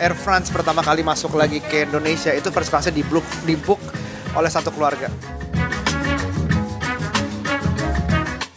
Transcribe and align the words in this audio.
Air 0.00 0.16
France 0.16 0.48
pertama 0.48 0.80
kali 0.80 1.04
masuk 1.04 1.36
lagi 1.36 1.60
ke 1.60 1.84
Indonesia 1.84 2.32
itu 2.32 2.48
first 2.48 2.72
classnya 2.72 2.90
di 2.90 3.04
book, 3.04 3.24
di 3.44 3.52
book 3.52 3.76
oleh 4.32 4.48
satu 4.48 4.72
keluarga. 4.72 5.12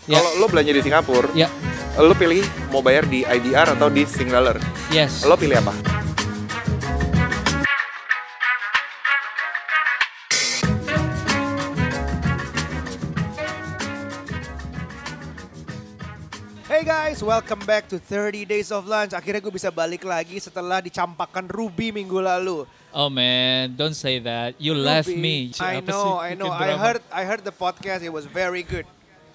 Ya. 0.08 0.20
Kalau 0.20 0.32
lo 0.40 0.48
belanja 0.48 0.72
di 0.72 0.80
Singapura, 0.80 1.28
Ya, 1.36 1.48
lo 2.00 2.16
pilih 2.16 2.44
mau 2.72 2.80
bayar 2.80 3.04
di 3.08 3.24
IDR 3.24 3.76
atau 3.76 3.92
di 3.92 4.08
Sing 4.08 4.32
Dollar. 4.32 4.56
yes. 4.88 5.28
Lo 5.28 5.36
pilih 5.36 5.60
apa? 5.60 5.93
Welcome 17.34 17.66
back 17.66 17.90
to 17.90 17.98
30 17.98 18.46
Days 18.46 18.70
of 18.70 18.86
Lunch. 18.86 19.18
Akhirnya 19.18 19.42
gue 19.42 19.50
bisa 19.50 19.74
balik 19.74 20.06
lagi 20.06 20.38
setelah 20.38 20.78
dicampakkan 20.86 21.50
Ruby 21.50 21.90
minggu 21.90 22.22
lalu. 22.22 22.70
Oh 22.94 23.10
man, 23.10 23.74
don't 23.74 23.98
say 23.98 24.22
that. 24.22 24.54
You 24.62 24.78
left 24.78 25.10
Ruby, 25.10 25.18
me. 25.18 25.38
I 25.58 25.82
know, 25.82 26.22
sih 26.22 26.30
I 26.30 26.32
know. 26.38 26.54
I 26.54 26.78
heard, 26.78 27.02
I 27.10 27.26
heard 27.26 27.42
the 27.42 27.50
podcast. 27.50 28.06
It 28.06 28.14
was 28.14 28.30
very 28.30 28.62
good. 28.62 28.86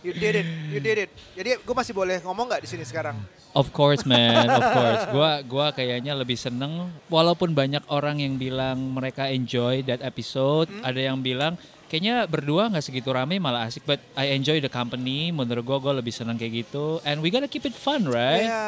You 0.07 0.15
did 0.15 0.39
it, 0.39 0.47
you 0.71 0.79
did 0.79 0.95
it. 0.95 1.11
Jadi 1.35 1.59
gue 1.59 1.75
masih 1.75 1.91
boleh 1.91 2.23
ngomong 2.23 2.47
nggak 2.47 2.63
di 2.63 2.71
sini 2.71 2.87
sekarang? 2.87 3.19
Of 3.51 3.75
course 3.75 4.07
man, 4.07 4.47
of 4.47 4.63
course. 4.79 5.03
Gua 5.11 5.31
gua 5.43 5.67
kayaknya 5.75 6.15
lebih 6.15 6.39
seneng 6.39 6.95
walaupun 7.11 7.51
banyak 7.51 7.83
orang 7.91 8.23
yang 8.23 8.39
bilang 8.39 8.79
mereka 8.95 9.27
enjoy 9.27 9.83
that 9.91 9.99
episode, 10.07 10.71
Hmm? 10.71 10.87
ada 10.87 11.03
yang 11.03 11.19
bilang 11.19 11.59
kayaknya 11.89 12.25
berdua 12.25 12.69
nggak 12.69 12.81
segitu 12.83 13.09
rame 13.09 13.37
malah 13.37 13.65
asik 13.65 13.83
but 13.83 13.97
I 14.15 14.31
enjoy 14.31 14.59
the 14.59 14.69
company. 14.69 15.29
Menurut 15.31 15.65
gua 15.65 15.79
gua 15.79 15.93
lebih 15.95 16.11
seneng 16.11 16.37
kayak 16.37 16.63
gitu 16.63 17.01
and 17.03 17.19
we 17.19 17.29
gotta 17.29 17.45
keep 17.45 17.65
it 17.65 17.73
fun, 17.73 18.05
right? 18.05 18.45
Ya, 18.45 18.67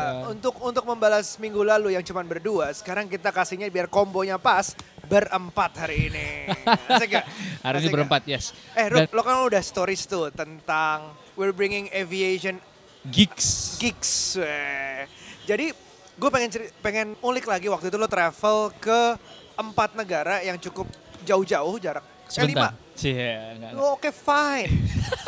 Ya. 0.00 0.10
untuk 0.26 0.54
untuk 0.56 0.84
membalas 0.84 1.34
minggu 1.36 1.60
lalu 1.60 1.92
yang 1.92 2.02
cuma 2.02 2.22
berdua, 2.22 2.70
sekarang 2.70 3.04
kita 3.04 3.28
kasihnya 3.28 3.66
biar 3.66 3.86
kombonya 3.86 4.36
pas 4.36 4.72
berempat 5.04 5.74
hari 5.76 6.08
ini. 6.08 6.28
Asik 6.88 7.10
gak? 7.12 7.26
Hari 7.60 7.76
ini 7.76 7.88
berempat, 7.88 8.22
gak? 8.22 8.30
yes. 8.30 8.54
Eh, 8.72 8.86
Rup, 8.86 9.04
Dan 9.04 9.10
lo 9.10 9.20
kan 9.20 9.42
udah 9.42 9.58
stories 9.60 10.06
tuh 10.06 10.30
tentang 10.30 11.10
we're 11.34 11.50
bringing 11.50 11.90
aviation 11.90 12.62
gigs. 13.04 13.74
gigs. 13.76 14.38
weh. 14.38 15.04
Jadi 15.44 15.74
gue 16.14 16.30
pengen 16.30 16.48
ceri- 16.48 16.70
pengen 16.78 17.18
ulik 17.18 17.44
lagi 17.44 17.66
waktu 17.66 17.88
itu 17.88 17.96
lo 17.96 18.06
travel 18.06 18.70
ke 18.76 19.18
empat 19.56 19.92
negara 19.92 20.40
yang 20.40 20.56
cukup 20.56 20.86
jauh-jauh 21.22 21.76
jarak. 21.76 22.06
Eh, 22.30 22.46
lima. 22.46 22.70
Sebentar. 22.70 22.72
Cie, 22.94 23.16
enggak, 23.56 23.70
enggak. 23.72 23.82
Oh, 23.82 23.94
Oke 23.94 24.10
fine. 24.10 24.70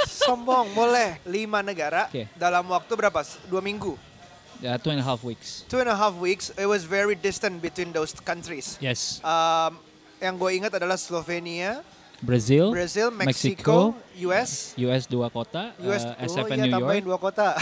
Sombong 0.05 0.71
boleh. 0.71 1.19
Lima 1.25 1.61
negara 1.61 2.07
Oke. 2.07 2.29
dalam 2.35 2.63
waktu 2.69 2.93
berapa? 2.93 3.21
Dua 3.47 3.59
minggu. 3.59 3.99
Ya, 4.59 4.79
two 4.79 4.89
and 4.89 5.01
a 5.01 5.03
half 5.03 5.21
weeks. 5.21 5.67
Two 5.67 5.83
and 5.83 5.91
a 5.91 5.97
half 5.97 6.15
weeks. 6.15 6.55
It 6.55 6.71
was 6.71 6.87
very 6.87 7.19
distant 7.19 7.59
between 7.59 7.91
those 7.91 8.15
countries. 8.15 8.79
Yes. 8.79 9.19
Um, 9.21 9.75
yang 10.23 10.39
gue 10.39 10.51
ingat 10.55 10.71
adalah 10.73 10.95
Slovenia, 10.95 11.83
Brazil, 12.23 12.71
Brazil, 12.71 13.11
Mexico, 13.11 13.99
US. 14.23 14.79
US 14.79 15.03
dua 15.11 15.27
kota, 15.27 15.75
US, 15.83 16.07
eh, 16.07 16.15
oh 16.15 16.31
SFN 16.31 16.55
iya 16.63 16.65
New 16.71 16.79
York. 16.79 17.03
dua 17.03 17.19
kota. 17.19 17.59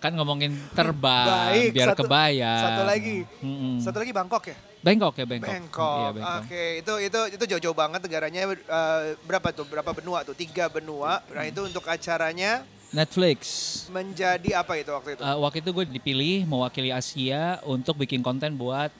Kan 0.00 0.16
ngomongin 0.16 0.56
terbang 0.72 1.28
Baik, 1.28 1.70
biar 1.76 1.88
satu- 1.92 2.00
kebayang. 2.02 2.62
Satu 2.64 2.82
lagi. 2.82 3.16
Mm-mm. 3.38 3.74
Satu 3.78 3.96
lagi 4.00 4.10
Bangkok 4.10 4.42
ya? 4.48 4.56
Bangkok 4.82 5.14
ya 5.14 5.24
Bangkok. 5.24 5.48
Bangkok. 5.48 5.96
Iya, 5.96 6.10
Bangkok. 6.12 6.40
Oke, 6.42 6.64
itu 6.76 6.92
itu 7.00 7.20
itu 7.38 7.44
jauh-jauh 7.46 7.76
banget 7.76 8.00
negaranya 8.02 8.40
eh, 8.44 9.00
berapa 9.22 9.48
tuh? 9.50 9.64
Berapa 9.64 9.90
benua 9.92 10.22
tuh? 10.22 10.34
Tiga 10.34 10.66
benua. 10.66 11.22
Nah, 11.30 11.46
itu 11.46 11.62
untuk 11.62 11.86
acaranya 11.86 12.66
Netflix. 12.90 13.38
menjadi 13.88 14.58
apa 14.58 14.76
itu 14.76 14.90
waktu 14.90 15.14
itu? 15.14 15.22
Eh, 15.22 15.36
waktu 15.38 15.58
itu 15.62 15.70
gue 15.72 15.84
dipilih 15.88 16.36
mewakili 16.44 16.90
Asia 16.90 17.62
untuk 17.62 17.96
bikin 17.96 18.20
konten 18.20 18.52
buat 18.52 18.90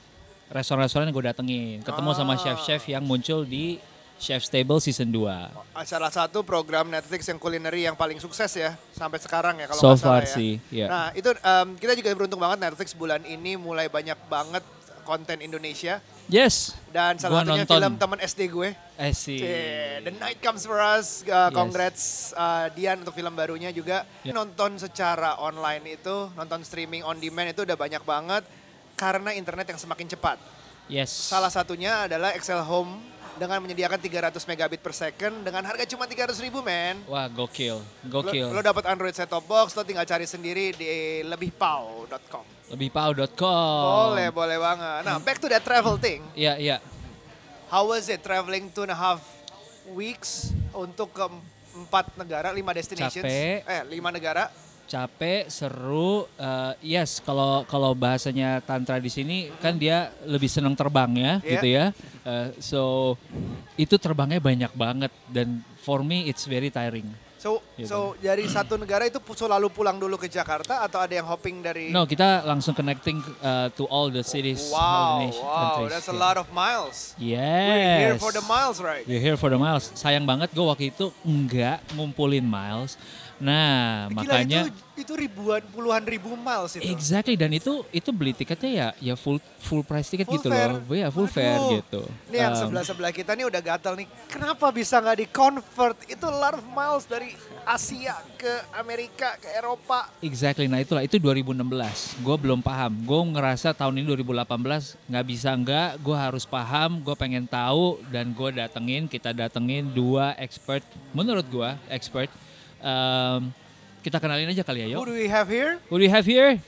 restoran-restoran 0.49 1.05
yang 1.05 1.15
gue 1.15 1.27
datengin. 1.27 1.77
Ketemu 1.81 2.11
sama 2.12 2.35
Ah. 2.35 2.39
chef-chef 2.39 2.87
yang 2.87 3.03
muncul 3.03 3.43
di 3.43 3.83
Chef's 4.17 4.47
Table 4.47 4.79
season 4.79 5.11
2. 5.11 5.51
Salah 5.83 6.06
satu 6.09 6.41
program 6.41 6.87
Netflix 6.87 7.27
yang 7.27 7.37
kulineri 7.37 7.83
yang 7.83 7.99
paling 7.99 8.17
sukses 8.17 8.55
ya 8.55 8.79
sampai 8.93 9.19
sekarang 9.19 9.59
ya 9.59 9.67
kalau 9.67 9.81
So 9.83 9.89
nggak 9.89 9.99
salah 9.99 10.12
far 10.15 10.23
ya. 10.23 10.31
sih, 10.31 10.53
iya. 10.71 10.87
Nah, 10.87 11.06
itu 11.11 11.27
em, 11.35 11.69
kita 11.75 11.93
juga 11.93 12.15
beruntung 12.15 12.39
banget 12.39 12.62
Netflix 12.62 12.95
bulan 12.95 13.19
ini 13.27 13.59
mulai 13.59 13.91
banyak 13.91 14.15
banget 14.31 14.62
konten 15.03 15.39
Indonesia 15.39 15.99
Yes. 16.27 16.73
dan 16.89 17.19
salah 17.19 17.43
Gua 17.43 17.53
satunya 17.53 17.65
nonton. 17.67 17.77
film 17.77 17.93
teman 17.97 18.19
SD 18.19 18.41
gue. 18.49 18.71
Eh 18.97 19.13
sih. 19.13 19.37
Cie, 19.37 20.01
The 20.01 20.13
Night 20.15 20.39
Comes 20.39 20.63
For 20.63 20.79
Us, 20.79 21.23
uh, 21.23 21.47
Yes. 21.47 21.51
congrats 21.51 22.03
uh, 22.33 22.67
Dian 22.73 23.03
untuk 23.03 23.12
film 23.12 23.33
barunya 23.33 23.69
juga. 23.69 24.07
Ya. 24.23 24.33
Nonton 24.33 24.79
secara 24.79 25.37
online 25.37 25.97
itu, 25.97 26.31
nonton 26.33 26.62
streaming 26.62 27.03
on 27.03 27.19
demand 27.19 27.51
itu 27.51 27.62
udah 27.62 27.75
banyak 27.75 28.01
banget 28.01 28.43
karena 28.95 29.35
internet 29.35 29.67
yang 29.67 29.79
semakin 29.79 30.07
cepat. 30.09 30.39
Yes. 30.87 31.11
Salah 31.11 31.51
satunya 31.51 32.07
adalah 32.07 32.33
Excel 32.33 32.62
Home 32.62 33.03
dengan 33.37 33.59
menyediakan 33.65 33.98
300 33.98 34.37
megabit 34.44 34.81
per 34.81 34.93
second 34.93 35.44
dengan 35.44 35.65
harga 35.65 35.84
cuma 35.88 36.04
300 36.04 36.37
ribu 36.44 36.60
men. 36.60 37.00
Wah, 37.09 37.28
gokil. 37.28 37.81
Lo, 38.09 38.20
Gokil. 38.20 38.48
lo 38.53 38.60
dapat 38.60 38.84
Android 38.88 39.15
set 39.16 39.28
top 39.28 39.44
box, 39.48 39.72
lo 39.76 39.82
tinggal 39.82 40.04
cari 40.04 40.28
sendiri 40.28 40.76
di 40.76 40.87
lebihpau.com. 41.25 42.44
Lebihpau.com. 42.72 43.82
Boleh, 44.12 44.28
boleh 44.32 44.59
banget. 44.60 45.00
Nah, 45.04 45.16
back 45.20 45.38
to 45.41 45.48
that 45.48 45.65
travel 45.65 45.97
thing. 45.97 46.25
Iya, 46.37 46.56
iya. 46.60 46.76
How 47.72 47.88
was 47.88 48.09
it 48.12 48.20
traveling 48.20 48.69
two 48.69 48.84
and 48.84 48.93
a 48.93 48.98
half 48.98 49.25
weeks 49.97 50.53
untuk 50.76 51.12
ke 51.16 51.25
empat 51.72 52.12
negara, 52.20 52.53
lima 52.53 52.76
destinations? 52.76 53.25
Capek. 53.25 53.64
Eh, 53.64 53.82
lima 53.88 54.12
negara. 54.12 54.53
Capek, 54.93 55.49
seru. 55.49 56.29
eh, 56.37 56.73
yes, 56.85 57.25
kalau 57.25 57.65
kalau 57.65 57.97
bahasanya 57.97 58.61
tantra 58.61 59.01
di 59.01 59.09
sini 59.09 59.49
kan 59.57 59.73
dia 59.75 60.13
lebih 60.29 60.53
senang 60.53 60.77
terbang 60.77 61.09
ya, 61.17 61.33
Iya. 61.41 61.49
gitu 61.57 61.67
ya. 61.73 61.85
Eh, 62.23 62.49
so 62.61 63.17
itu 63.75 63.97
terbangnya 63.97 64.37
banyak 64.37 64.73
banget 64.77 65.13
dan 65.27 65.49
for 65.81 66.05
me 66.05 66.29
it's 66.29 66.45
very 66.45 66.69
tiring. 66.69 67.09
So, 67.43 67.59
Gitu. 67.75 67.91
so 67.91 67.99
dari 68.23 68.47
satu 68.47 68.79
negara 68.79 69.03
itu 69.03 69.19
selalu 69.19 69.67
pulang 69.67 69.99
dulu 69.99 70.15
ke 70.15 70.31
Jakarta 70.31 70.87
atau 70.87 71.03
ada 71.03 71.11
yang 71.11 71.27
hopping 71.27 71.59
dari? 71.59 71.91
No, 71.91 72.07
kita 72.07 72.47
langsung 72.47 72.71
connecting 72.71 73.19
uh, 73.43 73.67
to 73.75 73.83
all 73.91 74.15
the 74.15 74.23
cities, 74.23 74.71
all 74.71 74.79
Wow, 74.79 75.03
the 75.03 75.27
nation, 75.27 75.43
wow, 75.43 75.59
countries. 75.59 75.91
that's 75.91 76.07
a 76.07 76.15
yeah. 76.15 76.23
lot 76.23 76.37
of 76.39 76.47
miles. 76.55 77.19
Yes. 77.19 77.67
We're 77.67 77.99
here 77.99 78.19
for 78.23 78.31
the 78.31 78.47
miles, 78.47 78.79
right? 78.79 79.03
We're 79.11 79.19
here 79.19 79.35
for 79.35 79.51
the 79.51 79.59
miles. 79.59 79.91
Sayang 79.99 80.23
banget 80.23 80.55
gue 80.55 80.63
waktu 80.63 80.95
itu 80.95 81.11
enggak 81.27 81.83
ngumpulin 81.99 82.47
miles. 82.47 82.95
Nah, 83.43 84.07
Gila, 84.07 84.23
makanya 84.23 84.61
itu, 84.71 85.03
itu 85.03 85.13
ribuan, 85.19 85.59
puluhan 85.75 85.99
ribu 86.07 86.39
miles 86.39 86.79
itu. 86.79 86.87
Exactly 86.87 87.35
dan 87.35 87.51
itu 87.51 87.83
itu 87.91 88.15
beli 88.15 88.31
tiketnya 88.31 88.71
ya 88.71 88.89
ya 89.03 89.15
full 89.19 89.43
full 89.59 89.83
price 89.83 90.07
tiket 90.07 90.31
Full 90.31 90.39
gitu 90.39 90.47
fare. 90.47 90.79
loh. 90.79 90.95
Ya 90.95 91.11
full 91.11 91.27
fare 91.27 91.59
Aduh. 91.59 91.83
gitu. 91.83 92.03
Ini 92.31 92.39
yang 92.39 92.55
Um, 92.55 92.61
sebelah-sebelah 92.63 93.11
kita 93.11 93.35
nih 93.35 93.51
udah 93.51 93.59
gatal 93.61 93.99
nih. 93.99 94.07
Kenapa 94.31 94.71
bisa 94.71 95.03
nggak 95.03 95.27
di-convert? 95.27 95.99
Itu 96.07 96.23
a 96.23 96.37
lot 96.39 96.55
of 96.55 96.63
miles 96.65 97.03
dari 97.03 97.35
Asia 97.65 98.15
ke 98.37 98.53
Amerika, 98.73 99.35
ke 99.37 99.51
Eropa. 99.53 100.07
Exactly, 100.21 100.71
nah 100.71 100.79
itulah 100.79 101.03
itu 101.03 101.19
2016. 101.19 102.23
Gue 102.23 102.37
belum 102.39 102.63
paham. 102.63 102.95
Gue 103.03 103.21
ngerasa 103.29 103.75
tahun 103.75 103.99
ini 103.99 104.07
2018 104.09 104.95
nggak 105.11 105.27
bisa 105.27 105.51
nggak. 105.51 105.99
Gue 105.99 106.15
harus 106.15 106.47
paham. 106.47 107.03
Gue 107.03 107.19
pengen 107.19 107.43
tahu 107.43 107.99
dan 108.07 108.31
gue 108.31 108.51
datengin. 108.53 109.11
Kita 109.11 109.33
datengin 109.33 109.91
dua 109.91 110.39
expert. 110.39 110.87
Menurut 111.11 111.43
gue 111.45 111.71
expert. 111.89 112.31
Um, 112.82 113.54
kita 114.03 114.19
kenalin 114.19 114.50
aja 114.50 114.66
kali 114.66 114.82
ya, 114.82 114.98
Who 114.98 115.06
yuk. 115.06 115.06
do 115.06 115.15
we 115.15 115.31
have 115.31 115.47
here? 115.47 115.78
Who 115.87 115.94
do 115.97 116.03
we 116.03 116.10
have 116.10 116.26
here? 116.26 116.59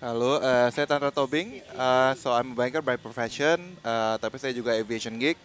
Halo, 0.00 0.40
eh, 0.40 0.66
saya 0.72 0.88
Tantra 0.88 1.12
Tobing. 1.12 1.60
Eh, 1.60 2.10
so 2.16 2.32
I'm 2.32 2.50
a 2.50 2.56
banker 2.56 2.80
by 2.80 2.96
profession, 2.96 3.60
eh, 3.78 4.14
tapi 4.16 4.40
saya 4.40 4.50
juga 4.56 4.72
aviation 4.74 5.12
geek. 5.14 5.36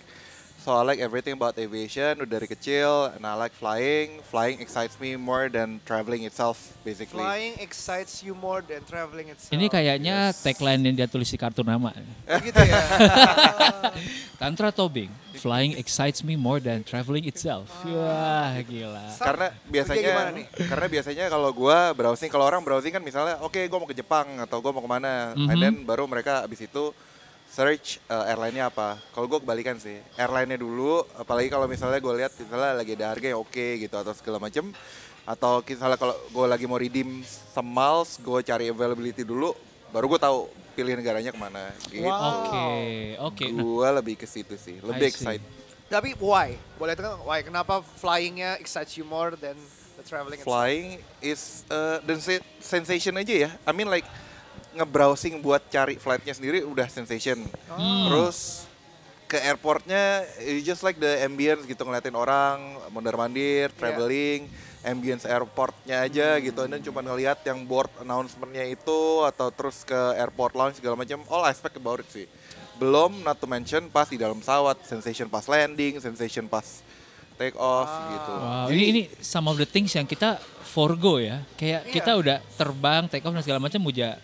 So 0.68 0.76
I 0.76 0.84
like 0.84 1.00
everything 1.00 1.40
about 1.40 1.56
aviation 1.56 2.20
udah 2.20 2.28
dari 2.28 2.44
kecil, 2.44 3.16
and 3.16 3.24
I 3.24 3.40
like 3.40 3.56
flying. 3.56 4.19
Flying 4.28 4.60
excites 4.60 5.00
me 5.00 5.16
more 5.16 5.48
than 5.48 5.80
traveling 5.88 6.28
itself, 6.28 6.75
basically. 6.84 7.24
Flying 7.24 7.56
excites 7.64 8.19
you 8.19 8.36
more 8.36 8.60
than 8.60 8.84
traveling 8.84 9.31
itself. 9.31 9.56
Ini 9.56 9.72
kayaknya 9.72 10.36
yes. 10.36 10.44
tagline 10.44 10.84
yang 10.84 11.00
dia 11.00 11.08
tulis 11.08 11.31
di 11.31 11.40
kartu 11.40 11.64
nama. 11.64 11.96
Oh, 12.28 12.40
gitu 12.44 12.60
ya. 12.60 12.84
Tantra 14.44 14.75
Tobing, 14.75 15.08
flying 15.40 15.80
excites 15.80 16.19
me 16.19 16.36
more 16.36 16.60
than 16.60 16.84
traveling 16.84 17.24
itself. 17.31 17.72
Wah, 17.88 18.60
gila. 18.68 19.08
Karena 19.24 19.48
biasanya, 19.72 20.36
karena 20.68 20.88
biasanya 20.92 21.25
kalau 21.31 21.50
gua 21.56 21.96
browsing, 21.96 22.28
kalau 22.28 22.44
orang 22.44 22.60
browsing 22.60 22.92
kan 22.92 23.00
misalnya, 23.00 23.40
oke 23.40 23.63
gua 23.72 23.80
mau 23.80 23.88
ke 23.88 23.96
Jepang 23.96 24.44
atau 24.44 24.60
gua 24.60 24.75
mau 24.75 24.84
ke 24.84 24.92
mana, 24.92 25.31
and 25.31 25.48
Mhm. 25.48 25.63
then 25.63 25.75
baru 25.88 26.04
mereka 26.12 26.44
abis 26.44 26.68
itu 26.68 26.92
search 27.57 27.98
uh, 28.06 28.30
airline-nya 28.30 28.69
apa. 28.69 29.01
Kalau 29.18 29.25
gua 29.25 29.42
kebalikan 29.42 29.81
sih, 29.81 29.98
airline-nya 30.13 30.62
dulu, 30.62 31.01
apalagi 31.18 31.50
kalau 31.50 31.65
misalnya 31.65 31.98
gue 31.98 32.13
lihat 32.13 32.38
misalnya 32.38 32.77
lagi 32.77 32.94
ada 32.94 33.09
harga 33.09 33.25
yang 33.33 33.42
oke 33.42 33.65
gitu 33.81 33.95
atau 33.98 34.13
segala 34.13 34.38
macem, 34.38 34.69
atau 35.25 35.65
misalnya 35.65 35.98
kalau 35.98 36.13
gue 36.13 36.45
lagi 36.45 36.69
mau 36.69 36.77
redeem 36.77 37.25
some 37.25 37.65
miles, 37.65 38.21
gue 38.21 38.39
cari 38.45 38.69
availability 38.69 39.25
dulu, 39.25 39.57
baru 39.89 40.06
gue 40.06 40.19
tahu 40.21 40.38
pilih 40.77 40.94
negaranya 40.94 41.33
ke 41.33 41.39
mana. 41.42 41.74
Gitu. 41.89 42.06
Wow. 42.06 42.45
Oke, 42.45 42.65
oke. 43.18 43.45
Nah, 43.50 43.63
Gue 43.65 43.88
lebih 43.89 44.15
ke 44.21 44.30
situ 44.30 44.53
sih, 44.62 44.77
lebih 44.77 45.10
excited. 45.10 45.42
Tapi 45.89 46.13
why? 46.21 46.53
Boleh 46.77 46.94
tahu 46.94 47.25
why? 47.25 47.42
Kenapa 47.42 47.81
flyingnya 47.81 48.62
excites 48.62 48.94
you 49.00 49.07
more 49.07 49.33
than 49.33 49.57
the 49.98 50.06
traveling 50.06 50.38
itself? 50.38 50.53
Flying 50.53 51.01
is 51.25 51.65
uh, 51.74 51.98
dan 52.06 52.21
se- 52.21 52.45
sensation 52.62 53.18
aja 53.18 53.33
ya. 53.33 53.50
I 53.65 53.74
mean 53.74 53.89
like 53.89 54.06
nge-browsing 54.77 55.41
buat 55.41 55.65
cari 55.68 55.97
flightnya 55.97 56.33
sendiri 56.33 56.62
udah 56.63 56.88
sensation. 56.88 57.41
Hmm. 57.69 58.06
Terus 58.07 58.68
ke 59.27 59.35
airportnya 59.44 60.24
you 60.39 60.63
just 60.63 60.88
like 60.88 60.95
the 60.97 61.19
ambience 61.19 61.68
gitu 61.68 61.83
ngeliatin 61.83 62.15
orang 62.15 62.79
mondar 62.95 63.19
mandir 63.19 63.68
traveling 63.75 64.47
ambience 64.88 65.27
airportnya 65.27 66.00
aja 66.00 66.39
gitu 66.39 66.63
dan 66.63 66.79
cuma 66.79 67.03
ngeliat 67.03 67.44
yang 67.44 67.68
board 67.68 67.91
announcementnya 68.00 68.63
itu 68.63 69.27
atau 69.27 69.51
terus 69.51 69.83
ke 69.83 70.00
airport 70.15 70.56
lounge 70.56 70.79
segala 70.79 70.95
macam 70.95 71.19
all 71.27 71.44
aspect 71.44 71.75
about 71.75 72.00
it 72.00 72.07
sih 72.07 72.24
belum 72.79 73.19
not 73.27 73.35
to 73.35 73.51
mention 73.51 73.91
pas 73.91 74.07
di 74.07 74.15
dalam 74.15 74.39
pesawat 74.39 74.79
sensation 74.88 75.27
pas 75.27 75.44
landing 75.44 76.00
sensation 76.00 76.47
pas 76.47 76.79
take 77.35 77.59
off 77.59 77.91
gitu 78.15 78.31
Wow, 78.31 78.68
ini 78.71 78.83
ini 78.95 79.01
some 79.19 79.51
of 79.51 79.59
the 79.59 79.68
things 79.68 79.91
yang 79.91 80.07
kita 80.07 80.39
forgo 80.63 81.21
ya. 81.21 81.45
Kayak 81.53 81.85
Iya. 81.85 81.94
kita 81.94 82.12
udah 82.18 82.38
terbang, 82.57 83.06
take 83.06 83.21
off 83.27 83.33
dan 83.33 83.45
segala 83.45 83.62
macam 83.62 83.81
udah 83.83 84.18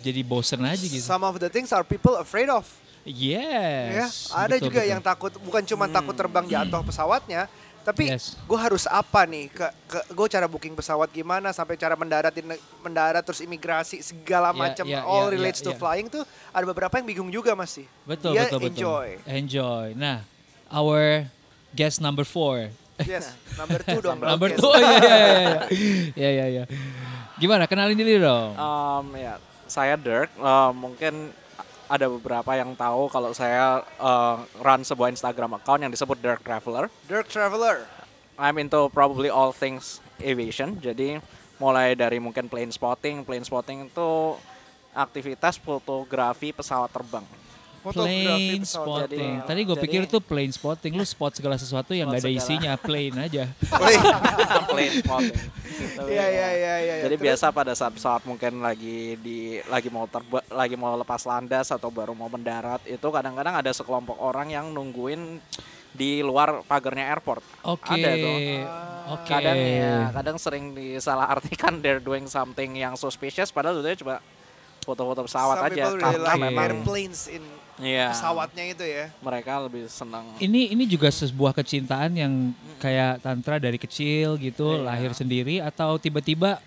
jadi 0.00 0.20
bosen 0.22 0.60
aja 0.62 0.80
gitu. 0.80 1.00
Some 1.00 1.22
of 1.22 1.36
the 1.36 1.48
things 1.48 1.70
are 1.70 1.82
people 1.82 2.14
afraid 2.14 2.48
of. 2.48 2.64
Ya, 3.02 4.04
Yes. 4.04 4.28
ada 4.28 4.52
betul, 4.52 4.68
juga 4.68 4.80
betul. 4.80 4.92
yang 4.92 5.00
takut 5.00 5.32
bukan 5.40 5.62
cuma 5.64 5.88
takut 5.88 6.12
terbang 6.12 6.44
jatuh 6.44 6.84
pesawatnya, 6.84 7.48
tapi 7.80 8.12
Yes. 8.12 8.36
gue 8.38 8.58
harus 8.58 8.84
apa 8.84 9.24
nih? 9.24 9.48
Ke, 9.48 9.64
ke 9.86 9.98
gue 10.12 10.26
cara 10.28 10.44
booking 10.44 10.76
pesawat 10.76 11.08
gimana 11.08 11.48
sampai 11.50 11.74
cara 11.74 11.96
mendarat 11.96 12.36
mendarat 12.78 13.24
terus 13.24 13.40
imigrasi 13.40 14.04
segala 14.04 14.52
Ya, 14.52 14.58
macam 14.58 14.84
ya, 14.84 15.00
all 15.02 15.32
ya, 15.32 15.40
relates 15.40 15.64
ya, 15.64 15.66
to 15.66 15.72
ya. 15.72 15.78
flying 15.80 16.06
tuh 16.06 16.20
ada 16.52 16.64
beberapa 16.64 16.92
yang 16.94 17.06
bingung 17.06 17.30
juga 17.30 17.56
masih. 17.56 17.88
Betul, 18.04 18.36
Dia 18.36 18.44
betul, 18.44 18.60
betul. 18.60 18.76
enjoy. 18.76 19.08
Enjoy. 19.24 19.86
Nah, 19.96 20.20
our 20.68 21.24
guest 21.72 22.04
number 22.04 22.28
four. 22.28 22.68
Yes, 23.00 23.32
number 23.60 23.80
two 23.80 24.04
dong. 24.04 24.20
number 24.20 24.52
two, 24.52 24.68
oh, 24.68 24.74
iya, 24.74 24.90
iya, 24.92 25.08
iya, 25.08 25.30
iya. 25.32 25.60
Iya, 26.18 26.28
iya, 26.28 26.46
iya. 26.50 26.64
Gimana, 27.38 27.64
kenalin 27.64 27.94
diri 27.94 28.18
dong. 28.18 28.52
Um, 28.52 29.14
ya, 29.16 29.38
saya 29.68 29.94
Dirk. 29.94 30.32
Uh, 30.40 30.72
mungkin 30.74 31.30
ada 31.88 32.04
beberapa 32.08 32.52
yang 32.52 32.76
tahu 32.76 33.08
kalau 33.08 33.32
saya 33.32 33.80
uh, 33.96 34.44
run 34.60 34.84
sebuah 34.84 35.08
Instagram 35.12 35.56
account 35.56 35.80
yang 35.80 35.92
disebut 35.92 36.20
Dirk 36.20 36.40
Traveler. 36.44 36.92
Dirk 37.08 37.28
Traveler. 37.32 37.88
I'm 38.36 38.60
into 38.60 38.88
probably 38.92 39.32
all 39.32 39.50
things 39.50 40.04
aviation. 40.20 40.76
Jadi 40.78 41.18
mulai 41.58 41.96
dari 41.96 42.22
mungkin 42.22 42.46
plane 42.46 42.70
spotting, 42.70 43.24
plane 43.24 43.42
spotting 43.42 43.90
itu 43.90 44.36
aktivitas 44.94 45.58
fotografi 45.58 46.52
pesawat 46.52 46.92
terbang. 46.92 47.24
Pesawat. 47.80 48.62
spotting. 48.64 49.32
Jadi- 49.34 49.46
Tadi 49.46 49.60
gue 49.60 49.72
jadi- 49.72 49.84
pikir 49.84 50.02
tuh 50.04 50.20
plain 50.20 50.48
spotting. 50.48 50.92
Lu 50.92 51.02
spot 51.02 51.32
segala 51.32 51.54
sesuatu 51.54 51.92
yang 51.92 52.08
gak 52.08 52.18
ada 52.18 52.22
segala. 52.24 52.38
isinya. 52.40 52.72
Plain 52.74 53.14
aja. 53.16 53.44
plane 54.70 54.94
spotting. 54.98 55.36
Gitu, 55.68 56.02
Iya 56.10 56.22
ya. 56.22 56.28
iya 56.28 56.48
iya 56.50 56.74
iya. 56.78 56.94
Jadi 57.02 57.14
Terus- 57.14 57.26
biasa 57.30 57.46
pada 57.50 57.72
saat 57.72 57.92
pesawat 57.92 58.22
mungkin 58.22 58.58
lagi 58.58 59.14
di 59.16 59.38
lagi 59.64 59.88
mau 59.88 60.04
terba, 60.04 60.42
lagi 60.48 60.74
mau 60.74 60.94
lepas 60.94 61.22
landas 61.22 61.68
atau 61.68 61.88
baru 61.88 62.12
mau 62.12 62.26
mendarat 62.26 62.82
itu 62.84 63.04
kadang-kadang 63.04 63.54
ada 63.54 63.70
sekelompok 63.70 64.16
orang 64.16 64.48
yang 64.48 64.66
nungguin 64.68 65.38
di 65.88 66.20
luar 66.20 66.62
pagarnya 66.62 67.08
airport. 67.08 67.42
Oke. 67.64 67.90
Ada 67.90 68.10
tuh. 68.14 68.36
Oke. 69.08 69.26
Kadang 69.26 69.56
ya, 69.56 69.96
kadang 70.12 70.36
sering 70.36 70.64
disalahartikan 70.72 71.78
they're 71.82 71.98
doing 71.98 72.26
something 72.26 72.74
yang 72.74 72.92
suspicious 72.94 73.48
padahal 73.48 73.80
itu 73.80 74.04
cuma 74.04 74.20
foto-foto 74.84 75.24
pesawat 75.24 75.56
Some 75.58 75.68
aja 75.68 75.84
really 75.86 76.00
karena 76.00 76.24
like 76.26 76.40
memang 76.40 76.64
airplanes 76.64 77.20
in 77.28 77.44
Iya, 77.78 78.10
pesawatnya 78.10 78.64
itu 78.68 78.82
ya. 78.82 79.06
mereka 79.18 79.62
lebih 79.62 79.86
senang. 79.86 80.26
Ini 80.36 80.74
ini 80.74 80.84
juga 80.84 81.08
sebuah 81.08 81.54
kecintaan 81.54 82.10
yang 82.12 82.32
kayak 82.76 83.22
tantra 83.22 83.56
dari 83.56 83.78
kecil 83.78 84.34
gitu, 84.36 84.74
Iya. 84.74 84.82
lahir 84.84 85.10
sendiri 85.12 85.62
atau 85.62 85.94
tiba-tiba 85.94 86.58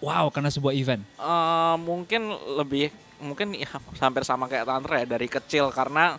wow 0.00 0.26
karena 0.28 0.50
sebuah 0.50 0.72
event. 0.72 1.02
Eh, 1.14 1.74
mungkin 1.78 2.26
lebih 2.56 2.90
mungkin 3.20 3.52
ya, 3.52 3.68
hampir 4.00 4.24
sama 4.24 4.48
kayak 4.48 4.64
Tantra 4.64 4.96
ya 4.96 5.06
dari 5.06 5.28
kecil 5.28 5.68
karena 5.68 6.16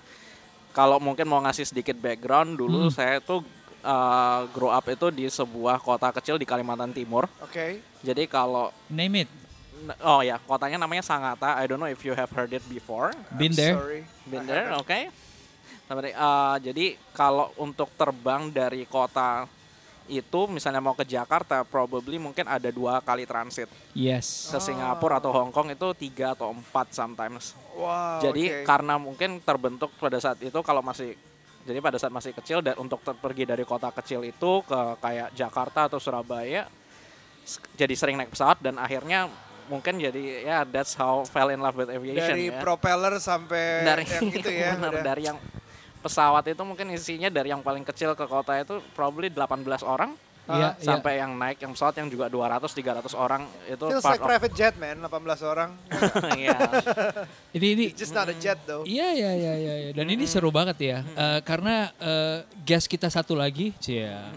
kalau 0.70 1.02
mungkin 1.02 1.26
mau 1.26 1.42
ngasih 1.42 1.66
sedikit 1.66 1.98
background 1.98 2.56
dulu 2.56 2.88
Hmm. 2.88 2.94
saya 2.94 3.18
tuh 3.20 3.42
eh, 3.82 4.40
grow 4.54 4.70
up 4.70 4.86
itu 4.86 5.10
di 5.10 5.26
sebuah 5.26 5.82
kota 5.82 6.14
kecil 6.14 6.38
di 6.38 6.46
Kalimantan 6.46 6.94
Timur. 6.94 7.26
Oke. 7.42 7.82
Jadi 8.00 8.24
kalau 8.26 8.70
Name 8.88 9.26
it. 9.26 9.30
Oh 10.02 10.22
ya 10.22 10.38
kotanya 10.38 10.78
namanya 10.78 11.02
Sangatta. 11.02 11.58
I 11.58 11.66
don't 11.66 11.78
know 11.78 11.90
if 11.90 12.02
you 12.02 12.14
have 12.14 12.30
heard 12.32 12.52
it 12.52 12.64
before. 12.68 13.12
Been 13.34 13.54
I'm 13.54 13.60
there. 13.60 13.76
Sorry. 13.78 14.02
Been 14.26 14.46
there, 14.46 14.74
oke. 14.76 15.00
Tapi, 15.86 16.08
eh, 16.08 16.56
jadi 16.64 16.86
kalau 17.12 17.52
untuk 17.60 17.92
terbang 17.96 18.48
dari 18.48 18.88
kota 18.88 19.44
itu 20.08 20.44
misalnya 20.48 20.84
mau 20.84 20.92
ke 20.92 21.04
Jakarta, 21.04 21.64
probably 21.64 22.20
mungkin 22.20 22.44
ada 22.44 22.68
dua 22.68 23.00
kali 23.00 23.24
transit 23.24 23.68
Yes. 23.92 24.52
ke 24.52 24.60
Singapura 24.60 25.20
atau 25.20 25.32
Hong 25.32 25.52
Kong 25.52 25.72
itu 25.72 25.88
tiga 25.96 26.36
atau 26.36 26.52
empat 26.52 26.92
sometimes. 26.92 27.56
Wow. 27.72 28.20
jadi 28.20 28.44
oke. 28.62 28.68
karena 28.68 29.00
mungkin 29.00 29.40
terbentuk 29.40 29.96
pada 29.96 30.20
saat 30.20 30.36
itu 30.44 30.60
kalau 30.60 30.84
masih 30.84 31.16
jadi 31.64 31.80
pada 31.80 31.96
saat 31.96 32.12
masih 32.12 32.36
kecil 32.36 32.60
dan 32.60 32.76
untuk 32.76 33.00
ter- 33.00 33.16
pergi 33.16 33.48
dari 33.48 33.64
kota 33.64 33.88
kecil 33.96 34.28
itu 34.28 34.52
ke 34.68 34.80
kayak 35.00 35.32
Jakarta 35.32 35.88
atau 35.88 35.96
Surabaya 35.96 36.68
jadi 37.74 37.94
sering 37.96 38.20
naik 38.20 38.36
pesawat 38.36 38.60
dan 38.60 38.76
akhirnya 38.76 39.32
mungkin 39.72 40.04
jadi 40.04 40.22
ya 40.44 40.58
that's 40.68 40.92
how 41.00 41.24
fell 41.24 41.48
in 41.48 41.64
love 41.64 41.80
with 41.80 41.88
aviation 41.88 42.20
dari 42.36 42.52
ya. 42.52 42.60
propeller 42.60 43.16
sampai 43.24 43.88
dari 43.88 44.04
yang 44.04 44.24
gitu 44.28 44.50
ya. 44.68 44.76
benar, 44.76 44.92
udah. 45.00 45.04
dari 45.08 45.22
yang 45.32 45.38
pesawat 46.04 46.44
itu 46.52 46.62
mungkin 46.68 46.92
isinya 46.92 47.32
dari 47.32 47.56
yang 47.56 47.64
paling 47.64 47.88
kecil 47.88 48.12
ke 48.12 48.28
kota 48.28 48.60
itu 48.60 48.84
probably 48.92 49.32
18 49.32 49.64
orang 49.88 50.12
Iya, 50.50 50.74
iya. 50.74 50.84
sampai 50.84 51.22
yang 51.22 51.32
naik 51.38 51.62
yang 51.62 51.72
pesawat 51.72 51.96
yang 52.02 52.10
juga 52.10 52.26
200 52.28 52.66
300 52.66 53.14
orang 53.14 53.46
itu 53.70 53.86
Feels 53.88 54.04
part 54.04 54.18
like 54.20 54.26
private 54.26 54.54
jet 54.58 54.74
man, 54.76 54.98
18 55.00 55.14
orang. 55.46 55.70
Iya. 56.42 56.58
Ini 57.56 57.68
ini 57.78 57.84
It's 57.94 58.02
just 58.02 58.12
not 58.12 58.26
a 58.28 58.36
jet 58.36 58.58
though. 58.66 58.82
Iya 58.84 59.14
iya 59.14 59.32
iya 59.38 59.54
iya 59.56 59.74
iya. 59.86 59.92
dan 59.94 60.10
ini 60.10 60.26
seru 60.26 60.50
banget 60.50 60.78
ya 60.82 60.98
Eh, 61.06 61.40
karena 61.46 61.94
eh, 62.02 62.42
guest 62.66 62.90
kita 62.90 63.08
satu 63.08 63.38
lagi, 63.38 63.72
cia. 63.78 64.34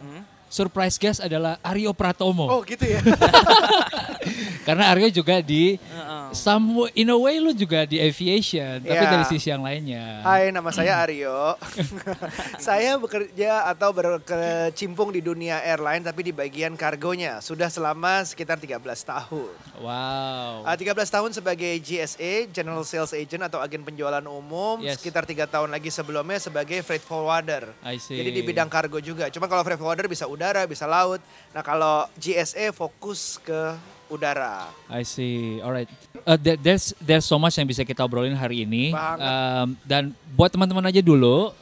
Surprise 0.46 0.96
guest 0.96 1.18
adalah 1.18 1.58
Aryo 1.60 1.90
Pratomo. 1.90 2.46
Oh 2.46 2.62
gitu 2.62 2.84
ya. 2.84 3.02
Karena 4.66 4.88
Aryo 4.88 5.12
juga 5.12 5.44
di 5.44 5.76
Heeh. 5.76 6.24
some 6.32 6.88
in 6.94 7.10
a 7.10 7.18
way 7.18 7.36
lu 7.36 7.52
juga 7.52 7.84
di 7.84 8.00
aviation, 8.00 8.80
tapi 8.80 8.96
Iya. 8.96 9.12
dari 9.12 9.24
sisi 9.28 9.52
yang 9.52 9.60
lainnya. 9.60 10.24
Hai, 10.24 10.48
nama 10.48 10.72
saya 10.72 10.96
Aryo. 11.04 11.58
saya 12.56 12.96
bekerja 12.96 13.68
atau 13.68 13.92
berkecimpung 13.92 15.12
di 15.12 15.20
dunia 15.20 15.60
airline 15.60 16.00
tapi 16.00 16.24
di 16.24 16.32
bagian 16.32 16.72
kargonya. 16.74 17.44
Sudah 17.44 17.68
selama 17.68 18.24
sekitar 18.24 18.56
13 18.56 18.80
tahun. 19.04 19.52
Wow. 19.78 20.64
Ah, 20.64 20.76
13 20.78 20.96
tahun 21.10 21.30
sebagai 21.30 21.76
GSA, 21.78 22.48
General 22.48 22.80
Sales 22.82 23.12
Agent 23.12 23.44
atau 23.44 23.60
agen 23.60 23.84
penjualan 23.84 24.24
umum. 24.24 24.80
Yes. 24.80 24.96
Sekitar 24.96 25.28
tiga 25.28 25.44
tahun 25.44 25.68
lagi 25.68 25.92
sebelumnya 25.92 26.40
sebagai 26.40 26.80
freight 26.80 27.04
forwarder. 27.04 27.68
I 27.84 28.00
see. 28.00 28.16
Jadi 28.16 28.30
di 28.32 28.40
bidang 28.40 28.72
kargo 28.72 28.96
juga. 28.96 29.28
Cuma 29.28 29.44
kalau 29.44 29.60
freight 29.60 29.76
forwarder 29.76 30.08
bisa 30.08 30.24
udara, 30.44 30.68
bisa 30.68 30.84
laut. 30.84 31.24
Nah 31.56 31.64
kalau 31.64 32.04
GSA 32.20 32.68
fokus 32.70 33.40
ke 33.40 33.72
udara. 34.06 34.68
I 34.92 35.00
see. 35.02 35.64
Alright. 35.64 35.88
Uh, 36.22 36.36
there- 36.36 36.60
there's 36.60 36.92
there's 37.00 37.24
so 37.24 37.40
much 37.40 37.56
yang 37.56 37.64
bisa 37.64 37.80
kita 37.80 38.04
obrolin 38.04 38.36
hari 38.36 38.68
ini. 38.68 38.92
Banget. 38.92 39.24
Um, 39.24 39.68
dan 39.82 40.02
buat 40.36 40.52
teman-teman 40.52 40.84
aja 40.84 41.00
dulu, 41.00 41.56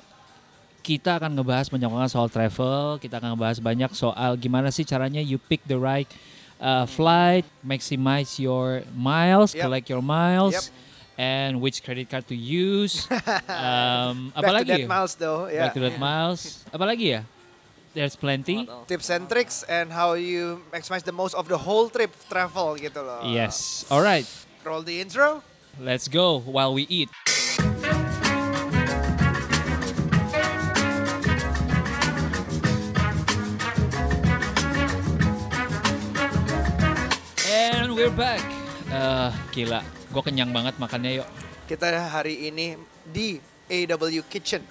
kita 0.82 1.22
akan 1.22 1.38
ngebahas 1.38 1.70
banyak 1.70 1.86
soal 2.10 2.26
travel. 2.26 2.98
Kita 2.98 3.22
akan 3.22 3.38
ngebahas 3.38 3.62
banyak 3.62 3.90
soal 3.94 4.34
gimana 4.34 4.74
sih 4.74 4.82
caranya 4.82 5.22
you 5.22 5.38
pick 5.38 5.62
the 5.70 5.78
right 5.78 6.10
uh, 6.58 6.82
flight, 6.90 7.46
maximize 7.62 8.34
your 8.42 8.82
miles, 8.90 9.54
Yep. 9.54 9.62
collect 9.62 9.86
your 9.86 10.02
miles. 10.02 10.58
Yep. 10.58 10.90
And 11.12 11.60
which 11.62 11.84
credit 11.84 12.10
card 12.10 12.26
to 12.26 12.34
use? 12.34 13.06
um, 13.46 14.32
Back 14.34 14.34
to 14.34 14.38
apalagi? 14.42 14.74
that 14.82 14.90
miles 14.90 15.14
though. 15.14 15.46
ya. 15.46 15.68
Back 15.70 15.78
to 15.78 15.82
that 15.86 15.98
miles. 16.00 16.66
Apalagi 16.74 17.06
ya? 17.14 17.22
There's 17.92 18.16
plenty. 18.16 18.64
Tips 18.88 19.12
and 19.12 19.28
tricks 19.28 19.68
and 19.68 19.92
how 19.92 20.16
you 20.16 20.64
maximize 20.72 21.04
the 21.04 21.12
most 21.12 21.36
of 21.36 21.44
the 21.44 21.60
whole 21.60 21.92
trip 21.92 22.08
travel 22.24 22.72
gitu 22.80 23.04
loh. 23.04 23.20
Yes. 23.20 23.84
Alright. 23.92 24.24
Roll 24.64 24.80
the 24.80 24.96
intro. 24.96 25.44
Let's 25.76 26.08
go 26.08 26.40
while 26.40 26.72
we 26.72 26.88
eat. 26.88 27.12
And 37.44 37.92
we're 37.92 38.08
back. 38.08 38.40
Eh, 38.88 39.30
gila, 39.52 39.84
gue 39.84 40.22
kenyang 40.24 40.48
banget 40.56 40.80
makannya 40.80 41.20
yuk. 41.20 41.28
Kita 41.68 41.92
hari 42.08 42.48
ini 42.48 42.80
di 43.04 43.36
AW 43.68 44.24
Kitchen. 44.32 44.64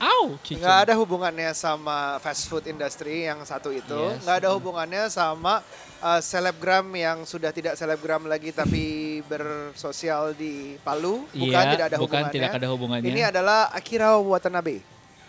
Au. 0.00 0.40
Nggak 0.40 0.76
ada 0.88 0.94
hubungannya 0.96 1.52
sama 1.52 2.16
fast 2.24 2.48
food 2.48 2.64
industry 2.64 3.28
yang 3.28 3.44
satu 3.44 3.68
itu. 3.68 4.16
Yes. 4.16 4.24
Nggak 4.24 4.36
ada 4.40 4.48
hubungannya 4.56 5.04
sama 5.12 5.60
uh, 6.00 6.20
selebgram 6.24 6.88
yang 6.96 7.28
sudah 7.28 7.52
tidak 7.52 7.76
selebgram 7.76 8.24
lagi 8.24 8.48
tapi 8.48 9.20
bersosial 9.28 10.32
di 10.32 10.80
Palu. 10.80 11.28
Bukan, 11.36 11.52
Iya, 11.52 11.76
tidak 11.76 11.86
ada 11.92 11.96
bukan, 12.00 12.08
hubungannya. 12.08 12.32
tidak 12.32 12.50
ada 12.56 12.66
hubungannya. 12.72 13.10
Ini 13.12 13.22
adalah 13.28 13.60
Akira 13.70 14.16
Watanabe. 14.16 14.80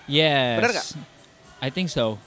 Yes. 0.07 0.55
Bener 0.57 0.71
nggak? 0.79 0.89
I 1.61 1.69
think 1.69 1.93
so. 1.93 2.17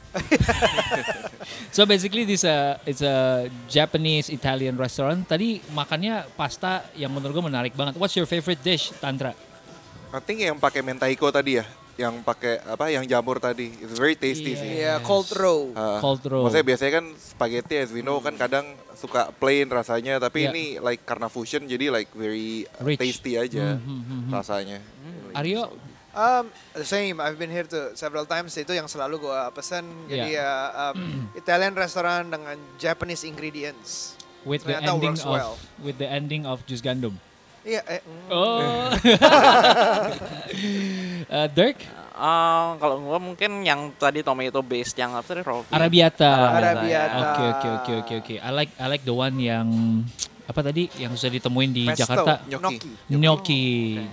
so 1.74 1.82
basically 1.82 2.22
this 2.22 2.46
a 2.46 2.78
it's 2.86 3.02
a 3.02 3.50
Japanese 3.66 4.30
Italian 4.30 4.78
restaurant. 4.78 5.26
Tadi 5.26 5.58
makannya 5.74 6.28
pasta 6.38 6.86
yang 6.94 7.10
menurut 7.10 7.34
gue 7.34 7.44
menarik 7.50 7.74
banget. 7.74 7.98
What's 7.98 8.14
your 8.14 8.30
favorite 8.30 8.62
dish, 8.62 8.94
Tantra? 9.02 9.34
I 10.14 10.22
think 10.22 10.38
yang 10.38 10.54
pakai 10.54 10.86
mentaiko 10.86 11.26
tadi 11.34 11.58
ya, 11.58 11.66
yang 11.96 12.20
pakai 12.20 12.58
apa, 12.60 12.88
yang 12.88 13.04
jamur 13.04 13.38
tadi, 13.38 13.70
it's 13.72 13.94
very 13.94 14.14
tasty 14.14 14.50
Iya. 14.50 14.58
sih. 14.58 14.68
Iya, 14.76 14.94
cold 15.00 15.30
row. 15.32 15.70
Uh, 15.70 15.98
Cold 15.98 16.22
roll. 16.24 16.42
Maksudnya 16.42 16.66
biasanya 16.66 16.92
kan 16.92 17.06
spaghetti 17.14 17.74
as 17.76 17.90
we 17.90 18.00
know 18.00 18.18
kan 18.18 18.34
kadang 18.34 18.66
suka 18.92 19.30
plain 19.32 19.66
rasanya, 19.66 20.18
tapi 20.18 20.44
Iya. 20.44 20.50
ini 20.50 20.64
like 20.78 21.02
karena 21.02 21.26
fusion 21.26 21.64
jadi 21.64 21.88
like 21.88 22.10
very 22.10 22.66
uh, 22.72 22.82
Rich. 22.82 22.98
tasty 22.98 23.36
aja 23.36 23.74
Hmm, 23.74 23.80
hmm, 23.80 24.02
hmm, 24.02 24.20
hmm. 24.20 24.30
rasanya. 24.32 24.78
Aryo, 25.32 25.70
Um, 26.10 26.46
the 26.72 26.86
same. 26.86 27.18
I've 27.18 27.34
been 27.34 27.50
here 27.50 27.66
to 27.66 27.90
several 27.94 28.22
times. 28.22 28.54
Itu 28.54 28.70
yang 28.70 28.86
selalu 28.86 29.18
gua 29.20 29.50
pesen. 29.50 29.82
Jadi 30.06 30.38
ya 30.38 30.50
um, 30.86 31.26
Italian 31.34 31.74
restaurant 31.74 32.22
dengan 32.24 32.54
Japanese 32.76 33.22
ingredients. 33.24 34.14
with 34.44 34.62
the 34.62 34.76
Ternyata 34.76 34.94
ending 34.94 35.10
works 35.10 35.24
of 35.24 35.32
well. 35.32 35.52
with 35.80 35.96
the 35.96 36.04
ending 36.04 36.44
of 36.44 36.62
Jus 36.64 36.78
Gandum. 36.78 37.18
Iya. 37.64 37.80
Eh. 37.88 38.00
Oh. 38.28 38.92
Uh, 41.32 41.48
Dirk, 41.56 41.80
Eh, 42.14 42.68
kalau 42.78 43.02
gua 43.02 43.18
mungkin 43.18 43.66
yang 43.66 43.90
tadi 43.98 44.22
tomato 44.22 44.62
based 44.62 44.94
yang 44.94 45.18
apa 45.18 45.26
tadi 45.34 45.42
Rofi? 45.42 45.74
Arabiata. 45.74 46.30
Arabiata. 46.54 47.18
Oke 47.18 47.42
oke 47.42 47.68
oke 47.74 47.92
oke 48.06 48.14
oke. 48.22 48.34
I 48.38 48.50
like 48.54 48.70
I 48.78 48.86
like 48.86 49.02
the 49.02 49.10
one 49.10 49.34
yang 49.42 49.66
apa 50.46 50.60
tadi 50.62 50.86
yang 50.94 51.10
susah 51.18 51.34
ditemuin 51.34 51.70
di 51.74 51.84
Pesto. 51.90 52.06
Jakarta. 52.06 52.32
Gnocchi. 52.46 52.90
Gnocchi, 53.10 53.64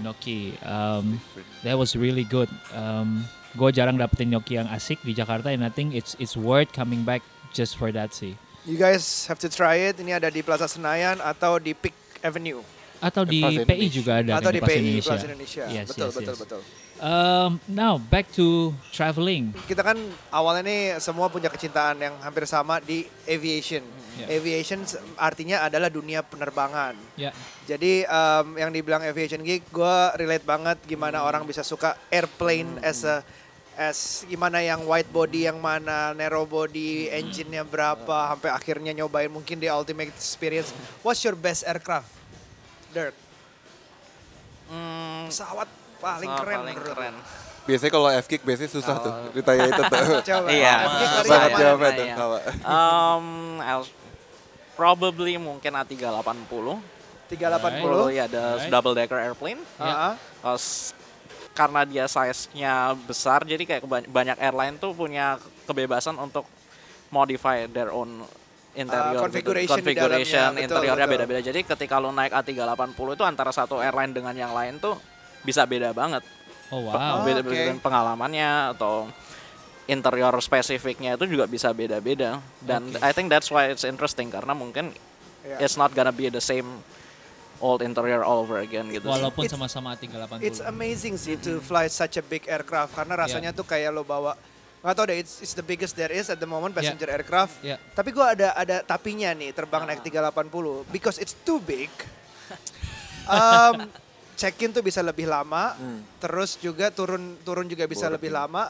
gnocchi. 0.01 0.39
Um, 0.65 1.22
that 1.62 1.77
was 1.77 1.93
really 1.93 2.25
good. 2.25 2.50
Um, 2.74 3.22
gue 3.53 3.70
jarang 3.70 4.01
dapetin 4.01 4.34
gnocchi 4.34 4.58
yang 4.58 4.65
asik 4.74 4.98
di 5.05 5.13
Jakarta, 5.13 5.53
and 5.53 5.62
I 5.62 5.70
think 5.70 5.93
it's 5.93 6.17
it's 6.17 6.34
worth 6.34 6.74
coming 6.74 7.05
back 7.05 7.22
just 7.53 7.77
for 7.77 7.93
that 7.93 8.17
sih. 8.17 8.34
You 8.65 8.81
guys 8.81 9.29
have 9.29 9.38
to 9.46 9.50
try 9.50 9.93
it. 9.93 10.01
Ini 10.01 10.17
ada 10.17 10.34
di 10.34 10.41
Plaza 10.41 10.65
Senayan 10.65 11.22
atau 11.22 11.62
di 11.62 11.77
Peak 11.77 11.93
Avenue 12.25 12.65
Atau 13.01 13.25
di 13.25 13.41
PI 13.41 13.65
Indonesia. 13.65 13.89
juga 13.89 14.12
ada 14.22 14.31
atau 14.38 14.50
kan 14.50 14.53
di 14.53 14.62
Plaza 14.62 14.72
PI 14.72 14.79
Indonesia. 14.86 15.25
Indonesia. 15.25 15.63
Yes, 15.67 15.88
betul, 15.89 16.08
yes, 16.08 16.15
betul, 16.15 16.34
yes. 16.34 16.41
betul. 16.46 16.62
Um, 17.01 17.58
now 17.65 17.98
back 17.98 18.29
to 18.38 18.77
traveling. 18.93 19.58
Kita 19.65 19.81
kan 19.81 19.98
awalnya 20.29 20.70
nih 20.70 20.81
semua 21.01 21.34
punya 21.34 21.50
kecintaan 21.50 21.98
yang 21.98 22.13
hampir 22.22 22.46
sama 22.46 22.77
di 22.77 23.10
aviation. 23.25 23.81
Yeah. 24.22 24.38
Aviation 24.38 24.86
artinya 25.17 25.65
adalah 25.65 25.89
dunia 25.89 26.22
penerbangan. 26.22 26.93
Ya, 27.17 27.34
Jadi 27.65 28.05
um, 28.05 28.53
yang 28.53 28.70
dibilang 28.70 29.01
aviation 29.01 29.41
geek, 29.41 29.65
gue 29.74 29.98
relate 30.22 30.46
banget 30.46 30.77
gimana 30.86 31.25
orang 31.25 31.41
bisa 31.50 31.65
suka 31.65 31.98
airplane 32.13 32.77
as 32.86 33.01
a 33.01 33.25
as 33.81 34.22
gimana 34.29 34.62
yang 34.62 34.86
wide 34.86 35.10
body 35.10 35.50
yang 35.50 35.58
mana 35.58 36.13
narrow 36.13 36.46
body 36.46 37.10
engine-nya 37.10 37.65
berapa 37.65 38.29
sampai 38.36 38.53
akhirnya 38.53 38.93
nyobain 38.93 39.31
mungkin 39.31 39.58
di 39.58 39.65
ultimate 39.65 40.13
experience. 40.13 40.70
What's 41.01 41.25
your 41.25 41.34
best 41.34 41.65
aircraft? 41.65 42.21
Dirk, 42.92 43.16
Hmm, 44.68 45.28
pesawat 45.28 45.68
paling 46.00 46.26
pesawat 46.26 46.40
keren 46.40 46.58
paling 46.64 46.76
menurut 46.76 46.96
keren. 46.96 47.16
Biasanya 47.62 47.92
kalau 47.92 48.10
F-kick 48.10 48.42
biasanya 48.42 48.72
susah 48.72 48.96
tuh 48.98 49.12
Oh. 49.12 49.30
ditanya 49.32 49.66
itu 49.68 49.84
tuh. 49.84 50.00
Coba. 50.32 50.48
Iya. 50.50 50.76
Sangat 51.22 51.52
jawab 51.54 51.80
itu. 51.86 52.04
Um, 52.64 53.26
I'll- 53.60 53.92
probably 54.74 55.36
mungkin 55.38 55.76
A380. 55.76 56.80
380. 57.30 58.12
ya 58.12 58.26
ada 58.28 58.44
Right. 58.58 58.68
double 58.68 58.92
decker 58.92 59.20
airplane. 59.20 59.62
Ah, 59.78 60.12
ah. 60.12 60.14
Terus 60.42 60.92
karena 61.52 61.84
dia 61.84 62.08
size-nya 62.08 62.96
besar, 62.98 63.44
jadi 63.44 63.62
kayak 63.62 63.84
banyak 64.08 64.36
airline 64.36 64.76
tuh 64.76 64.92
punya 64.92 65.36
kebebasan 65.64 66.16
untuk 66.16 66.48
modify 67.08 67.68
their 67.68 67.92
own 67.92 68.24
interior, 68.75 69.20
gitu. 69.20 69.24
configuration 69.28 69.68
di 69.68 69.74
configuration 69.84 70.48
dalamnya, 70.56 70.63
interiornya 70.63 71.08
beda-beda. 71.08 71.42
Jadi 71.44 71.60
ketika 71.68 72.00
lo 72.00 72.16
naik 72.16 72.32
A380 72.32 72.96
itu 73.20 73.24
antara 73.28 73.51
satu 73.51 73.84
airline 73.84 74.16
dengan 74.16 74.36
yang 74.36 74.51
lain 74.56 74.80
tuh 74.80 74.96
bisa 75.44 75.68
beda 75.68 75.92
banget. 75.92 76.24
oh 76.72 76.80
Oh, 76.80 76.88
wow. 76.88 77.28
beda 77.28 77.44
beda 77.44 77.75
pengalamannya 77.84 78.72
atau 78.78 79.12
interior 79.92 80.32
spesifiknya 80.40 81.20
itu 81.20 81.28
juga 81.28 81.44
bisa 81.51 81.75
beda-beda. 81.75 82.40
Dan 82.63 82.96
Oke. 82.96 83.04
I 83.04 83.12
think 83.12 83.28
that's 83.28 83.51
why 83.51 83.68
it's 83.68 83.84
interesting 83.84 84.32
karena 84.32 84.56
mungkin 84.56 84.96
Iya. 85.42 85.58
it's 85.68 85.75
not 85.75 85.92
gonna 85.92 86.13
be 86.13 86.30
the 86.30 86.40
same 86.40 86.86
old 87.62 87.82
interior 87.82 88.25
all 88.25 88.42
over 88.42 88.62
again 88.62 88.90
gitu. 88.90 89.06
Walaupun 89.10 89.46
sama-sama 89.50 89.94
A380. 89.98 90.42
It's 90.42 90.62
amazing 90.62 91.18
sih 91.18 91.38
to 91.42 91.62
fly 91.62 91.90
such 91.90 92.18
a 92.18 92.25
big 92.25 92.46
aircraft 92.50 92.94
karena 92.98 93.20
rasanya 93.20 93.51
tuh 93.54 93.66
kayak 93.66 93.94
lo 93.94 94.06
bawa 94.06 94.34
nggak 94.82 94.96
tau 94.98 95.06
deh 95.06 95.18
it's, 95.22 95.46
it's 95.46 95.54
the 95.54 95.62
biggest 95.62 95.94
there 95.94 96.10
is 96.10 96.34
at 96.34 96.42
the 96.42 96.50
moment 96.50 96.74
passenger 96.74 97.06
aircraft. 97.06 97.62
Ya. 97.62 97.78
Tapi 97.94 98.10
gua 98.10 98.34
ada 98.34 98.58
ada 98.58 98.82
tapinya 98.82 99.30
nih 99.34 99.54
terbang 99.54 99.86
naik 99.86 100.02
380 100.02 100.90
because 100.90 101.22
it's 101.22 101.38
too 101.46 101.62
big. 101.62 101.90
um, 103.30 103.86
check-in 104.42 104.74
tuh 104.74 104.82
bisa 104.82 105.06
lebih 105.06 105.30
lama, 105.30 105.78
terus 106.18 106.58
juga 106.58 106.90
turun 106.90 107.38
turun 107.46 107.70
juga 107.70 107.86
bisa 107.86 108.10
Boarding. 108.10 108.16
lebih 108.18 108.32
lama. 108.34 108.64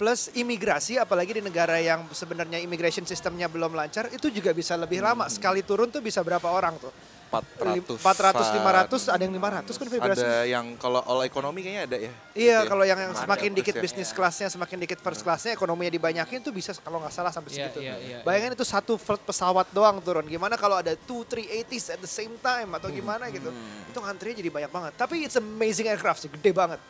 Plus 0.00 0.32
imigrasi, 0.32 0.96
apalagi 0.96 1.36
di 1.36 1.42
negara 1.44 1.76
yang 1.76 2.08
sebenarnya 2.08 2.56
immigration 2.56 3.04
sistemnya 3.04 3.52
belum 3.52 3.76
lancar, 3.76 4.08
itu 4.08 4.32
juga 4.32 4.56
bisa 4.56 4.72
lebih 4.72 5.04
lama. 5.04 5.28
Sekali 5.28 5.60
turun 5.60 5.92
tuh 5.92 6.00
bisa 6.00 6.24
berapa 6.24 6.48
orang 6.48 6.80
tuh? 6.80 6.88
400. 7.30 8.02
400, 8.02 8.58
500, 8.58 9.14
ada 9.14 9.22
yang 9.22 9.34
500 9.38 9.78
kan 9.78 9.86
vibrasi. 9.86 10.18
Ada 10.26 10.32
yang 10.44 10.66
kalau 10.74 10.98
all 11.06 11.22
ekonomi 11.22 11.62
kayaknya 11.62 11.82
ada 11.86 11.96
ya. 11.96 12.02
Iya, 12.02 12.12
Gitu 12.34 12.50
ya. 12.50 12.58
kalau 12.66 12.82
yang, 12.82 12.98
yang 12.98 13.14
semakin 13.14 13.50
dikit 13.54 13.74
ya. 13.78 13.82
bisnis 13.82 14.10
kelasnya, 14.10 14.50
semakin 14.50 14.76
dikit 14.82 14.98
first 14.98 15.22
classnya, 15.22 15.54
ekonominya 15.54 15.94
dibanyakin 15.94 16.42
tuh 16.42 16.50
bisa 16.50 16.74
kalau 16.76 16.98
nggak 16.98 17.14
salah 17.14 17.30
sampai 17.30 17.54
Iya, 17.54 17.70
segitu. 17.70 17.78
iya, 17.86 17.94
iya, 18.02 18.18
Bayangin 18.26 18.58
itu 18.58 18.66
satu 18.66 18.98
flight 18.98 19.22
pesawat 19.22 19.70
doang 19.70 20.02
turun. 20.02 20.26
Gimana 20.26 20.58
kalau 20.58 20.82
ada 20.82 20.98
two 20.98 21.22
380s 21.22 21.94
at 21.94 22.00
the 22.02 22.10
same 22.10 22.34
time 22.42 22.74
atau 22.74 22.90
gimana 22.90 23.30
gitu? 23.30 23.54
Itu 23.86 23.98
ngantrinya 24.02 24.42
jadi 24.42 24.50
banyak 24.50 24.70
banget. 24.70 24.92
Tapi 24.98 25.30
it's 25.30 25.38
amazing 25.38 25.86
aircraft 25.86 26.26
sih, 26.26 26.30
gede 26.30 26.50
banget. 26.50 26.82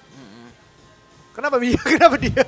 Kenapa 1.37 1.57
dia? 1.63 1.79
Kenapa 1.79 2.17
dia? 2.19 2.43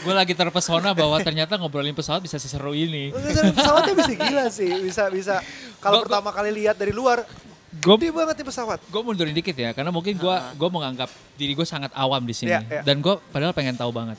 Gue 0.00 0.14
lagi 0.16 0.32
terpesona 0.32 0.96
bahwa 0.96 1.20
ternyata 1.20 1.60
ngobrolin 1.60 1.92
pesawat 1.92 2.24
bisa 2.24 2.40
seseru 2.40 2.72
ini. 2.72 3.12
Pesawatnya 3.52 3.94
bisa 3.94 4.12
gila 4.16 4.44
sih, 4.48 4.72
bisa 4.80 5.12
bisa. 5.12 5.34
Kalau 5.78 6.04
pertama 6.04 6.32
kali 6.32 6.64
lihat 6.64 6.80
dari 6.80 6.96
luar, 6.96 7.24
Gue 7.70 7.94
gede 8.02 8.10
banget 8.10 8.42
nih 8.42 8.46
pesawat. 8.50 8.82
gue 8.82 9.02
mundurin 9.06 9.30
dikit 9.30 9.54
ya, 9.54 9.70
karena 9.70 9.94
mungkin 9.94 10.18
gue 10.18 10.36
gua 10.58 10.68
menganggap 10.74 11.06
diri 11.38 11.54
gue 11.54 11.62
sangat 11.62 11.94
awam 11.94 12.18
di 12.26 12.34
sini. 12.34 12.50
Iya, 12.50 12.60
iya. 12.66 12.82
Dan 12.82 12.98
gue 12.98 13.14
padahal 13.30 13.54
pengen 13.54 13.78
tahu 13.78 13.94
banget. 13.94 14.18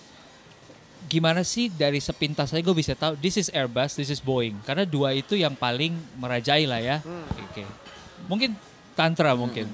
Gimana 1.12 1.44
sih 1.44 1.68
dari 1.68 2.00
sepintas 2.00 2.56
aja 2.56 2.64
gue 2.64 2.72
bisa 2.72 2.96
tahu 2.96 3.20
this 3.20 3.36
is 3.36 3.52
Airbus, 3.52 4.00
this 4.00 4.08
is 4.08 4.24
Boeing. 4.24 4.56
Karena 4.64 4.88
dua 4.88 5.12
itu 5.12 5.36
yang 5.36 5.52
paling 5.52 5.92
merajai 6.16 6.64
lah 6.64 6.80
ya. 6.80 6.98
Hmm. 7.04 7.28
Oke. 7.52 7.68
Mungkin 8.32 8.56
Tantra 8.96 9.36
mungkin. 9.36 9.68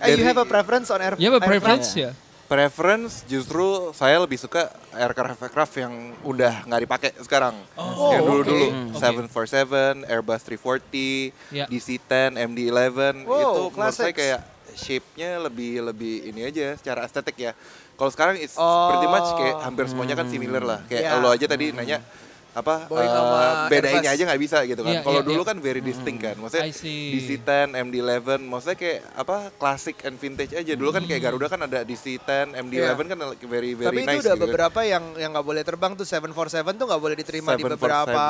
Eh, 0.00 0.16
you 0.16 0.24
have 0.24 0.40
a 0.40 0.48
preference 0.48 0.88
on 0.88 1.04
air? 1.04 1.12
Ya, 1.20 1.28
aircraft? 1.28 1.44
preference 1.44 1.92
ya. 1.92 2.16
Preference 2.50 3.22
justru 3.30 3.94
saya 3.94 4.18
lebih 4.18 4.34
suka 4.34 4.74
aircraft-aircraft 4.90 5.74
yang 5.78 5.94
udah 6.26 6.66
nggak 6.66 6.80
dipakai 6.82 7.10
sekarang. 7.22 7.54
Oh, 7.78 8.10
yang 8.10 8.26
dulu-dulu 8.26 8.66
oke. 8.66 8.98
Hmm, 8.98 9.22
747, 9.30 10.02
Airbus 10.10 10.42
340, 10.42 11.30
Ya. 11.54 11.70
DC-10, 11.70 12.34
MD-11 12.34 13.22
Wow, 13.22 13.38
itu 13.38 13.62
menurut 13.70 13.94
saya 13.94 14.10
kayak 14.10 14.40
shape-nya 14.74 15.38
lebih 15.38 15.94
lebih 15.94 16.26
ini 16.26 16.42
aja 16.42 16.74
secara 16.74 17.06
estetik 17.06 17.38
ya. 17.38 17.54
Kalau 17.94 18.10
sekarang 18.10 18.34
it's 18.34 18.58
Oh. 18.58 18.90
pretty 18.90 19.06
much 19.06 19.30
kayak 19.38 19.56
hampir 19.62 19.84
semuanya 19.86 20.18
kan 20.18 20.26
similar 20.26 20.62
lah. 20.66 20.80
Ya. 20.90 21.06
Kayak 21.06 21.22
lo 21.22 21.30
aja 21.30 21.46
tadi 21.46 21.70
nanya 21.70 22.02
apa 22.50 22.90
eh, 22.90 23.06
sama 23.06 23.38
bedainnya 23.70 24.10
aja 24.10 24.22
nggak 24.26 24.40
bisa 24.42 24.58
gitu 24.66 24.82
kan. 24.82 24.90
Iya, 24.90 25.00
Kalau 25.06 25.20
iya, 25.22 25.28
dulu 25.30 25.42
iya. 25.46 25.48
kan 25.48 25.56
very 25.62 25.78
distinct 25.78 26.18
kan. 26.18 26.34
Maksudnya 26.34 26.66
I 26.66 26.74
see. 26.74 27.14
DC-10, 27.14 27.78
MD-11, 27.78 28.40
maksudnya 28.42 28.76
kayak 28.76 28.98
apa 29.14 29.36
classic 29.54 29.96
and 30.02 30.18
vintage 30.18 30.52
aja. 30.58 30.72
Dulu 30.74 30.90
kan 30.90 31.06
kayak 31.06 31.22
Garuda 31.30 31.46
kan 31.46 31.60
ada 31.62 31.86
DC-10, 31.86 32.58
MD-11 32.58 33.06
kan 33.06 33.16
like 33.22 33.44
very 33.46 33.72
very 33.78 33.86
Tapi 33.86 34.00
itu 34.02 34.10
nice 34.10 34.24
udah 34.26 34.34
gitu. 34.34 34.44
beberapa 34.50 34.80
yang 34.82 35.04
yang 35.14 35.30
nggak 35.30 35.46
boleh 35.46 35.62
terbang 35.62 35.92
tuh 35.94 36.02
747 36.02 36.74
tuh 36.74 36.86
nggak 36.90 37.02
boleh 37.02 37.16
diterima 37.16 37.54
di 37.54 37.62
747. 37.62 37.74
beberapa 37.78 38.22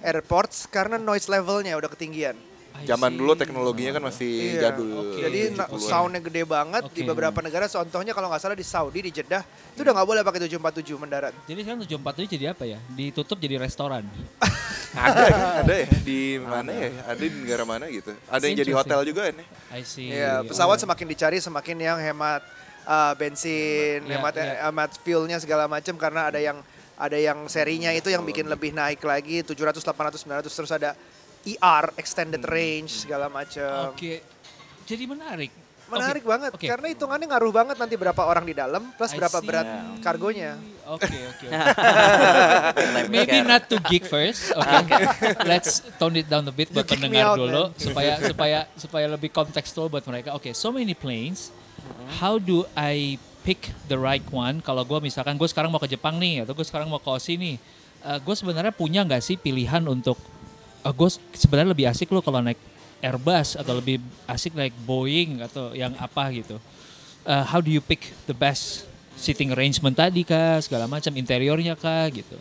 airports 0.00 0.56
karena 0.72 0.96
noise 0.96 1.28
levelnya 1.28 1.76
udah 1.76 1.92
ketinggian. 1.92 2.55
I 2.76 2.84
Zaman 2.84 3.10
see. 3.10 3.18
dulu 3.18 3.32
teknologinya 3.32 3.92
kan 3.92 4.02
masih 4.04 4.30
Iya, 4.52 4.60
jadul. 4.68 4.88
oke. 4.92 5.18
Jadi 5.18 5.40
na- 5.52 5.64
70-an. 5.66 5.80
soundnya 5.80 6.20
gede 6.20 6.42
banget 6.42 6.82
di 6.88 7.00
Oke. 7.00 7.08
beberapa 7.08 7.38
negara. 7.40 7.64
Contohnya 7.66 8.12
kalau 8.12 8.28
nggak 8.28 8.38
salah 8.38 8.54
di 8.54 8.62
Saudi 8.62 9.00
di 9.00 9.10
Jeddah 9.10 9.40
itu 9.72 9.80
udah 9.80 9.92
nggak 9.92 10.06
boleh 10.06 10.20
pakai 10.20 10.40
747 10.42 10.96
mendarat. 10.96 11.32
Jadi 11.44 11.60
sekarang 11.60 11.80
747 11.82 12.28
jadi 12.28 12.44
apa 12.50 12.64
ya? 12.64 12.78
Ditutup 12.90 13.36
jadi 13.36 13.56
restoran. 13.56 14.04
ada 14.96 15.24
ada 15.60 15.74
ya 15.76 15.88
di 16.00 16.20
mana 16.38 16.70
ya? 16.70 16.88
Ada 17.04 17.20
di 17.20 17.28
negara 17.34 17.64
mana 17.64 17.84
gitu. 17.88 18.12
Ada 18.26 18.44
yang 18.44 18.56
jadi 18.58 18.72
hotel 18.72 19.00
juga 19.04 19.22
nih. 19.28 19.46
I 19.70 19.82
see. 19.82 20.08
Iya, 20.10 20.40
pesawat 20.42 20.76
Oh. 20.76 20.82
semakin 20.82 21.06
dicari 21.06 21.38
semakin 21.38 21.76
yang 21.76 21.98
hemat 21.98 22.40
uh, 22.84 23.12
bensin, 23.14 24.00
Iya, 24.02 24.16
hemat 24.16 24.34
iya. 24.34 24.52
hemat 24.64 24.90
fuelnya 25.00 25.36
segala 25.36 25.64
macam 25.66 25.96
karena 25.96 26.28
ada 26.28 26.38
yang 26.38 26.60
ada 26.96 27.14
yang 27.14 27.44
serinya 27.46 27.92
itu 27.92 28.08
yang 28.08 28.24
bikin 28.24 28.46
lebih 28.46 28.72
naik 28.72 29.00
lagi 29.00 29.44
700, 29.44 29.84
800, 29.84 30.16
900 30.22 30.48
terus 30.48 30.72
ada 30.72 30.96
ER 31.46 31.94
extended 31.94 32.42
range 32.42 33.06
segala 33.06 33.30
macam. 33.30 33.94
Oke. 33.94 34.20
Jadi 34.86 35.04
menarik. 35.06 35.52
menarik 35.86 36.26
Oke, 36.26 36.30
banget 36.34 36.50
oke. 36.58 36.66
karena 36.66 36.86
hitungannya 36.90 37.26
ngaruh 37.30 37.52
banget 37.54 37.76
nanti 37.78 37.94
berapa 37.94 38.18
orang 38.26 38.42
di 38.42 38.58
dalam 38.58 38.90
plus 38.98 39.14
I 39.14 39.22
berapa 39.22 39.38
see. 39.38 39.46
berat 39.46 39.66
kargonya. 40.02 40.58
Oke 40.82 41.06
oke. 41.06 41.46
oke. 41.46 41.46
Like 42.90 43.06
Maybe 43.14 43.38
not 43.46 43.70
to 43.70 43.78
geek 43.86 44.02
first, 44.02 44.50
oke. 44.50 44.82
Let's 45.50 45.86
tone 45.94 46.18
it 46.18 46.26
down 46.26 46.42
a 46.50 46.54
bit 46.54 46.74
buat 46.74 46.90
pendengar 46.90 47.34
out, 47.34 47.38
dulu 47.38 47.62
man. 47.70 47.78
supaya 47.78 48.12
supaya 48.34 48.58
supaya 48.74 49.06
lebih 49.06 49.30
kontekstual 49.30 49.86
buat 49.86 50.02
mereka. 50.10 50.34
Oke, 50.34 50.50
so 50.58 50.74
many 50.74 50.90
planes. 50.90 51.54
How 52.18 52.42
do 52.42 52.66
I 52.74 53.14
pick 53.46 53.70
the 53.86 53.94
right 53.94 54.26
one? 54.34 54.58
Kalau 54.66 54.82
gue 54.82 54.98
misalkan 54.98 55.38
gue 55.38 55.46
sekarang 55.46 55.70
mau 55.70 55.78
ke 55.78 55.86
Jepang 55.86 56.18
nih 56.18 56.42
atau 56.42 56.50
gue 56.50 56.66
sekarang 56.66 56.90
mau 56.90 56.98
ke 56.98 57.06
Aussie 57.06 57.38
nih, 57.38 57.62
gue 58.26 58.34
sebenarnya 58.34 58.74
punya 58.74 59.06
nggak 59.06 59.22
sih 59.22 59.38
pilihan 59.38 59.86
untuk 59.86 60.18
gue 60.82 61.08
sebenarnya 61.32 61.70
lebih 61.70 61.86
asik 61.86 62.08
lo 62.08 62.20
kalau 62.20 62.40
naik 62.40 62.58
Airbus 62.98 63.54
atau 63.54 63.76
lebih 63.76 64.00
asik 64.24 64.52
naik 64.52 64.72
Boeing 64.82 65.40
atau 65.42 65.70
yang 65.72 65.92
apa 65.96 66.32
gitu. 66.32 66.56
Uh, 67.22 67.44
how 67.44 67.58
do 67.58 67.68
you 67.68 67.80
pick 67.80 68.10
the 68.24 68.32
best 68.32 68.86
sitting 69.14 69.50
arrangement 69.50 69.92
tadi 69.92 70.22
kah 70.22 70.60
segala 70.60 70.86
macam 70.86 71.10
interiornya 71.12 71.74
kah 71.74 72.06
gitu. 72.08 72.36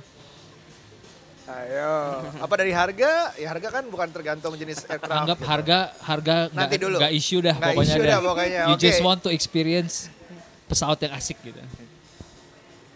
Ayo, 1.45 2.25
apa 2.41 2.53
dari 2.57 2.73
harga? 2.73 3.29
Ya 3.37 3.53
harga 3.53 3.69
kan 3.69 3.85
bukan 3.85 4.09
tergantung 4.09 4.57
jenis 4.57 4.81
aircraft. 4.83 5.13
Anggap 5.13 5.37
gitu. 5.37 5.45
harga 5.45 5.77
harga 6.01 6.35
Nanti 6.49 6.75
nggak- 6.75 6.81
dulu. 6.81 6.97
isu 7.13 7.37
dah 7.37 7.55
Nggak 7.55 7.69
pokoknya 7.69 7.93
isu 7.93 8.01
dah. 8.01 8.17
pokoknya, 8.17 8.61
You 8.65 8.75
just 8.81 8.99
oke. 8.99 9.05
want 9.05 9.19
to 9.21 9.29
experience 9.29 10.09
pesawat 10.65 10.97
yang 11.05 11.13
asik 11.13 11.37
gitu. 11.45 11.61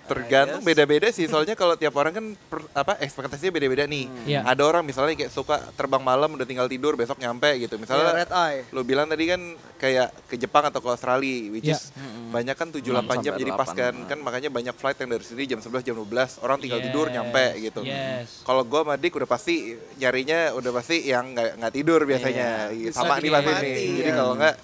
Tergantung 0.09 0.61
beda-beda 0.61 1.07
sih, 1.07 1.25
soalnya 1.25 1.53
kalau 1.53 1.73
tiap 1.73 1.93
orang 1.93 2.11
kan 2.11 2.25
per- 2.43 2.65
apa 2.71 2.97
ekspektasinya 2.97 3.51
beda-beda 3.51 3.85
nih. 3.85 4.05
Iya. 4.25 4.41
Ada 4.43 4.61
orang 4.63 4.81
misalnya 4.81 5.13
kayak 5.13 5.29
suka 5.29 5.61
terbang 5.73 6.01
malam 6.01 6.29
udah 6.31 6.43
tinggal 6.43 6.65
tidur 6.65 6.93
besok 6.93 7.17
nyampe 7.17 7.45
gitu. 7.57 7.75
Ya, 7.75 7.79
Misalnya 7.79 8.11
red 8.15 8.31
eye. 8.31 8.65
lo 8.69 8.81
bilang 8.81 9.05
tadi 9.05 9.23
kan 9.25 9.41
kayak 9.75 10.09
ke 10.25 10.35
Jepang 10.35 10.65
atau 10.65 10.79
ke 10.79 10.89
Australia, 10.89 11.37
which 11.49 11.63
Iya. 11.63 11.77
is 11.77 11.93
banyak 12.29 12.53
kan 12.53 12.67
7 12.67 12.81
Enam 12.83 13.05
8 13.05 13.21
jam 13.21 13.33
jadi 13.35 13.51
pas 13.53 13.67
8. 13.67 13.77
kan. 13.77 13.93
Kan 14.05 14.19
makanya 14.19 14.49
banyak 14.49 14.73
flight 14.73 14.97
yang 14.97 15.09
dari 15.09 15.23
sini 15.23 15.43
jam 15.45 15.59
11 15.59 15.81
jam 15.81 15.95
12 15.95 16.09
orang 16.39 16.57
tinggal 16.57 16.79
tidur 16.79 17.05
Yes, 17.05 17.13
nyampe 17.13 17.45
gitu. 17.59 17.81
Yes. 17.83 18.41
Kalau 18.41 18.61
gua 18.63 18.81
sama 18.81 18.95
Dik 18.95 19.13
udah 19.15 19.29
pasti 19.29 19.55
nyarinya 19.95 20.51
udah 20.51 20.71
pasti 20.71 21.03
yang 21.03 21.31
nggak 21.31 21.71
tidur 21.71 22.03
biasanya. 22.03 22.73
Sama 22.89 23.17
Bisa 23.17 23.21
nih 23.21 23.31
pasti 23.31 23.51
nih. 23.61 23.73
iya. 23.75 23.95
Jadi 23.99 24.11
kalau 24.11 24.33
nggak 24.33 24.55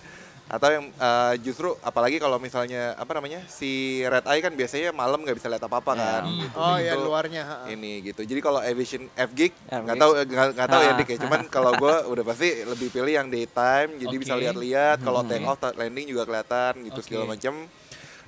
atau 0.45 0.69
yang 0.69 0.85
eh, 0.93 1.33
justru 1.41 1.73
apalagi 1.81 2.21
kalau 2.21 2.37
misalnya 2.37 2.93
apa 2.95 3.17
namanya 3.17 3.41
si 3.49 4.01
red 4.05 4.25
eye 4.29 4.45
kan 4.45 4.53
biasanya 4.53 4.93
malam 4.93 5.25
nggak 5.25 5.37
bisa 5.41 5.49
lihat 5.49 5.65
apa 5.65 5.81
apa 5.81 5.91
kan. 5.97 6.23
gitu. 6.37 6.57
Oh 6.57 6.77
ya 6.77 6.93
luarnya. 6.93 7.43
ini 7.65 8.05
gitu. 8.05 8.21
Jadi 8.21 8.39
kalau 8.45 8.61
aviation 8.61 9.09
F 9.17 9.31
gig 9.33 9.53
nggak 9.65 9.97
tahu 9.97 10.11
eh, 10.21 10.25
nggak 10.29 10.69
tahu 10.69 10.81
ya. 10.85 10.93
Dik 10.95 11.09
ya. 11.09 11.17
Cuman 11.25 11.41
kalau 11.49 11.71
gue 11.75 11.95
udah 12.13 12.23
pasti 12.23 12.61
lebih 12.61 12.93
pilih 12.93 13.13
yang 13.17 13.27
daytime. 13.27 13.97
Jadi 13.97 14.15
bisa 14.21 14.33
Oke. 14.37 14.41
lihat-lihat. 14.45 14.97
Kalau 15.01 15.21
take 15.25 15.45
off, 15.49 15.59
landing 15.61 16.05
juga 16.13 16.23
kelihatan 16.29 16.73
gitu 16.85 16.99
Oke. 17.01 17.05
segala 17.09 17.25
macam. 17.33 17.65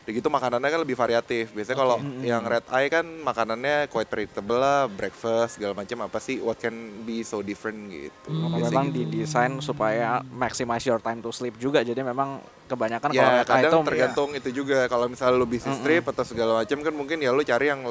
Udah 0.08 0.16
gitu 0.24 0.32
makanannya 0.32 0.72
kan 0.72 0.80
lebih 0.88 0.96
variatif. 0.96 1.52
Biasanya 1.52 1.84
kalau 1.84 2.00
yang 2.24 2.40
red 2.48 2.64
eye 2.72 2.88
kan 2.88 3.04
makanannya 3.04 3.92
quite 3.92 4.08
predictable 4.08 4.56
lah, 4.56 4.88
breakfast 4.88 5.60
segala 5.60 5.76
macam 5.76 6.08
apa 6.08 6.16
sih 6.24 6.40
what 6.40 6.56
can 6.56 7.04
be 7.04 7.28
so 7.28 7.44
different 7.44 7.92
gitu. 7.92 8.32
Biasanya 8.32 8.72
memang 8.72 8.88
gitu. 8.96 9.04
didesain 9.04 9.52
supaya 9.60 10.24
maximize 10.32 10.88
your 10.88 11.04
time 11.04 11.20
to 11.20 11.28
sleep 11.36 11.60
juga. 11.60 11.84
Jadi 11.84 12.08
memang 12.08 12.40
kebanyakan 12.72 13.12
kalau 13.12 13.20
Ya 13.20 13.44
mereka 13.44 13.52
kadang 13.52 13.84
itu 13.84 13.84
tergantung 13.84 14.30
itu 14.32 14.50
juga 14.64 14.88
kalau 14.88 15.12
misalnya 15.12 15.36
lu 15.36 15.44
busy 15.44 15.76
trip 15.84 16.08
atau 16.08 16.24
segala 16.24 16.64
macam 16.64 16.80
kan 16.80 16.94
mungkin 16.96 17.20
ya 17.20 17.36
lu 17.36 17.44
cari 17.44 17.68
yang 17.68 17.84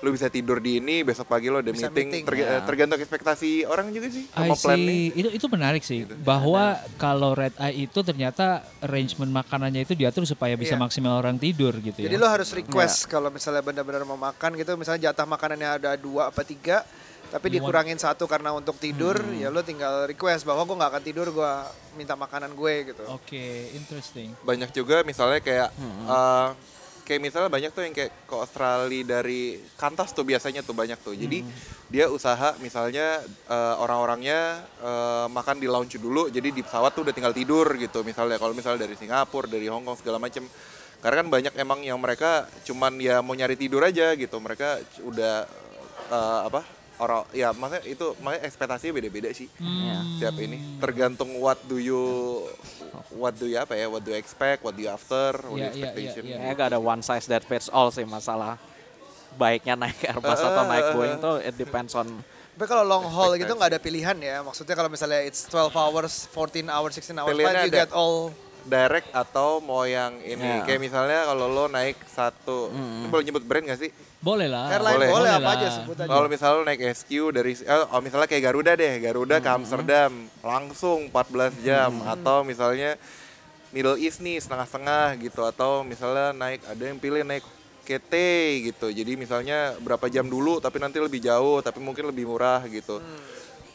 lu- 0.00 0.10
bisa 0.10 0.26
tidur 0.26 0.58
di 0.58 0.76
ini 0.76 1.00
besok 1.00 1.26
pagi 1.26 1.46
lu 1.46 1.58
ada 1.58 1.68
Bisa 1.68 1.86
meeting, 1.86 2.08
meeting, 2.08 2.24
Terga- 2.24 2.48
ya. 2.50 2.58
tergantung 2.62 2.98
ekspektasi 2.98 3.64
orang 3.64 3.88
juga 3.88 4.08
sih 4.08 4.24
I 4.26 4.32
sama 4.42 4.54
plan 4.54 4.76
nih. 4.76 4.86
see. 5.06 5.06
Itu 5.14 5.28
itu 5.30 5.46
menarik 5.46 5.82
sih 5.82 6.00
bahwa 6.18 6.64
kalau 6.96 7.32
red 7.32 7.52
eye 7.56 7.84
itu 7.84 8.00
ternyata 8.00 8.46
arrangement 8.80 9.28
makanannya 9.30 9.82
itu 9.82 9.92
diatur 9.92 10.24
supaya 10.24 10.54
bisa 10.54 10.72
Iya. 10.72 10.80
maksimal 10.80 11.14
orang 11.14 11.36
tidur 11.36 11.76
gitu 11.76 12.00
Jadi 12.00 12.10
ya. 12.10 12.16
lo 12.16 12.26
harus 12.26 12.48
request 12.50 13.06
kalau 13.06 13.28
misalnya 13.28 13.60
benar-benar 13.60 14.02
mau 14.02 14.16
makan 14.16 14.54
gitu, 14.54 14.72
misalnya 14.74 15.08
jatah 15.08 15.24
makanannya 15.24 15.68
ada 15.76 15.90
dua 15.94 16.28
apa 16.28 16.40
tiga, 16.40 16.80
tapi 17.28 17.46
You 17.46 17.52
want- 17.54 17.54
dikurangin 17.62 17.94
satu 17.96 18.24
karena 18.24 18.50
untuk 18.50 18.74
tidur, 18.76 19.14
ya 19.32 19.48
lo 19.48 19.60
tinggal 19.60 20.04
request 20.04 20.42
bahwa 20.42 20.64
gue 20.64 20.74
nggak 20.74 20.90
akan 20.90 21.04
tidur, 21.04 21.26
gue 21.28 21.52
minta 21.94 22.14
makanan 22.14 22.50
gue 22.50 22.74
gitu. 22.88 23.04
Oke, 23.06 23.44
interesting. 23.70 24.32
banyak 24.40 24.70
juga 24.70 25.02
misalnya 25.02 25.38
kayak 25.38 25.68
eh, 26.08 26.48
kayak 27.10 27.26
misalnya 27.26 27.50
banyak 27.50 27.74
tuh 27.74 27.82
yang 27.82 27.90
kayak 27.90 28.14
ke 28.30 28.34
Australia 28.38 29.02
dari 29.02 29.58
Kantas 29.74 30.14
tuh 30.14 30.22
biasanya 30.22 30.62
tuh 30.62 30.78
banyak 30.78 30.94
tuh. 31.02 31.18
Jadi 31.18 31.42
dia 31.90 32.06
usaha 32.06 32.54
misalnya 32.62 33.18
eh, 33.50 33.74
orang-orangnya 33.82 34.62
eh, 34.78 35.26
makan 35.26 35.58
di 35.58 35.66
lounge 35.66 35.98
dulu 35.98 36.30
jadi 36.30 36.54
di 36.54 36.62
pesawat 36.62 36.94
tuh 36.94 37.02
udah 37.02 37.10
tinggal 37.10 37.34
tidur 37.34 37.66
gitu. 37.74 38.06
Misalnya 38.06 38.38
kalau 38.38 38.54
misalnya 38.54 38.86
dari 38.86 38.94
Singapura 38.94 39.50
dari 39.50 39.66
Hong 39.66 39.82
Kong 39.82 39.98
segala 39.98 40.22
macem. 40.22 40.46
Karena 41.00 41.24
kan 41.24 41.28
banyak 41.32 41.54
emang 41.56 41.80
yang 41.80 41.96
mereka 41.96 42.44
cuman 42.68 43.00
ya 43.00 43.24
mau 43.24 43.34
nyari 43.34 43.58
tidur 43.58 43.82
aja 43.82 44.14
gitu. 44.14 44.38
Mereka 44.38 45.02
udah 45.02 45.34
eh, 46.14 46.40
apa 46.46 46.79
orang 47.00 47.24
ya 47.32 47.50
maksudnya 47.50 47.82
itu 47.88 48.06
makanya 48.20 48.44
ekspektasinya 48.44 48.92
beda-beda 48.94 49.28
sih 49.32 49.48
Hmm. 49.56 50.16
setiap 50.16 50.36
ini 50.36 50.56
tergantung 50.76 51.32
what 51.36 51.56
do 51.64 51.76
you 51.76 52.44
what 53.10 53.32
do 53.32 53.44
you 53.44 53.56
apa 53.56 53.72
ya 53.72 53.86
what 53.86 54.00
do 54.00 54.12
you 54.12 54.18
expect 54.18 54.60
what 54.60 54.72
do 54.72 54.84
you 54.84 54.90
after 54.90 55.34
what 55.42 55.56
do 55.56 55.64
you 55.64 55.64
Iya, 55.64 55.72
iya, 55.72 55.82
expectation 55.88 56.22
iya, 56.22 56.30
iya. 56.30 56.36
Kayaknya 56.38 56.54
gak 56.56 56.68
ada 56.70 56.80
one 56.80 57.00
size 57.00 57.26
that 57.26 57.42
fits 57.42 57.66
all 57.66 57.88
sih 57.88 58.04
masalah 58.04 58.60
baiknya 59.32 59.74
naik 59.74 59.98
Airbus 60.02 60.38
atau 60.38 60.64
naik 60.64 60.86
Boeing 60.92 61.16
tuh 61.18 61.36
it 61.38 61.54
depends 61.54 61.94
on 61.94 62.06
Tapi 62.50 62.68
kalau 62.68 62.84
long 62.84 63.08
haul 63.08 63.40
gitu 63.40 63.56
nggak 63.56 63.72
ada 63.72 63.80
pilihan 63.80 64.12
ya, 64.20 64.44
maksudnya 64.44 64.76
kalau 64.76 64.92
misalnya 64.92 65.24
it's 65.24 65.48
12 65.48 65.72
hours, 65.72 66.28
14 66.28 66.68
hours, 66.68 66.92
16 66.92 67.16
hours 67.16 67.32
flight, 67.32 67.56
you 67.64 67.72
ada. 67.72 67.78
get 67.80 67.90
all 67.90 68.36
direct 68.62 69.08
atau 69.10 69.58
mau 69.58 69.82
yang 69.82 70.16
ini 70.18 70.40
Ya. 70.40 70.62
kayak 70.62 70.80
misalnya 70.80 71.24
kalau 71.24 71.46
lo 71.46 71.64
naik 71.66 71.96
satu 72.04 72.68
ini 72.68 73.06
boleh 73.06 73.24
nyebut 73.24 73.42
brand 73.42 73.64
gak 73.64 73.78
sih 73.78 73.90
Boleh 74.18 74.46
lah. 74.46 74.68
airline 74.68 74.96
Boleh. 74.96 75.08
boleh, 75.10 75.30
apa 75.30 75.42
lah. 75.42 75.54
aja 75.56 75.68
sebut 75.74 75.96
aja. 75.96 76.08
kalau 76.08 76.26
misalnya 76.26 76.56
lo 76.56 76.64
naik 76.64 76.80
SQ 76.92 77.10
dari 77.30 77.52
eh, 77.54 77.84
oh, 77.86 78.00
misalnya 78.00 78.26
kayak 78.26 78.42
Garuda 78.44 78.72
deh 78.74 78.94
Garuda 78.98 79.36
ke 79.38 79.48
Amsterdam 79.48 80.10
langsung 80.40 81.08
14 81.08 81.60
jam 81.60 81.90
atau 82.04 82.42
misalnya 82.42 83.00
Middle 83.70 83.96
East 83.96 84.18
nih 84.18 84.36
setengah-setengah 84.36 85.14
gitu 85.20 85.40
atau 85.42 85.80
misalnya 85.82 86.32
naik 86.32 86.60
ada 86.64 86.82
yang 86.82 86.98
pilih 86.98 87.22
naik 87.22 87.46
KT 87.80 88.12
gitu 88.66 88.86
jadi 88.88 89.14
misalnya 89.14 89.74
berapa 89.78 90.06
jam 90.06 90.24
dulu 90.24 90.58
tapi 90.58 90.76
nanti 90.76 90.98
lebih 90.98 91.18
jauh 91.18 91.58
tapi 91.58 91.78
mungkin 91.78 92.06
lebih 92.06 92.22
murah 92.24 92.62
gitu 92.64 93.00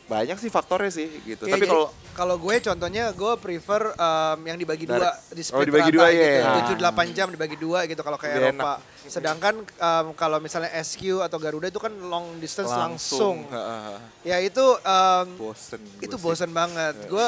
banyak 0.06 0.38
sih 0.38 0.54
faktornya 0.54 0.94
sih 0.94 1.10
gitu 1.26 1.50
Iya, 1.50 1.58
tapi 1.58 1.65
kalau 1.65 1.89
kalau 2.15 2.36
gue 2.39 2.56
contohnya 2.63 3.12
gue 3.12 3.34
prefer 3.41 3.91
um, 3.91 4.39
yang 4.48 4.56
dibagi 4.56 4.88
dua 4.88 5.12
Direct. 5.12 5.36
di 5.36 5.41
Oh, 5.41 5.48
split 5.52 5.68
dibagi 5.68 5.89
rata 5.91 5.98
dua, 5.98 6.08
gitu, 6.08 6.22
iya. 6.24 6.54
tujuh 6.62 6.76
delapan 6.80 7.06
jam 7.12 7.28
dibagi 7.28 7.58
dua 7.60 7.80
gitu 7.89 8.02
kalau 8.06 8.15
kayak 8.15 8.36
Eropa. 8.39 8.74
Sedangkan 9.04 9.54
um, 9.60 10.06
kalau 10.15 10.38
misalnya 10.39 10.72
SQ 10.80 11.26
atau 11.26 11.38
Garuda 11.41 11.68
itu 11.68 11.82
kan 11.82 11.91
long 11.91 12.39
distance 12.39 12.72
langsung. 12.72 13.44
Heeh. 13.52 13.98
Ya 14.24 14.38
itu 14.39 14.63
um, 14.63 15.28
bosen 15.36 15.82
itu 16.00 16.15
sih. 16.15 16.24
bosen 16.24 16.52
banget. 16.56 16.96
Gue 17.12 17.26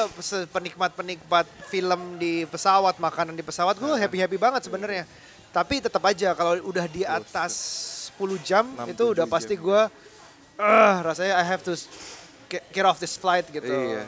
penikmat 0.55 0.95
penikmat 0.95 1.45
film 1.67 2.15
di 2.15 2.47
pesawat, 2.47 2.95
makanan 3.01 3.35
di 3.35 3.43
pesawat, 3.43 3.75
gue 3.75 3.91
happy 3.91 4.23
happy 4.23 4.37
banget 4.39 4.71
sebenarnya. 4.71 5.03
Tapi 5.51 5.83
tetap 5.83 6.05
aja 6.07 6.31
kalau 6.31 6.63
udah 6.63 6.85
di 6.87 7.03
atas 7.03 7.53
10 8.15 8.39
jam 8.39 8.63
Enam, 8.63 8.87
itu 8.87 9.03
udah 9.03 9.25
pasti 9.27 9.59
gue, 9.59 9.81
ah 10.57 10.95
rasanya 11.03 11.37
I 11.37 11.45
have 11.45 11.61
to 11.65 11.75
get, 12.49 12.85
off 12.87 12.97
this 12.97 13.19
flight 13.19 13.45
gitu. 13.51 13.67
Iya. 13.67 14.07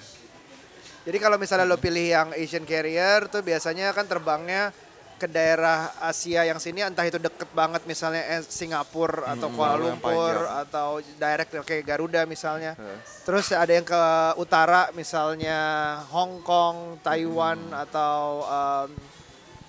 Jadi 1.07 1.17
kalau 1.17 1.39
misalnya 1.39 1.65
lo 1.65 1.79
pilih 1.79 2.05
yang 2.11 2.27
Asian 2.35 2.67
carrier 2.67 3.27
tuh 3.31 3.41
biasanya 3.41 3.95
kan 3.95 4.05
terbangnya 4.05 4.71
ke 5.19 5.27
daerah 5.27 5.91
Asia 5.99 6.47
yang 6.47 6.63
sini 6.63 6.79
entah 6.79 7.03
itu 7.03 7.19
deket 7.19 7.51
banget 7.51 7.83
misalnya 7.83 8.23
eh, 8.23 8.39
Singapura 8.39 9.35
atau 9.35 9.51
Kuala 9.51 9.75
Lumpur 9.75 10.47
atau 10.47 11.03
direct 11.19 11.51
kayak 11.67 11.83
Garuda 11.83 12.23
misalnya. 12.23 12.79
Heeh. 12.79 12.97
Terus 13.27 13.51
ada 13.51 13.67
yang 13.67 13.83
ke 13.83 14.03
utara 14.39 14.87
misalnya 14.95 15.59
Hong 16.07 16.39
Kong, 16.39 17.03
Taiwan 17.03 17.59
atau 17.75 18.47
um, 18.47 18.89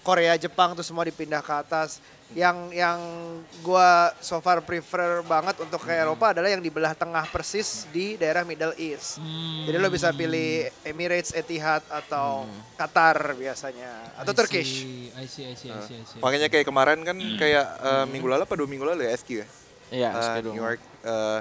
Korea, 0.07 0.39
Jepang 0.39 0.79
tuh 0.79 0.87
semua 0.87 1.03
dipindah 1.03 1.43
ke 1.43 1.51
atas. 1.51 1.99
Yang 2.31 2.57
yang 2.73 2.99
gua 3.61 3.91
so 4.19 4.39
far 4.39 4.63
prefer 4.63 5.19
banget 5.21 5.59
untuk 5.59 5.83
ke 5.83 5.91
Eropa 5.91 6.31
adalah 6.31 6.47
yang 6.47 6.59
di 6.59 6.71
belah 6.71 6.95
tengah 6.95 7.27
persis 7.27 7.91
di 7.91 8.15
daerah 8.15 8.47
Middle 8.47 8.71
East. 8.77 9.19
Jadi 9.67 9.75
lo 9.75 9.91
bisa 9.91 10.15
pilih 10.15 10.71
Emirates, 10.81 11.35
Etihad 11.35 11.83
atau 11.85 12.47
Qatar 12.77 13.35
biasanya 13.35 14.15
atau 14.15 14.31
I 14.31 14.37
Turkish. 14.37 14.73
see, 14.79 15.11
I 15.13 15.27
see, 15.27 15.45
I 15.45 15.55
see, 15.55 15.69
I 15.69 15.81
see, 15.81 15.97
I 15.97 16.05
see. 16.07 16.21
makanya 16.23 16.47
kayak 16.47 16.65
kemarin 16.65 17.03
kan 17.03 17.19
kayak 17.35 17.67
eh, 17.83 18.05
minggu 18.07 18.27
lalu 18.27 18.43
apa 18.43 18.55
dua 18.55 18.69
minggu 18.69 18.87
lalu 18.87 19.05
ya 19.05 19.13
SQ 19.13 19.31
ya 19.35 19.47
Iya, 19.91 20.09
Eh, 20.15 20.23
schedule. 20.23 20.55
New 20.55 20.63
York 20.63 20.81
eh, 21.03 21.39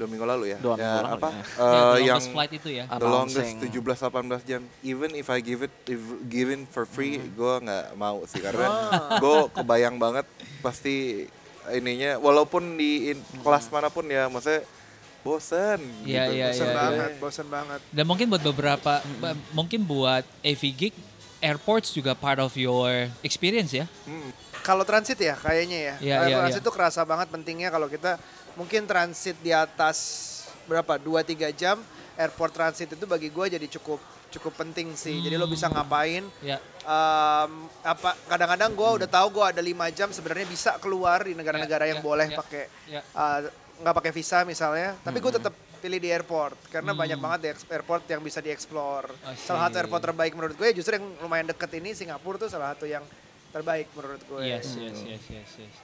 dua 0.00 0.08
minggu 0.08 0.24
lalu 0.24 0.44
ya 0.48 0.58
Dua 0.58 0.74
minggu 0.74 0.88
Ya, 0.88 0.96
lalu, 0.98 1.14
apa 1.14 1.28
ya. 1.28 1.36
Ya, 1.36 1.44
the 1.60 1.60
yang 2.00 2.16
longest 2.16 2.30
flight 2.30 2.52
itu 2.54 2.68
ya. 2.72 2.84
the 2.88 3.04
longest 3.06 3.36
Announcing. 3.36 4.40
17-18 4.40 4.48
jam 4.48 4.60
even 4.82 5.10
if 5.12 5.26
I 5.26 5.38
give 5.38 5.60
it 5.60 5.74
if 5.86 6.00
given 6.26 6.64
for 6.64 6.84
free 6.84 7.10
Mm-hmm. 7.12 7.36
gue 7.36 7.54
nggak 7.62 7.86
mau 7.94 8.18
sih 8.24 8.40
karena 8.40 8.66
Ah. 8.66 9.18
gue 9.18 9.36
kebayang 9.52 9.96
banget 9.96 10.24
pasti 10.58 11.26
ininya 11.68 12.16
walaupun 12.16 12.74
di 12.74 13.10
in- 13.10 13.24
kelas 13.38 13.68
mana 13.68 13.86
pun 13.86 14.02
ya 14.04 14.26
maksudnya 14.26 14.64
bosen 15.20 15.78
Mm-hmm. 15.78 16.06
Iya, 16.06 16.22
gitu. 16.22 16.32
iya, 16.32 16.46
Bosen 16.46 16.64
iya, 16.64 16.74
banget, 16.74 17.10
bosen 17.18 17.46
banget. 17.48 17.80
Dan 17.90 18.04
mungkin 18.04 18.26
buat 18.26 18.40
beberapa, 18.42 18.92
ba- 19.14 19.36
mungkin 19.50 19.80
buat 19.82 20.24
AV 20.40 20.62
Geek 20.72 20.94
airports 21.38 21.90
juga 21.90 22.12
part 22.14 22.38
of 22.38 22.52
your 22.54 22.88
experience 23.20 23.70
ya. 23.70 23.84
Kalau 24.60 24.80
transit 24.82 25.16
ya 25.16 25.32
kayaknya 25.34 25.78
ya. 25.78 25.94
Kalau 25.96 26.26
iya, 26.26 26.36
transit 26.38 26.60
iya. 26.60 26.66
tuh 26.66 26.74
kerasa 26.74 27.00
banget 27.02 27.28
pentingnya 27.28 27.68
kalau 27.68 27.84
kita 27.86 28.20
mungkin 28.54 28.86
transit 28.86 29.36
di 29.38 29.50
atas 29.50 29.98
berapa? 30.64 30.96
2-3 30.96 31.50
jam 31.52 31.76
airport 32.14 32.52
transit 32.52 32.90
itu 32.90 33.04
bagi 33.04 33.28
gue 33.28 33.46
jadi 33.50 33.66
cukup 33.78 33.98
cukup 34.30 34.54
penting 34.54 34.94
sih. 34.94 35.18
Jadi 35.18 35.34
lo 35.34 35.50
bisa 35.50 35.66
ngapain? 35.66 36.22
Ya. 36.38 36.62
Em, 36.80 37.52
apa 37.82 38.14
kadang-kadang 38.26 38.70
gue 38.72 38.88
udah 39.02 39.08
tahu 39.10 39.26
gue 39.34 39.44
ada 39.44 39.58
lima 39.58 39.90
jam 39.90 40.14
sebenarnya 40.14 40.46
bisa 40.46 40.70
keluar 40.78 41.26
di 41.26 41.34
negara-negara 41.34 41.84
Ya, 41.84 41.90
yang 41.92 42.00
ya, 42.00 42.06
boleh 42.06 42.26
ya, 42.30 42.38
pakai 42.38 42.62
ya. 42.86 43.00
eh, 43.02 43.38
nggak 43.82 43.94
pakai 43.96 44.12
visa 44.14 44.46
misalnya. 44.46 44.94
Tapi 45.02 45.18
gue 45.18 45.32
tetap 45.34 45.50
pilih 45.80 45.96
di 45.96 46.12
airport 46.12 46.68
karena 46.68 46.92
banyak 46.92 47.16
banget 47.18 47.38
di 47.40 47.48
airport 47.72 48.04
yang 48.06 48.20
bisa 48.20 48.38
dieksplor. 48.38 49.10
Salah 49.34 49.66
satu 49.66 49.80
airport 49.80 50.02
terbaik 50.04 50.32
menurut 50.36 50.54
gue 50.54 50.68
justru 50.76 50.94
yang 50.94 51.08
lumayan 51.18 51.48
deket 51.48 51.72
ini 51.74 51.96
Singapura 51.96 52.38
tuh 52.38 52.52
salah 52.52 52.76
satu 52.76 52.84
yang 52.86 53.02
terbaik 53.50 53.90
menurut 53.98 54.22
gue 54.22 54.40
Yes, 54.46 54.78
yes, 54.78 54.94
yes, 55.02 55.24
yes, 55.26 55.50
yes. 55.58 55.74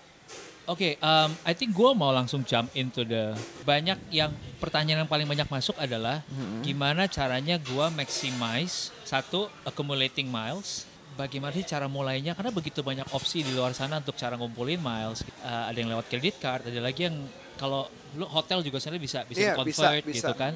Oke, 0.67 0.99
um, 0.99 1.31
I 1.47 1.55
think 1.55 1.71
gue 1.71 1.91
mau 1.95 2.11
langsung 2.11 2.43
jump 2.43 2.67
into 2.75 3.07
the 3.07 3.39
banyak 3.63 3.95
yang 4.11 4.35
pertanyaan 4.59 5.07
yang 5.07 5.11
paling 5.11 5.23
banyak 5.23 5.47
masuk 5.47 5.79
adalah 5.79 6.27
gimana 6.67 7.07
caranya 7.07 7.55
gue 7.55 7.87
maximize 7.95 8.91
satu 9.07 9.47
accumulating 9.63 10.27
miles. 10.27 10.83
Bagaimana 11.15 11.55
sih 11.55 11.63
cara 11.63 11.87
mulainya? 11.87 12.35
Karena 12.35 12.51
begitu 12.51 12.83
banyak 12.83 13.07
opsi 13.15 13.47
di 13.47 13.55
luar 13.55 13.79
sana 13.79 14.03
untuk 14.03 14.19
cara 14.19 14.35
ngumpulin 14.35 14.83
miles. 14.83 15.23
Uh, 15.41 15.71
ada 15.71 15.79
yang 15.79 15.89
lewat 15.89 16.11
credit 16.11 16.35
card, 16.43 16.67
ada 16.67 16.81
lagi 16.83 17.09
yang 17.09 17.17
kalau 17.57 17.87
lu 18.19 18.27
hotel 18.27 18.61
juga 18.61 18.83
sebenarnya 18.83 19.03
bisa 19.07 19.19
bisa 19.25 19.41
Iya, 19.41 19.55
convert 19.55 19.71
bisa, 19.71 19.89
gitu 20.03 20.35
bisa. 20.35 20.35
kan. 20.35 20.53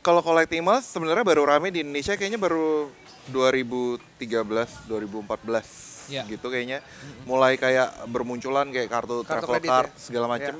Kalau 0.00 0.24
collecting 0.24 0.64
miles 0.64 0.88
sebenarnya 0.88 1.22
baru 1.28 1.44
rame 1.44 1.68
di 1.68 1.84
Indonesia 1.84 2.16
kayaknya 2.16 2.40
baru 2.40 2.88
2013, 3.30 4.88
2014 4.88 5.95
Ya. 6.06 6.22
gitu 6.26 6.46
kayaknya. 6.48 6.82
Mulai 7.26 7.58
kayak 7.58 8.06
bermunculan 8.10 8.70
kayak 8.70 8.88
kartu, 8.90 9.22
Kartu 9.22 9.30
travel 9.30 9.52
kredit 9.58 9.70
card 9.70 9.90
ya? 9.90 9.98
segala 9.98 10.26
macem. 10.30 10.54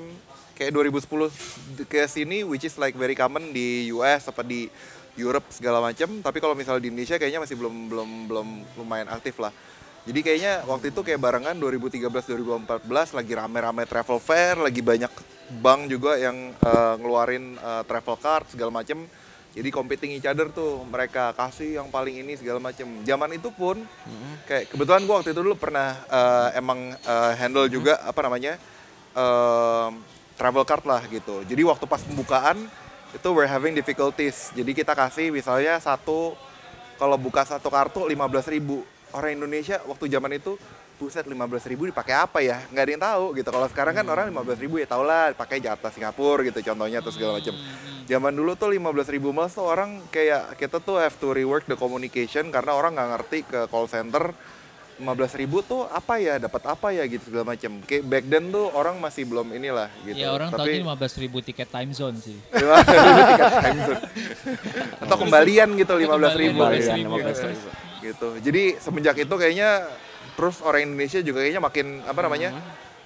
Kayak 0.57 0.73
2010 0.73 1.85
ke 1.85 2.01
sini 2.09 2.41
which 2.43 2.65
is 2.65 2.81
like 2.81 2.97
very 2.97 3.13
common 3.13 3.53
di 3.53 3.93
US 3.93 4.33
apa 4.33 4.41
di 4.41 4.69
Europe 5.17 5.49
segala 5.53 5.81
macem. 5.81 6.21
Tapi 6.21 6.39
kalau 6.41 6.53
misalnya 6.53 6.85
di 6.85 6.93
Indonesia 6.93 7.17
kayaknya 7.17 7.41
masih 7.45 7.57
belum 7.57 7.75
belum 7.89 8.11
belum 8.29 8.49
lumayan 8.81 9.09
aktif 9.13 9.41
lah. 9.41 9.53
Jadi 10.07 10.23
kayaknya 10.23 10.63
waktu 10.71 10.95
itu 10.95 11.03
kayak 11.03 11.19
barengan 11.19 11.59
2013-2014 11.59 13.19
lagi 13.19 13.33
rame-rame 13.35 13.83
travel 13.91 14.23
fair, 14.23 14.55
lagi 14.55 14.79
banyak 14.79 15.11
bank 15.59 15.91
juga 15.91 16.15
yang 16.15 16.55
eh, 16.55 16.95
ngeluarin 17.03 17.59
eh, 17.59 17.83
travel 17.91 18.17
card 18.23 18.47
segala 18.55 18.71
macem. 18.71 19.03
Jadi 19.57 19.73
competing 19.73 20.21
each 20.21 20.29
other 20.29 20.53
tuh 20.53 20.85
mereka 20.85 21.33
kasih 21.33 21.81
yang 21.81 21.89
paling 21.89 22.21
ini 22.21 22.37
segala 22.37 22.61
macem. 22.61 22.85
Zaman 23.09 23.41
itu 23.41 23.49
pun 23.49 23.81
kayak 24.45 24.69
kebetulan 24.69 25.09
gua 25.09 25.25
waktu 25.25 25.33
itu 25.33 25.41
dulu 25.41 25.57
pernah 25.57 25.97
eh, 26.13 26.61
emang 26.61 26.93
eh, 26.93 27.33
handle 27.41 27.65
juga 27.73 27.97
apa 28.05 28.21
namanya 28.21 28.61
em, 29.17 29.97
travel 30.37 30.65
card 30.69 30.85
lah 30.85 31.03
gitu. 31.09 31.41
Jadi 31.49 31.65
waktu 31.65 31.89
pas 31.89 32.05
pembukaan 32.05 32.69
itu 33.17 33.29
we're 33.33 33.49
having 33.49 33.73
difficulties. 33.73 34.53
Jadi 34.53 34.77
kita 34.77 34.93
kasih 34.93 35.33
misalnya 35.33 35.81
satu 35.81 36.37
kalau 37.01 37.17
buka 37.17 37.49
satu 37.49 37.73
kartu 37.73 38.05
15.000 38.05 38.53
ribu 38.53 38.85
orang 39.17 39.41
Indonesia 39.41 39.81
waktu 39.89 40.13
zaman 40.13 40.37
itu 40.37 40.61
buset 40.97 41.29
15.000 41.29 41.73
ribu 41.77 41.85
dipakai 41.87 42.17
apa 42.17 42.41
ya? 42.41 42.57
Nggak 42.73 42.83
ada 42.83 42.93
yang 42.97 43.05
tahu 43.05 43.25
gitu. 43.37 43.49
Kalau 43.53 43.69
sekarang 43.69 43.95
kan 43.95 44.07
orang 44.09 44.27
15.000 44.33 44.65
ribu 44.65 44.77
ya 44.81 44.89
tau 44.89 45.05
lah 45.05 45.31
pakai 45.37 45.61
Jakarta 45.61 45.93
Singapura 45.93 46.41
gitu 46.49 46.59
contohnya 46.65 47.05
atau 47.05 47.13
segala 47.13 47.37
macam 47.37 47.53
zaman 48.07 48.33
dulu 48.33 48.53
tuh 48.57 48.73
15.000 48.73 49.17
ribu 49.19 49.29
miles 49.35 49.53
tuh 49.53 49.67
orang 49.67 50.01
kayak 50.09 50.57
kita 50.57 50.81
tuh 50.81 50.97
have 50.97 51.13
to 51.19 51.37
rework 51.37 51.69
the 51.69 51.77
communication 51.77 52.49
karena 52.49 52.73
orang 52.73 52.97
nggak 52.97 53.11
ngerti 53.13 53.39
ke 53.45 53.61
call 53.69 53.87
center. 53.87 54.33
15.000 54.97 55.45
ribu 55.45 55.61
tuh 55.61 55.85
apa 55.93 56.17
ya? 56.17 56.41
Dapat 56.41 56.63
apa 56.73 56.89
ya? 56.89 57.05
Gitu 57.05 57.29
segala 57.29 57.53
macam 57.53 57.85
kayak 57.85 58.01
back 58.09 58.25
then 58.33 58.49
tuh 58.49 58.73
orang 58.73 58.97
masih 58.97 59.29
belum 59.29 59.53
inilah 59.53 59.93
gitu. 60.09 60.17
Ya 60.17 60.33
orang 60.33 60.49
Tapi- 60.49 60.81
tahunya 60.81 60.97
15 60.97 61.21
ribu 61.21 61.39
tiket 61.45 61.69
time 61.69 61.93
zone 61.93 62.17
sih. 62.17 62.41
Tiket 62.57 63.53
time 63.61 63.81
zone. 63.85 64.03
atau 65.05 65.17
kembalian 65.21 65.69
gitu 65.77 65.93
15 66.01 66.41
ribu. 66.41 66.65
Kembalian, 66.65 66.97
15.000. 67.13 68.09
gitu. 68.09 68.29
Jadi 68.41 68.63
semenjak 68.81 69.17
itu 69.21 69.35
kayaknya 69.37 69.85
terus 70.37 70.61
orang 70.61 70.93
Indonesia 70.93 71.21
juga 71.25 71.43
kayaknya 71.43 71.63
makin 71.65 71.87
apa 72.05 72.21
namanya 72.21 72.51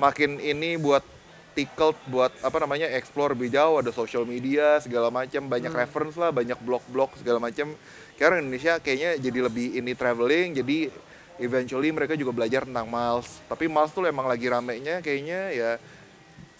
makin 0.02 0.42
ini 0.42 0.76
buat 0.76 1.06
tickled 1.54 1.98
buat 2.06 2.30
apa 2.42 2.58
namanya 2.62 2.86
explore 2.94 3.34
lebih 3.34 3.50
jauh. 3.50 3.78
Ada 3.78 3.90
social 3.94 4.26
media 4.26 4.78
segala 4.82 5.10
macam 5.10 5.46
banyak 5.46 5.70
reference 5.70 6.14
lah 6.18 6.30
banyak 6.30 6.58
blog-blog 6.62 7.14
segala 7.18 7.42
macam 7.42 7.74
karena 8.18 8.42
Indonesia 8.42 8.78
kayaknya 8.78 9.16
jadi 9.18 9.38
lebih 9.48 9.78
ini 9.80 9.92
traveling 9.96 10.58
jadi 10.60 10.92
eventually 11.40 11.88
mereka 11.88 12.14
juga 12.20 12.36
belajar 12.36 12.68
tentang 12.68 12.84
miles 12.84 13.40
tapi 13.48 13.64
miles 13.64 13.90
tuh 13.96 14.04
emang 14.04 14.28
lagi 14.28 14.44
ramenya 14.44 15.00
kayaknya 15.00 15.40
ya 15.50 15.70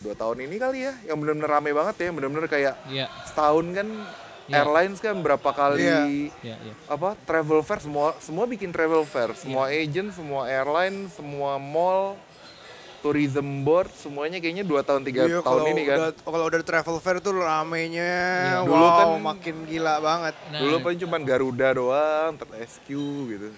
dua 0.01 0.17
tahun 0.17 0.49
ini 0.49 0.57
kali 0.57 0.79
ya. 0.89 0.93
Yang 1.13 1.17
benar-benar 1.21 1.51
rame 1.61 1.71
banget 1.77 1.97
ya. 2.01 2.09
Benar-benar 2.11 2.47
kayak 2.49 2.75
Iya, 2.89 3.07
setahun 3.29 3.67
kan 3.77 3.89
Iya. 4.51 4.61
airlines 4.61 4.99
kan 4.99 5.15
berapa 5.17 5.47
kali 5.49 5.79
Iya. 5.81 6.01
iya, 6.43 6.57
iya. 6.59 6.75
apa 6.85 7.15
travel 7.21 7.63
fair 7.63 7.79
semua 7.79 8.19
semua 8.19 8.45
bikin 8.45 8.69
travel 8.69 9.03
fair. 9.05 9.31
Semua 9.33 9.71
agent 9.71 10.11
semua 10.11 10.45
airline 10.45 11.07
semua 11.09 11.55
mall 11.57 12.19
tourism 13.01 13.63
board 13.63 13.89
semuanya 13.95 14.37
kayaknya 14.37 14.61
dua 14.61 14.83
tahun 14.83 15.01
tiga 15.03 15.25
Iya, 15.25 15.41
tahun 15.41 15.73
ini 15.73 15.83
kan. 15.85 15.97
udah- 16.03 16.15
kalau 16.21 16.45
udah 16.45 16.61
travel 16.61 16.97
fair 16.99 17.17
tuh 17.17 17.33
ramenya 17.33 18.13
wow 18.61 18.67
Dulu 18.67 18.87
kan- 18.91 19.23
makin 19.25 19.57
gila 19.65 19.95
banget. 19.99 20.35
Nah, 20.51 20.59
dulu 20.61 20.77
kan 20.83 20.95
cuma 20.99 21.17
Garuda 21.17 21.69
doang 21.73 22.33
SQ 22.53 22.89
gitu. 23.31 23.49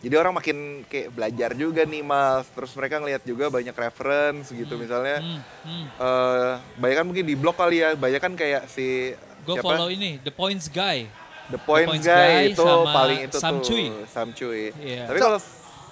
Jadi 0.00 0.14
orang 0.16 0.32
makin 0.32 0.56
kayak 0.86 1.12
belajar 1.12 1.50
juga 1.52 1.82
nih 1.82 2.00
mas. 2.00 2.48
Terus 2.48 2.72
mereka 2.72 2.96
ngeliat 2.96 3.20
juga 3.22 3.48
banyak 3.48 3.74
reference 3.74 4.48
gitu 4.48 4.76
misalnya 4.76 5.18
hmm, 5.18 5.40
hmm. 5.60 5.84
eh 5.98 6.52
banyak 6.78 6.96
kan 6.96 7.06
mungkin 7.06 7.24
di 7.24 7.34
blog 7.34 7.52
kali 7.54 7.80
ya 7.80 7.92
banyak 7.94 8.16
kan 8.18 8.32
kayak 8.32 8.64
si 8.66 9.12
Gue 9.44 9.56
follow 9.60 9.88
ini, 9.88 10.20
The 10.20 10.32
Points 10.32 10.66
Guy. 10.68 11.08
The 11.50 11.58
Point 11.58 11.88
Points 11.90 12.06
Guy, 12.06 12.14
Guy 12.14 12.42
itu 12.54 12.62
sama 12.62 12.94
paling 12.94 13.18
itu 13.26 13.36
Sam 13.42 13.54
tuh 13.58 13.66
Cui. 13.66 13.86
Sam 14.06 14.28
Cui 14.30 14.70
Iya. 14.78 15.10
tapi 15.10 15.18
So, 15.18 15.24
kalau 15.26 15.38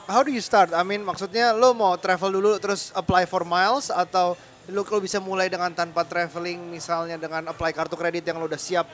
how 0.07 0.21
do 0.23 0.31
you 0.31 0.41
start? 0.41 0.71
I 0.71 0.87
mean 0.87 1.03
maksudnya 1.03 1.51
lo 1.51 1.75
mau 1.75 1.99
travel 1.99 2.31
dulu 2.31 2.63
terus 2.63 2.95
apply 2.95 3.27
for 3.27 3.43
miles 3.43 3.91
atau 3.91 4.39
lo 4.71 4.87
kalau 4.87 5.03
bisa 5.03 5.19
mulai 5.19 5.51
dengan 5.51 5.75
tanpa 5.75 6.07
traveling 6.07 6.63
misalnya 6.71 7.19
dengan 7.19 7.51
apply 7.51 7.75
kartu 7.75 7.99
kredit 7.99 8.23
yang 8.23 8.39
lo 8.39 8.47
udah 8.47 8.61
siap 8.61 8.87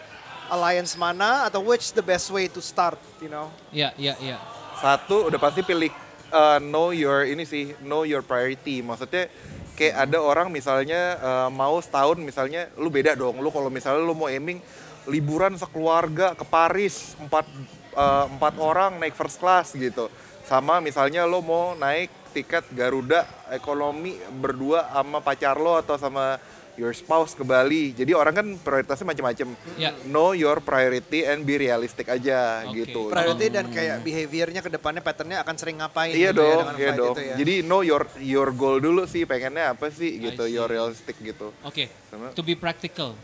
alliance 0.49 0.97
mana 0.97 1.45
atau 1.49 1.61
which 1.65 1.93
the 1.93 2.05
best 2.05 2.33
way 2.33 2.49
to 2.49 2.61
start, 2.61 2.97
you 3.21 3.29
know? 3.29 3.49
Iya, 3.69 3.93
iya, 3.97 4.15
iya. 4.21 4.37
Satu 4.81 5.29
udah 5.29 5.41
pasti 5.41 5.61
pilih 5.65 5.93
uh, 6.33 6.61
know 6.61 6.93
your 6.93 7.25
ini 7.29 7.45
sih 7.45 7.77
know 7.85 8.09
your 8.09 8.25
priority. 8.25 8.81
Maksudnya 8.81 9.29
kayak 9.75 10.09
ada 10.09 10.19
orang 10.23 10.49
misalnya 10.49 11.19
uh, 11.19 11.49
mau 11.51 11.79
setahun 11.83 12.19
misalnya 12.23 12.71
lu 12.79 12.89
beda 12.89 13.19
dong. 13.19 13.43
Lu 13.43 13.51
kalau 13.51 13.69
misalnya 13.69 14.03
lu 14.03 14.15
mau 14.15 14.31
aiming 14.31 14.63
liburan 15.11 15.59
sekeluarga 15.59 16.33
ke 16.33 16.45
Paris 16.49 17.19
empat 17.21 17.45
uh, 17.93 18.27
empat 18.31 18.55
orang 18.57 18.97
naik 18.97 19.19
first 19.19 19.37
class 19.43 19.75
gitu. 19.75 20.09
Sama 20.47 20.79
misalnya 20.79 21.27
lo 21.27 21.41
mau 21.43 21.75
naik 21.77 22.11
tiket 22.35 22.67
Garuda 22.75 23.27
ekonomi 23.55 24.19
berdua 24.43 24.91
sama 24.91 25.23
pacar 25.23 25.55
lo 25.55 25.79
atau 25.79 25.95
sama 25.95 26.37
your 26.75 26.91
spouse 26.91 27.33
ke 27.33 27.43
Bali. 27.43 27.91
Jadi 27.91 28.11
orang 28.11 28.35
kan 28.35 28.47
prioritasnya 28.57 29.07
macam-macam. 29.07 29.49
Ya. 29.75 29.95
Know 30.05 30.31
your 30.31 30.59
priority 30.59 31.23
and 31.23 31.43
be 31.43 31.55
realistic 31.57 32.07
aja 32.07 32.65
Oke. 32.65 32.83
gitu. 32.83 33.09
Priority 33.09 33.47
dan 33.49 33.67
kayak 33.69 34.01
behaviornya 34.01 34.59
ke 34.59 34.69
depannya 34.69 34.99
patternnya 34.99 35.39
akan 35.41 35.55
sering 35.55 35.79
ngapain 35.79 36.11
Iya 36.11 36.31
gitu 36.31 36.41
ya 36.41 36.51
dong, 36.51 36.59
dengan 36.61 36.75
iya 36.77 36.91
dong. 36.93 37.15
itu 37.15 37.21
ya. 37.23 37.35
Jadi 37.37 37.55
know 37.63 37.81
your 37.81 38.03
your 38.19 38.49
goal 38.51 38.77
dulu 38.77 39.05
sih, 39.05 39.23
pengennya 39.23 39.73
apa 39.73 39.89
sih 39.89 40.19
gitu, 40.19 40.45
see. 40.45 40.53
your 40.53 40.67
realistic 40.67 41.15
gitu. 41.19 41.55
Oke, 41.63 41.87
Sama- 42.07 42.33
to 42.33 42.43
be 42.43 42.55
practical. 42.55 43.15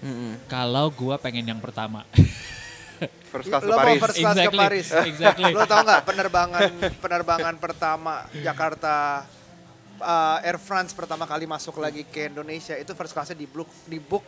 Kalau 0.47 0.91
gua 0.91 1.17
pengen 1.17 1.47
yang 1.47 1.59
pertama. 1.59 2.07
First 3.31 3.49
class 3.49 3.63
ke 3.63 3.67
lo 3.67 3.73
mau 3.73 3.81
Paris. 3.81 4.01
first 4.03 4.19
class 4.19 4.35
Exactly, 4.37 4.53
ke 4.53 4.61
Paris. 4.61 4.87
exactly. 5.07 5.51
lo 5.51 5.65
tau 5.65 5.81
nggak 5.81 6.03
penerbangan 6.05 6.63
penerbangan 6.99 7.55
pertama 7.57 8.15
Jakarta 8.37 9.25
uh, 10.01 10.41
Air 10.41 10.57
France 10.57 10.93
pertama 10.93 11.25
kali 11.25 11.45
masuk 11.45 11.79
lagi 11.79 12.03
ke 12.03 12.27
Indonesia 12.27 12.75
itu 12.75 12.93
first 12.93 13.13
classnya 13.13 13.37
di 13.37 13.47
book 13.47 13.69
di 13.85 13.97
book 13.97 14.25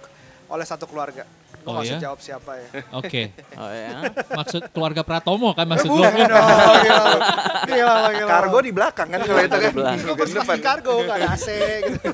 oleh 0.47 0.65
satu 0.65 0.85
keluarga. 0.85 1.25
Gue 1.63 1.71
Oh, 1.71 1.79
nggak 1.79 1.85
usah 1.87 1.97
ya? 1.97 2.03
jawab 2.11 2.19
siapa 2.21 2.51
ya. 2.59 2.69
Oke. 3.01 3.23
Oh 3.61 3.71
ya. 3.71 4.11
Maksud 4.35 4.63
keluarga 4.75 5.03
Pratomo 5.07 5.55
kan 5.55 5.65
maksud 5.65 5.89
lu? 5.89 6.03
Bukan 6.03 6.13
dong, 6.13 6.49
gila. 6.83 7.13
Gila 7.65 7.95
gila. 8.13 8.29
Kargo 8.29 8.59
di 8.61 8.73
belakang 8.75 9.09
kan 9.09 9.21
kalau 9.23 9.41
itu 9.41 9.59
kan. 9.59 9.73
Gue 9.97 10.27
class 10.29 10.49
di 10.51 10.63
kargo, 10.63 10.95
gak 11.07 11.17
ada 11.17 11.29
AC 11.33 11.47
gitu. 11.87 12.07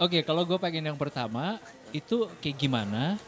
Oke, 0.00 0.24
kalau 0.24 0.48
gue 0.48 0.56
pengen 0.56 0.88
yang 0.88 0.96
pertama 0.96 1.60
itu 1.92 2.24
kayak 2.40 2.56
gimana? 2.56 3.20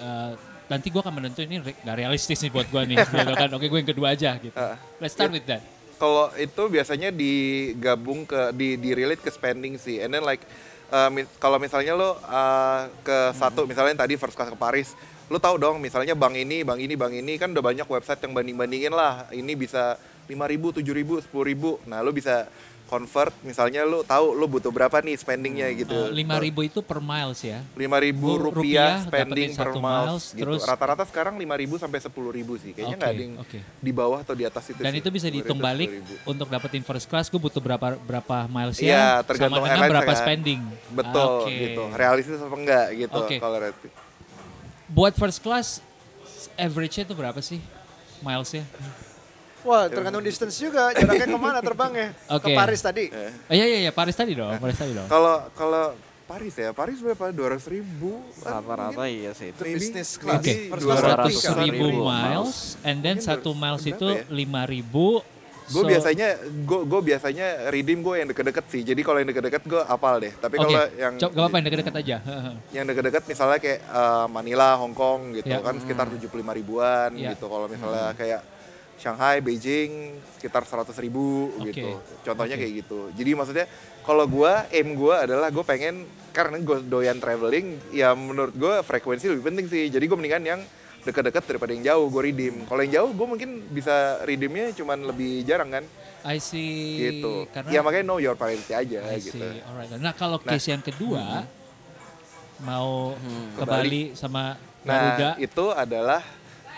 Eh, 0.00 0.32
nanti 0.72 0.88
gue 0.88 1.00
akan 1.04 1.14
menentu 1.20 1.44
ini 1.44 1.60
re- 1.60 1.76
nggak 1.84 1.96
realistis 2.00 2.40
nih 2.40 2.48
buat 2.48 2.64
gue 2.72 2.82
nih. 2.88 2.96
gitu 3.04 3.34
kan. 3.36 3.48
Oke, 3.52 3.68
gue 3.68 3.78
yang 3.84 3.90
kedua 3.92 4.16
aja 4.16 4.32
gitu. 4.40 4.56
Let's 4.96 5.12
start 5.12 5.28
with 5.28 5.44
that. 5.44 5.60
Kalau 5.98 6.30
itu 6.38 6.62
biasanya 6.70 7.10
digabung 7.10 8.22
ke 8.22 8.54
di 8.54 8.78
di 8.78 8.94
relate 8.94 9.18
ke 9.18 9.30
spending 9.34 9.76
sih. 9.76 9.98
And 9.98 10.14
then 10.14 10.22
like 10.22 10.46
uh, 10.94 11.10
mi- 11.10 11.28
kalau 11.42 11.58
misalnya 11.58 11.98
lo 11.98 12.16
uh, 12.22 12.86
ke 13.02 13.34
satu 13.34 13.66
misalnya 13.66 14.06
tadi 14.06 14.14
first 14.14 14.38
class 14.38 14.48
ke 14.48 14.58
Paris, 14.58 14.94
lu 15.26 15.36
tahu 15.42 15.58
dong 15.58 15.82
misalnya 15.82 16.14
bank 16.14 16.38
ini, 16.38 16.62
bank 16.62 16.80
ini, 16.80 16.94
bank 16.94 17.12
ini 17.18 17.34
kan 17.36 17.50
udah 17.50 17.64
banyak 17.64 17.86
website 17.90 18.22
yang 18.22 18.32
banding-bandingin 18.32 18.94
lah. 18.94 19.26
Ini 19.34 19.52
bisa 19.58 19.98
5.000, 20.28 20.84
7.000, 20.84 21.24
10.000. 21.28 21.88
Nah, 21.88 21.98
lu 22.04 22.12
bisa 22.12 22.46
convert 22.88 23.36
misalnya 23.44 23.84
lu 23.84 24.00
tahu 24.00 24.32
lu 24.32 24.48
butuh 24.48 24.68
berapa 24.68 24.98
nih 24.98 25.14
spendingnya 25.14 25.68
gitu. 25.76 25.92
Eh, 25.92 26.16
Lima 26.16 26.40
ribu 26.40 26.64
itu 26.64 26.80
per 26.80 26.98
miles 26.98 27.38
ya. 27.38 27.60
lima 27.74 27.96
ribu 27.96 28.34
Ru- 28.34 28.48
rupiah, 28.50 28.98
rupiah 28.98 29.04
spending 29.04 29.50
per 29.52 29.68
satu 29.68 29.78
miles, 29.78 30.08
miles, 30.08 30.24
gitu. 30.32 30.42
terus- 30.42 30.64
Rata-rata 30.64 31.04
sekarang 31.04 31.36
lima 31.36 31.54
ribu 31.54 31.76
sampai 31.76 32.00
sepuluh 32.00 32.32
ribu 32.32 32.56
sih. 32.56 32.72
Kayaknya 32.72 32.96
nggak 32.96 33.04
Oke, 33.04 33.14
ada 33.14 33.22
yang 33.22 33.34
oke. 33.38 33.58
di 33.78 33.92
bawah 33.92 34.18
atau 34.18 34.32
di 34.32 34.42
atas 34.42 34.64
itu. 34.66 34.80
Dan 34.80 34.90
sih. 34.90 34.98
itu 34.98 35.08
bisa 35.08 35.26
10.000, 35.26 35.34
dihitung 35.34 35.60
balik 35.60 35.90
10.000. 35.92 36.24
untuk 36.26 36.48
dapetin 36.48 36.82
first 36.82 37.06
class 37.06 37.28
gue 37.28 37.36
butuh 37.36 37.60
berapa 37.60 38.00
berapa 38.00 38.36
miles 38.46 38.80
Iya, 38.80 38.88
ya 38.88 39.04
tergantung 39.20 39.60
sama 39.60 39.70
dengan 39.70 39.88
berapa 39.92 40.08
kan. 40.08 40.18
spending. 40.18 40.60
Betul 40.90 41.28
Oke. 41.44 41.52
gitu. 41.52 41.82
Realistis 41.92 42.40
apa 42.40 42.56
enggak 42.56 42.86
gitu 42.96 43.18
Oke. 43.18 43.36
kalau 43.36 43.60
rating. 43.60 43.92
Buat 44.88 45.12
first 45.14 45.38
class 45.38 45.84
average-nya 46.54 47.04
itu 47.04 47.12
berapa 47.12 47.38
sih 47.38 47.60
milesnya? 48.18 48.64
Wah, 49.66 49.90
tergantung 49.90 50.22
distance 50.22 50.56
juga. 50.56 50.94
Jaraknya 50.94 51.26
ke 51.26 51.38
mana 51.38 51.58
terbangnya? 51.58 52.14
Oke. 52.30 52.50
Ke 52.50 52.58
Paris 52.58 52.80
tadi. 52.80 53.04
Eh. 53.10 53.30
Oh, 53.50 53.54
iya 53.54 53.66
iya 53.66 53.78
iya 53.88 53.92
Paris 53.92 54.14
tadi 54.14 54.32
dong, 54.38 54.54
Paris 54.58 54.78
tadi 54.78 54.92
dong. 54.94 55.08
Kalau 55.10 55.50
kalau 55.54 55.84
Paris 56.28 56.54
ya, 56.60 56.76
Paris 56.76 57.00
berapa? 57.00 57.32
Dua 57.32 57.56
ratus 57.56 57.66
ribu. 57.72 58.20
Rata-rata 58.44 59.08
iya 59.08 59.32
sih 59.32 59.50
itu. 59.50 59.62
Class. 60.20 60.44
Oke. 60.44 60.54
First 60.68 60.84
Dua 60.84 60.94
ratus 61.00 61.34
ribu 61.56 61.84
ribu 61.88 62.04
miles, 62.04 62.76
and 62.84 63.00
then 63.00 63.16
satu 63.18 63.56
miles 63.56 63.82
itu 63.82 64.06
ya? 64.12 64.28
lima 64.28 64.68
ribu. 64.68 65.24
Gue 65.68 65.84
biasanya 65.84 66.40
gue 66.40 66.80
gue 66.88 67.00
biasanya 67.04 67.68
redeem 67.68 68.00
gue 68.00 68.14
yang 68.24 68.28
deket-deket 68.28 68.64
sih. 68.72 68.80
Jadi 68.84 69.00
kalau 69.04 69.20
yang 69.20 69.28
deket-deket 69.28 69.68
gue 69.68 69.82
apal 69.84 70.16
deh. 70.16 70.32
Tapi 70.32 70.56
Oke, 70.56 70.64
kalau 70.64 70.80
yang 70.96 71.12
Coba 71.20 71.28
gak 71.28 71.40
apa-apa 71.44 71.56
yang 71.56 71.66
deket-deket 71.68 71.94
aja. 71.96 72.16
yang 72.76 72.84
deket-deket 72.88 73.22
misalnya 73.28 73.58
kayak 73.60 73.80
eh, 73.84 74.26
Manila, 74.32 74.68
Hong 74.80 74.96
Kong 74.96 75.36
gitu 75.36 75.48
Ya. 75.48 75.60
kan 75.60 75.76
sekitar 75.76 76.08
75 76.08 76.24
ribuan 76.56 77.10
Ya. 77.16 77.36
gitu. 77.36 77.52
Kalau 77.52 77.68
misalnya 77.68 78.16
kayak 78.16 78.40
Shanghai, 78.98 79.38
Beijing 79.38 80.18
sekitar 80.34 80.62
100 80.62 80.90
ribu 80.98 81.54
Oke. 81.56 81.70
gitu. 81.70 82.02
Contohnya 82.22 82.54
Oke. 82.54 82.62
kayak 82.62 82.74
gitu. 82.76 83.00
Jadi 83.14 83.30
maksudnya 83.32 83.66
kalau 84.02 84.26
gua 84.26 84.66
aim 84.68 84.92
gua 84.92 85.22
adalah 85.22 85.48
gue 85.48 85.62
pengen 85.62 86.02
karena 86.28 86.54
gue 86.56 86.82
doyan 86.82 87.18
traveling 87.18 87.78
ya 87.90 88.12
menurut 88.12 88.52
gue 88.52 88.74
frekuensi 88.82 89.26
lebih 89.28 89.44
penting 89.44 89.66
sih. 89.66 89.86
Jadi 89.86 90.04
gue 90.04 90.14
mendingan 90.14 90.44
yang 90.44 90.60
dekat-dekat 90.98 91.46
daripada 91.46 91.70
yang 91.72 91.84
jauh 91.84 92.06
gue 92.08 92.22
redeem. 92.24 92.62
Kalau 92.62 92.80
yang 92.80 92.92
jauh 92.92 93.10
gue 93.10 93.26
mungkin 93.28 93.50
bisa 93.68 93.94
redeemnya 94.22 94.70
cuman 94.72 94.98
lebih 95.04 95.42
jarang 95.42 95.70
kan 95.72 95.84
I 96.20 96.38
see. 96.38 96.98
gitu. 97.00 97.46
Karena 97.48 97.70
Ya 97.70 97.80
makanya 97.80 98.04
know 98.04 98.18
your 98.18 98.34
priority 98.34 98.70
aja 98.70 98.98
I 99.08 99.18
gitu. 99.18 99.38
see. 99.38 99.62
Alright. 99.62 99.94
Nah 99.94 100.12
kalau 100.12 100.38
Nah. 100.38 100.52
case 100.52 100.68
yang 100.68 100.82
kedua 100.82 101.46
mau 102.60 103.14
ke 103.54 103.62
Ke 103.62 103.64
Bali 103.64 104.02
sama 104.14 104.58
Nah, 104.78 104.94
Garuda. 104.94 105.30
itu 105.36 105.64
adalah 105.70 106.22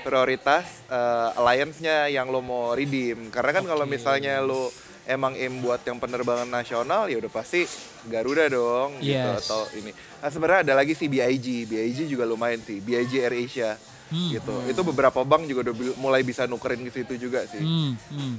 prioritas 0.00 0.64
eh, 0.86 1.28
alliance-nya 1.34 2.08
yang 2.08 2.28
lo 2.28 2.40
mau 2.40 2.72
redeem. 2.72 3.28
Karena 3.28 3.50
kan 3.52 3.64
kalau 3.64 3.84
Oke. 3.84 3.92
misalnya 3.92 4.40
lo 4.40 4.68
emang 5.04 5.34
aim 5.34 5.58
buat 5.58 5.80
yang 5.82 5.98
penerbangan 5.98 6.46
nasional 6.46 7.06
ya 7.06 7.18
udah 7.18 7.28
pasti 7.28 7.66
Garuda 8.02 8.46
dong 8.46 8.98
gitu 8.98 9.10
Yes. 9.12 9.44
atau 9.44 9.66
ini. 9.74 9.90
Nah, 9.90 10.28
sebenarnya 10.28 10.60
ada 10.62 10.74
lagi 10.76 10.92
sih 10.92 11.06
BIG. 11.06 11.66
BIG 11.66 12.06
juga 12.06 12.24
lumayan 12.24 12.60
sih. 12.60 12.78
BIG 12.78 13.20
Air 13.20 13.34
Asia 13.36 13.72
Hmm. 14.10 14.26
gitu. 14.28 14.50
Itu 14.66 14.82
beberapa 14.82 15.22
bank 15.22 15.46
juga 15.46 15.70
udah 15.70 15.74
mulai 15.94 16.20
bisa 16.20 16.42
nukerin 16.44 16.82
ke 16.82 16.90
situ 16.90 17.14
juga 17.16 17.46
sih. 17.46 17.62
Hmm, 17.62 17.94
hmm. 17.94 18.34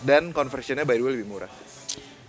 Dan 0.00 0.30
conversionnya 0.30 0.86
by 0.86 0.94
the 0.94 1.02
way 1.02 1.12
lebih 1.12 1.26
murah. 1.26 1.50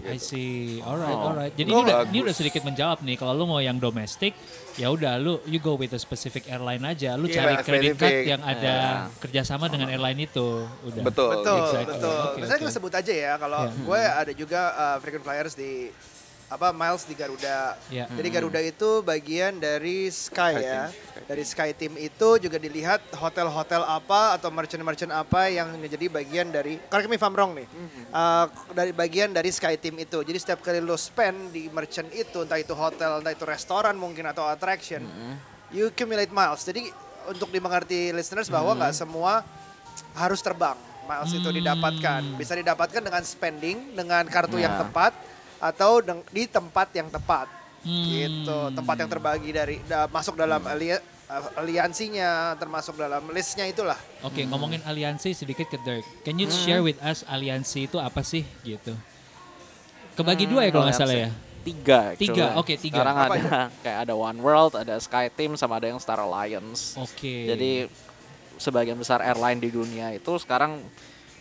I 0.02 0.18
see. 0.18 0.78
Alright, 0.80 1.10
Oh. 1.12 1.30
alright. 1.30 1.54
Jadi 1.54 1.68
Gua 1.68 1.78
ini 1.78 1.86
udah, 1.86 2.00
ini 2.06 2.20
udah 2.22 2.36
sedikit 2.36 2.62
menjawab 2.64 3.02
nih. 3.02 3.18
Kalau 3.18 3.34
lu 3.34 3.46
mau 3.46 3.58
yang 3.58 3.78
domestik, 3.78 4.34
ya 4.78 4.88
udah 4.88 5.18
lu 5.18 5.42
you 5.44 5.58
go 5.58 5.74
with 5.74 5.92
a 5.92 5.98
specific 5.98 6.46
airline 6.48 6.82
aja. 6.82 7.18
Lu 7.18 7.26
Iya, 7.26 7.42
cari 7.42 7.54
credit 7.60 7.94
card 7.98 8.18
yang 8.24 8.42
ada 8.42 8.74
kerjasama 9.18 9.68
dengan 9.68 9.90
airline 9.90 10.24
itu. 10.24 10.64
Udah. 10.86 11.02
Betul. 11.04 11.30
Betul, 11.36 11.58
Exactly. 11.60 11.86
betul. 11.92 12.18
Oke, 12.24 12.38
Misalnya 12.40 12.62
kita 12.62 12.74
sebut 12.74 12.94
aja 12.94 13.14
ya, 13.14 13.34
kalau 13.36 13.62
Ya. 13.66 13.72
gue 13.74 14.02
ada 14.24 14.32
juga 14.32 14.62
uh, 14.72 14.98
frequent 15.02 15.26
flyers 15.26 15.54
di 15.54 15.90
apa 16.48 16.72
miles 16.72 17.04
di 17.04 17.12
Garuda. 17.12 17.76
Ya. 17.92 18.08
Jadi 18.08 18.28
Garuda 18.32 18.64
itu 18.64 19.04
bagian 19.04 19.60
dari 19.60 20.08
Sky 20.08 20.56
Sky 20.56 20.64
ya. 20.64 20.88
Team, 20.88 20.96
Sky 20.96 21.22
Dari 21.28 21.44
Sky 21.44 21.70
Team 21.76 21.94
itu 22.00 22.30
juga 22.40 22.56
dilihat 22.56 23.04
hotel-hotel 23.12 23.84
apa 23.84 24.40
atau 24.40 24.48
merchant-merchant 24.48 25.12
apa 25.12 25.52
yang 25.52 25.76
menjadi 25.76 26.08
bagian 26.08 26.48
dari 26.48 26.80
correct 26.88 27.12
me 27.12 27.20
if 27.20 27.24
I'm 27.24 27.36
wrong 27.36 27.52
nih. 27.52 27.68
Uh, 28.10 28.48
dari 28.72 28.96
bagian 28.96 29.36
dari 29.36 29.52
Sky 29.52 29.76
Team 29.76 30.00
itu. 30.00 30.24
Jadi 30.24 30.38
setiap 30.40 30.64
kali 30.64 30.80
lo 30.80 30.96
spend 30.96 31.52
di 31.52 31.68
merchant 31.68 32.08
itu, 32.16 32.48
entah 32.48 32.56
itu 32.56 32.72
hotel, 32.72 33.20
entah 33.20 33.36
itu 33.36 33.44
restoran 33.44 34.00
mungkin 34.00 34.24
atau 34.24 34.48
attraction, 34.48 35.04
you 35.68 35.92
accumulate 35.92 36.32
miles. 36.32 36.64
Jadi 36.64 36.88
untuk 37.28 37.52
dimengerti 37.52 38.16
listeners 38.16 38.48
bahwa 38.48 38.72
nggak 38.72 38.96
semua 38.96 39.44
harus 40.16 40.40
terbang. 40.40 40.80
Miles 41.04 41.32
itu 41.32 41.44
Hmm. 41.44 41.58
didapatkan. 41.60 42.22
Bisa 42.36 42.56
didapatkan 42.56 43.02
dengan 43.04 43.24
spending, 43.24 43.96
dengan 43.96 44.24
kartu 44.28 44.60
yang 44.60 44.76
Nah. 44.76 44.88
tepat, 44.88 45.12
atau 45.58 46.02
di 46.32 46.44
tempat 46.46 46.92
yang 46.94 47.10
tepat. 47.10 47.48
Hmm. 47.86 48.04
Gitu. 48.04 48.60
Tempat 48.74 48.96
yang 49.00 49.10
terbagi 49.10 49.50
dari 49.54 49.76
da- 49.86 50.10
masuk 50.12 50.36
dalam 50.36 50.60
alia- 50.66 51.04
uh, 51.30 51.60
aliansinya, 51.62 52.56
termasuk 52.60 52.98
dalam 53.00 53.24
listnya 53.32 53.68
itulah. 53.68 53.98
Oke, 54.26 54.44
ngomongin 54.44 54.82
aliansi 54.84 55.32
sedikit 55.32 55.68
ke 55.70 55.78
Dirk. 55.84 56.04
Can 56.26 56.40
you 56.42 56.50
share 56.50 56.82
with 56.84 56.98
us 57.00 57.24
aliansi 57.28 57.88
itu 57.88 57.98
apa 58.02 58.24
sih 58.26 58.44
gitu? 58.64 58.96
Kebagi 60.18 60.50
dua 60.50 60.66
ya 60.66 60.72
kalau 60.74 60.86
nggak 60.90 60.98
salah 60.98 61.16
ya. 61.16 61.30
Tiga. 61.68 62.16
Tiga, 62.16 62.56
actually. 62.56 62.60
oke, 62.64 62.74
tiga. 62.80 62.96
Sekarang 63.04 63.16
Apa 63.20 63.34
ada 63.36 63.52
kayak 63.84 64.00
ada 64.08 64.14
One 64.16 64.40
World, 64.40 64.74
ada 64.80 64.96
Sky 65.04 65.28
Team, 65.28 65.60
sama 65.60 65.78
ada 65.78 65.92
yang 65.92 66.00
Star 66.00 66.18
Alliance. 66.18 66.96
Oke. 66.96 67.44
Jadi 67.44 67.92
sebagian 68.58 68.98
besar 68.98 69.22
airline 69.22 69.62
di 69.62 69.70
dunia 69.70 70.16
itu 70.16 70.32
sekarang 70.42 70.82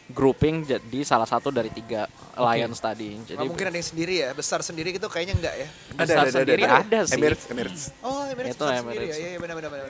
grouping 0.07 0.63
jadi 0.63 1.01
salah 1.03 1.27
satu 1.27 1.51
dari 1.51 1.67
tiga 1.75 2.07
alliance 2.39 2.79
tadi. 2.79 3.19
Jadi 3.27 3.43
Nggak 3.43 3.49
mungkin 3.51 3.67
ada 3.67 3.77
yang 3.79 3.89
sendiri 3.89 4.15
ya, 4.23 4.31
besar 4.37 4.61
sendiri 4.63 4.89
gitu 4.95 5.09
kayaknya 5.11 5.35
enggak 5.35 5.55
ya. 5.59 5.69
besar 5.99 6.27
sendiri 6.31 6.63
ada, 6.63 6.99
sih. 7.03 7.15
Emirates, 7.19 7.45
Emirates. 7.51 7.83
Oh, 8.05 8.23
Emirates 8.29 8.55
Itu 8.55 8.65
besar 8.65 8.83
sendiri 8.87 8.95
ya. 8.95 9.03
Emirates. 9.03 9.19
Iya, 9.19 9.29
iya 9.35 9.39
benar 9.43 9.55
benar 9.59 9.71
benar. 9.75 9.87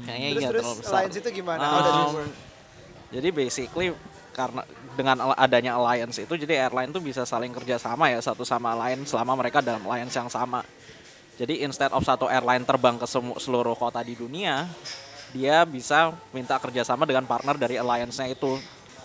Kayaknya 0.00 0.28
Terus 0.28 0.44
terus 0.48 0.62
terlalu 0.64 0.80
besar. 0.80 0.92
alliance 0.96 1.16
itu 1.20 1.28
gimana? 1.34 1.60
Does 1.60 1.84
it 1.84 1.96
Um? 2.00 2.28
Jadi 3.10 3.28
basically 3.34 3.88
karena 4.30 4.62
dengan 4.94 5.16
adanya 5.34 5.72
alliance 5.74 6.16
itu 6.22 6.34
jadi 6.38 6.70
airline 6.70 6.94
tuh 6.94 7.02
bisa 7.02 7.26
saling 7.26 7.50
kerja 7.50 7.76
sama 7.76 8.06
ya 8.08 8.22
satu 8.22 8.46
sama 8.46 8.72
lain 8.78 9.02
selama 9.02 9.34
mereka 9.34 9.58
dalam 9.58 9.82
alliance 9.84 10.14
yang 10.14 10.30
sama. 10.30 10.62
Jadi 11.36 11.64
instead 11.64 11.90
of 11.90 12.04
satu 12.04 12.28
airline 12.28 12.62
terbang 12.68 13.00
ke 13.00 13.08
seluruh 13.40 13.72
kota 13.72 14.04
di 14.04 14.12
dunia, 14.12 14.68
dia 15.32 15.64
bisa 15.64 16.12
minta 16.36 16.60
kerjasama 16.60 17.08
dengan 17.08 17.24
partner 17.24 17.56
dari 17.56 17.80
alliance-nya 17.80 18.28
itu. 18.30 18.60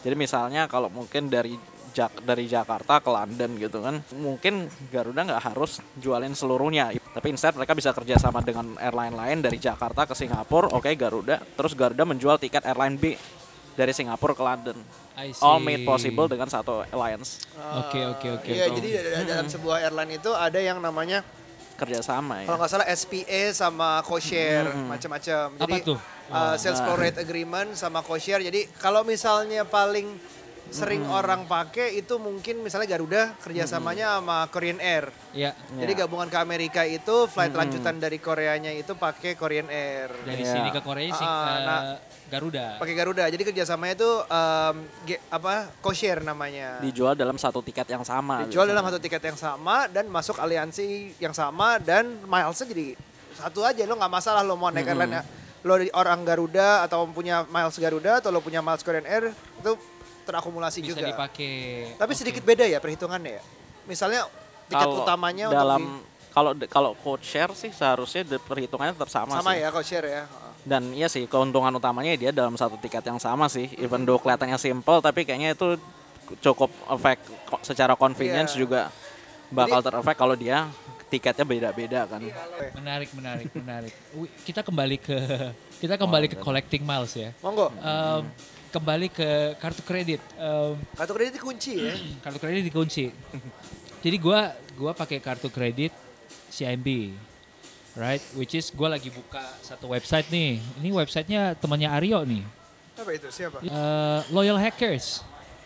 Jadi 0.05 0.13
misalnya 0.15 0.69
kalau 0.69 0.87
mungkin 0.87 1.27
dari 1.27 1.57
Jak- 1.91 2.21
dari 2.21 2.43
Jakarta 2.43 2.99
ke 2.99 3.07
London 3.07 3.55
gitu 3.55 3.79
kan, 3.79 4.03
mungkin 4.13 4.67
Garuda 4.91 5.23
nggak 5.23 5.43
harus 5.47 5.79
jualin 5.95 6.35
seluruhnya, 6.35 6.91
tapi 6.91 7.31
instead 7.31 7.55
mereka 7.55 7.71
bisa 7.71 7.89
kerjasama 7.89 8.43
dengan 8.43 8.75
airline 8.77 9.15
lain 9.15 9.39
dari 9.39 9.55
Jakarta 9.55 10.03
ke 10.03 10.11
Singapura, 10.11 10.67
oke 10.69 10.91
Garuda, 10.91 11.39
terus 11.55 11.71
Garuda 11.71 12.03
menjual 12.03 12.35
tiket 12.35 12.67
airline 12.67 12.99
B 12.99 13.15
dari 13.71 13.95
Singapura 13.95 14.35
ke 14.35 14.43
London. 14.43 14.77
I 15.15 15.31
see. 15.31 15.39
All 15.39 15.63
made 15.63 15.87
possible 15.87 16.27
dengan 16.27 16.51
satu 16.51 16.83
alliance 16.85 17.47
Oke, 17.55 18.03
oke, 18.05 18.27
oke. 18.35 18.51
Iya, 18.51 18.67
jadi 18.67 18.89
da- 18.99 19.39
dalam 19.39 19.47
sebuah 19.47 19.87
airline 19.87 20.19
itu 20.19 20.27
ada 20.29 20.59
yang 20.59 20.83
namanya 20.83 21.23
kerjasama 21.75 22.41
ya. 22.41 22.45
kalau 22.45 22.57
nggak 22.57 22.71
salah 22.71 22.87
SPA 22.89 23.41
sama 23.51 23.99
co-share 24.01 24.67
macam-macam. 24.87 25.45
Apa 25.51 25.59
Jadi 25.61 25.75
tuh? 25.83 25.97
uh, 26.27 26.55
sales 26.55 26.79
Nah. 26.79 26.95
rate 26.95 27.19
agreement 27.19 27.75
sama 27.75 27.99
co-share. 27.99 28.41
Jadi 28.41 28.71
kalau 28.75 29.03
misalnya 29.03 29.63
paling 29.63 30.07
sering 30.67 31.05
orang 31.05 31.45
pakai 31.45 31.95
itu 31.95 32.15
mungkin 32.15 32.59
misalnya 32.59 32.87
Garuda 32.87 33.37
kerjasamanya 33.39 34.17
sama 34.17 34.45
Korean 34.47 34.77
Air. 34.77 35.13
Ya, 35.31 35.53
Jadi 35.71 35.91
Ya. 35.91 35.99
gabungan 36.03 36.25
ke 36.25 36.35
Amerika 36.35 36.81
itu 36.83 37.25
flight 37.25 37.51
lanjutan 37.51 37.95
dari 37.95 38.17
Koreanya 38.17 38.69
itu 38.69 38.93
pakai 38.93 39.33
Korean 39.33 39.67
Air. 39.67 40.09
dari 40.21 40.41
Iya. 40.41 40.51
sini 40.51 40.69
ke 40.69 40.81
Korea 40.81 41.07
sih 41.07 41.21
Ah, 41.21 41.45
eh, 41.47 41.59
nah. 41.61 41.81
Garuda. 42.25 42.65
Pakai 42.77 42.93
Garuda. 42.93 43.23
Jadi 43.27 43.43
kerjasamanya 43.43 43.93
itu 43.95 44.11
um, 44.19 44.75
ge- 45.03 45.21
apa 45.27 45.69
co-share 45.79 46.19
namanya. 46.19 46.81
Dijual 46.81 47.13
dalam 47.13 47.37
satu 47.37 47.61
tiket 47.61 47.85
yang 47.87 48.01
sama. 48.01 48.43
Dijual 48.43 48.65
biasanya. 48.65 48.71
dalam 48.71 48.85
satu 48.85 48.99
tiket 48.99 49.23
yang 49.23 49.37
sama 49.37 49.85
dan 49.87 50.09
masuk 50.09 50.35
aliansi 50.35 51.13
yang 51.17 51.31
sama 51.31 51.77
dan 51.77 52.17
milesnya 52.21 52.65
jadi 52.65 52.87
satu 53.35 53.61
aja 53.61 53.83
lo 53.83 53.93
nggak 53.93 54.09
masalah 54.09 54.41
lo 54.41 54.55
mau 54.55 54.71
naik 54.71 54.87
airline 54.87 55.21
lo 55.61 55.75
orang 55.93 56.21
Garuda 56.21 56.81
atau 56.81 57.03
punya 57.05 57.43
miles 57.45 57.75
Garuda 57.75 58.17
atau 58.17 58.29
lo 58.29 58.39
punya 58.39 58.61
miles 58.61 58.79
Korean 58.79 59.03
Air 59.03 59.29
itu 59.33 59.71
terakumulasi 60.25 60.81
Bisa 60.81 60.97
juga. 60.97 61.05
dipakai. 61.05 61.53
Tapi 61.95 62.11
Oke. 62.11 62.19
sedikit 62.19 62.43
beda 62.43 62.65
ya 62.65 62.81
perhitungannya 62.81 63.37
ya. 63.37 63.43
Misalnya 63.85 64.25
tiket 64.65 64.81
Kalau 64.81 65.05
utamanya 65.05 65.45
dalam 65.47 65.81
untuk 66.01 66.13
kalau 66.35 66.51
kalau 66.67 66.91
code 66.97 67.23
share 67.23 67.53
sih 67.55 67.71
seharusnya 67.71 68.27
de- 68.27 68.41
perhitungannya 68.41 68.91
tetap 68.91 69.07
di, 69.07 69.15
sama, 69.15 69.39
sama 69.39 69.53
sih. 69.53 69.61
ya 69.61 69.67
co 69.69 69.79
share 69.79 70.07
ya. 70.09 70.23
Dan 70.65 70.91
iya 70.91 71.05
sih 71.05 71.23
keuntungan 71.25 71.69
utamanya 71.71 72.11
dia 72.17 72.33
dalam 72.33 72.57
satu 72.57 72.75
tiket 72.75 73.05
yang 73.05 73.15
sama 73.17 73.45
sih. 73.47 73.69
Even 73.77 74.03
though 74.03 74.17
kelihatannya 74.17 74.57
simple 74.57 74.99
tapi 74.99 75.23
kayaknya 75.23 75.53
itu 75.53 75.77
cukup 76.41 76.73
efek 76.91 77.21
secara 77.61 77.93
convenience 77.93 78.51
Iya. 78.51 78.59
juga 78.59 78.81
bakal 79.47 79.79
terefek 79.79 80.17
kalau 80.17 80.33
dia 80.33 80.65
tiketnya 81.05 81.45
beda-beda 81.45 82.09
kan. 82.09 82.17
Menarik, 82.73 83.13
menarik, 83.13 83.49
menarik. 83.53 83.93
Kita 84.41 84.59
kembali 84.59 84.97
ke 84.97 85.17
kita 85.77 85.95
kembali 85.95 86.27
ke 86.27 86.37
collecting 86.41 86.81
miles 86.81 87.13
ya. 87.13 87.29
Monggo. 87.39 87.69
Em, 87.77 88.25
kembali 88.75 89.07
ke 89.07 89.29
kartu 89.55 89.79
kredit. 89.81 90.19
Em, 90.35 90.75
Kartu 90.91 91.13
kredit 91.15 91.39
kunci 91.39 91.73
ya. 91.79 91.95
kartu 92.23 92.37
kredit 92.37 92.63
dikunci. 92.67 93.05
Jadi 94.03 94.17
gua 94.19 94.51
gua 94.75 94.91
pakai 94.91 95.23
kartu 95.23 95.47
kredit 95.47 95.95
CIMB. 96.51 97.15
Right, 97.95 98.19
which 98.35 98.51
is 98.51 98.75
gua 98.75 98.91
lagi 98.91 99.07
buka 99.07 99.39
satu 99.63 99.87
website 99.87 100.27
nih. 100.27 100.59
Ini 100.83 100.91
websitenya 100.91 101.55
temannya 101.55 101.87
Aryo 101.87 102.27
nih. 102.27 102.43
Apa 102.99 103.11
itu? 103.15 103.27
Siapa? 103.31 103.63
Eh, 103.63 104.19
Loyal 104.35 104.59
Hackers. 104.59 105.23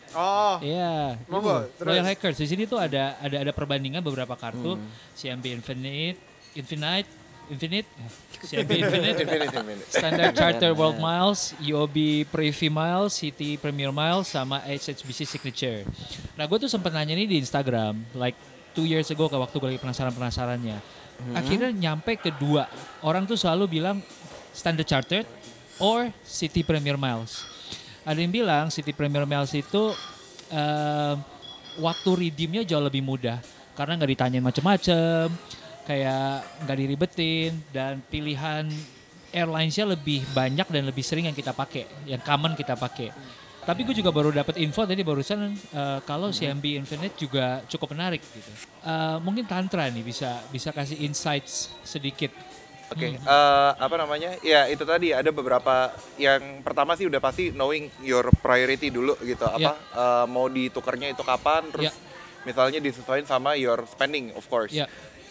Oh, 0.09 0.57
Iya, 0.61 1.17
Monggo. 1.29 1.65
Loyal 1.81 2.05
Hackers. 2.05 2.37
Di 2.37 2.45
sini 2.45 2.65
tuh 2.65 2.77
ada 2.77 3.17
ada 3.17 3.45
ada 3.45 3.51
perbandingan 3.53 4.01
beberapa 4.01 4.33
kartu 4.33 4.77
Hmm. 4.77 4.85
CMB 5.13 5.45
Infinite, 5.57 6.17
Infinite, 6.53 7.09
Infinite, 7.49 7.87
CMB 8.49 8.71
Infinite, 8.71 9.17
Infinite, 9.25 9.51
infinite. 9.51 9.87
Standard 9.89 10.33
Charter 10.37 10.71
World 10.77 11.01
Miles, 11.01 11.57
UOB 11.59 12.29
Privy 12.29 12.69
Miles, 12.69 13.17
City 13.17 13.57
Premier 13.57 13.89
Miles, 13.89 14.29
sama 14.29 14.61
HSBC 14.63 15.25
Signature. 15.25 15.83
Nah, 16.37 16.45
gue 16.45 16.57
tuh 16.61 16.69
sempat 16.69 16.93
nanya 16.93 17.17
nih 17.17 17.25
di 17.25 17.37
Instagram, 17.41 17.97
like 18.13 18.37
two 18.77 18.85
years 18.85 19.09
ago 19.09 19.27
ke 19.27 19.35
waktu 19.35 19.55
gue 19.57 19.67
lagi 19.75 19.81
penasaran-penasarannya. 19.81 20.77
Akhirnya 21.35 21.69
nyampe 21.75 22.15
ke 22.15 22.31
dua. 22.39 22.71
Orang 23.03 23.27
tuh 23.27 23.35
selalu 23.35 23.81
bilang 23.81 23.99
Standard 24.55 24.87
Chartered 24.87 25.27
or 25.81 26.07
City 26.23 26.63
Premier 26.63 26.95
Miles. 26.95 27.43
Ada 28.07 28.23
yang 28.23 28.31
bilang 28.31 28.71
City 28.71 28.95
Premier 28.95 29.27
Miles 29.27 29.51
itu 29.51 29.91
eh, 30.53 31.15
waktu 31.79 32.09
redeemnya 32.15 32.63
jauh 32.63 32.83
lebih 32.83 33.03
mudah 33.03 33.39
karena 33.75 33.95
nggak 33.95 34.11
ditanyain 34.11 34.43
macem-macem, 34.43 35.27
kayak 35.89 36.45
nggak 36.69 36.77
diribetin 36.77 37.51
dan 37.73 37.97
pilihan 38.05 38.69
airlinesnya 39.33 39.89
lebih 39.89 40.21
banyak 40.37 40.69
dan 40.69 40.85
lebih 40.85 41.01
sering 41.01 41.25
yang 41.25 41.33
kita 41.33 41.49
pakai, 41.49 41.89
yang 42.05 42.21
common 42.21 42.53
kita 42.53 42.77
pakai. 42.77 43.09
Tapi 43.65 43.85
gue 43.85 44.01
juga 44.01 44.09
baru 44.09 44.33
dapat 44.33 44.57
info 44.61 44.85
tadi 44.85 45.01
barusan 45.01 45.49
eh, 45.53 45.99
kalau 46.05 46.29
CMB 46.29 46.85
Infinite 46.85 47.17
juga 47.17 47.65
cukup 47.65 47.97
menarik 47.97 48.21
gitu. 48.21 48.49
Eh, 48.85 49.17
mungkin 49.25 49.49
Tantra 49.49 49.89
nih 49.89 50.05
bisa 50.05 50.41
bisa 50.53 50.69
kasih 50.69 51.01
insights 51.01 51.73
sedikit. 51.81 52.33
Oke, 52.89 53.13
eh, 53.13 53.71
apa 53.77 53.95
namanya? 54.01 54.33
Ya 54.41 54.65
itu 54.65 54.81
tadi 54.81 55.13
ada 55.13 55.29
beberapa 55.29 55.93
yang 56.17 56.65
pertama 56.65 56.97
sih 56.97 57.05
udah 57.05 57.21
pasti 57.21 57.53
knowing 57.53 57.89
your 58.01 58.29
priority 58.41 58.89
dulu 58.89 59.13
gitu. 59.21 59.45
Apa 59.45 59.73
eh, 59.77 60.25
mau 60.25 60.49
ditukarnya 60.49 61.13
itu 61.13 61.21
kapan? 61.21 61.69
Terus 61.69 61.93
Ya. 61.93 61.93
misalnya 62.45 62.81
disesuaikan 62.81 63.29
sama 63.29 63.53
your 63.53 63.85
spending, 63.85 64.33
of 64.33 64.45
course. 64.49 64.73
Ya. 64.73 64.89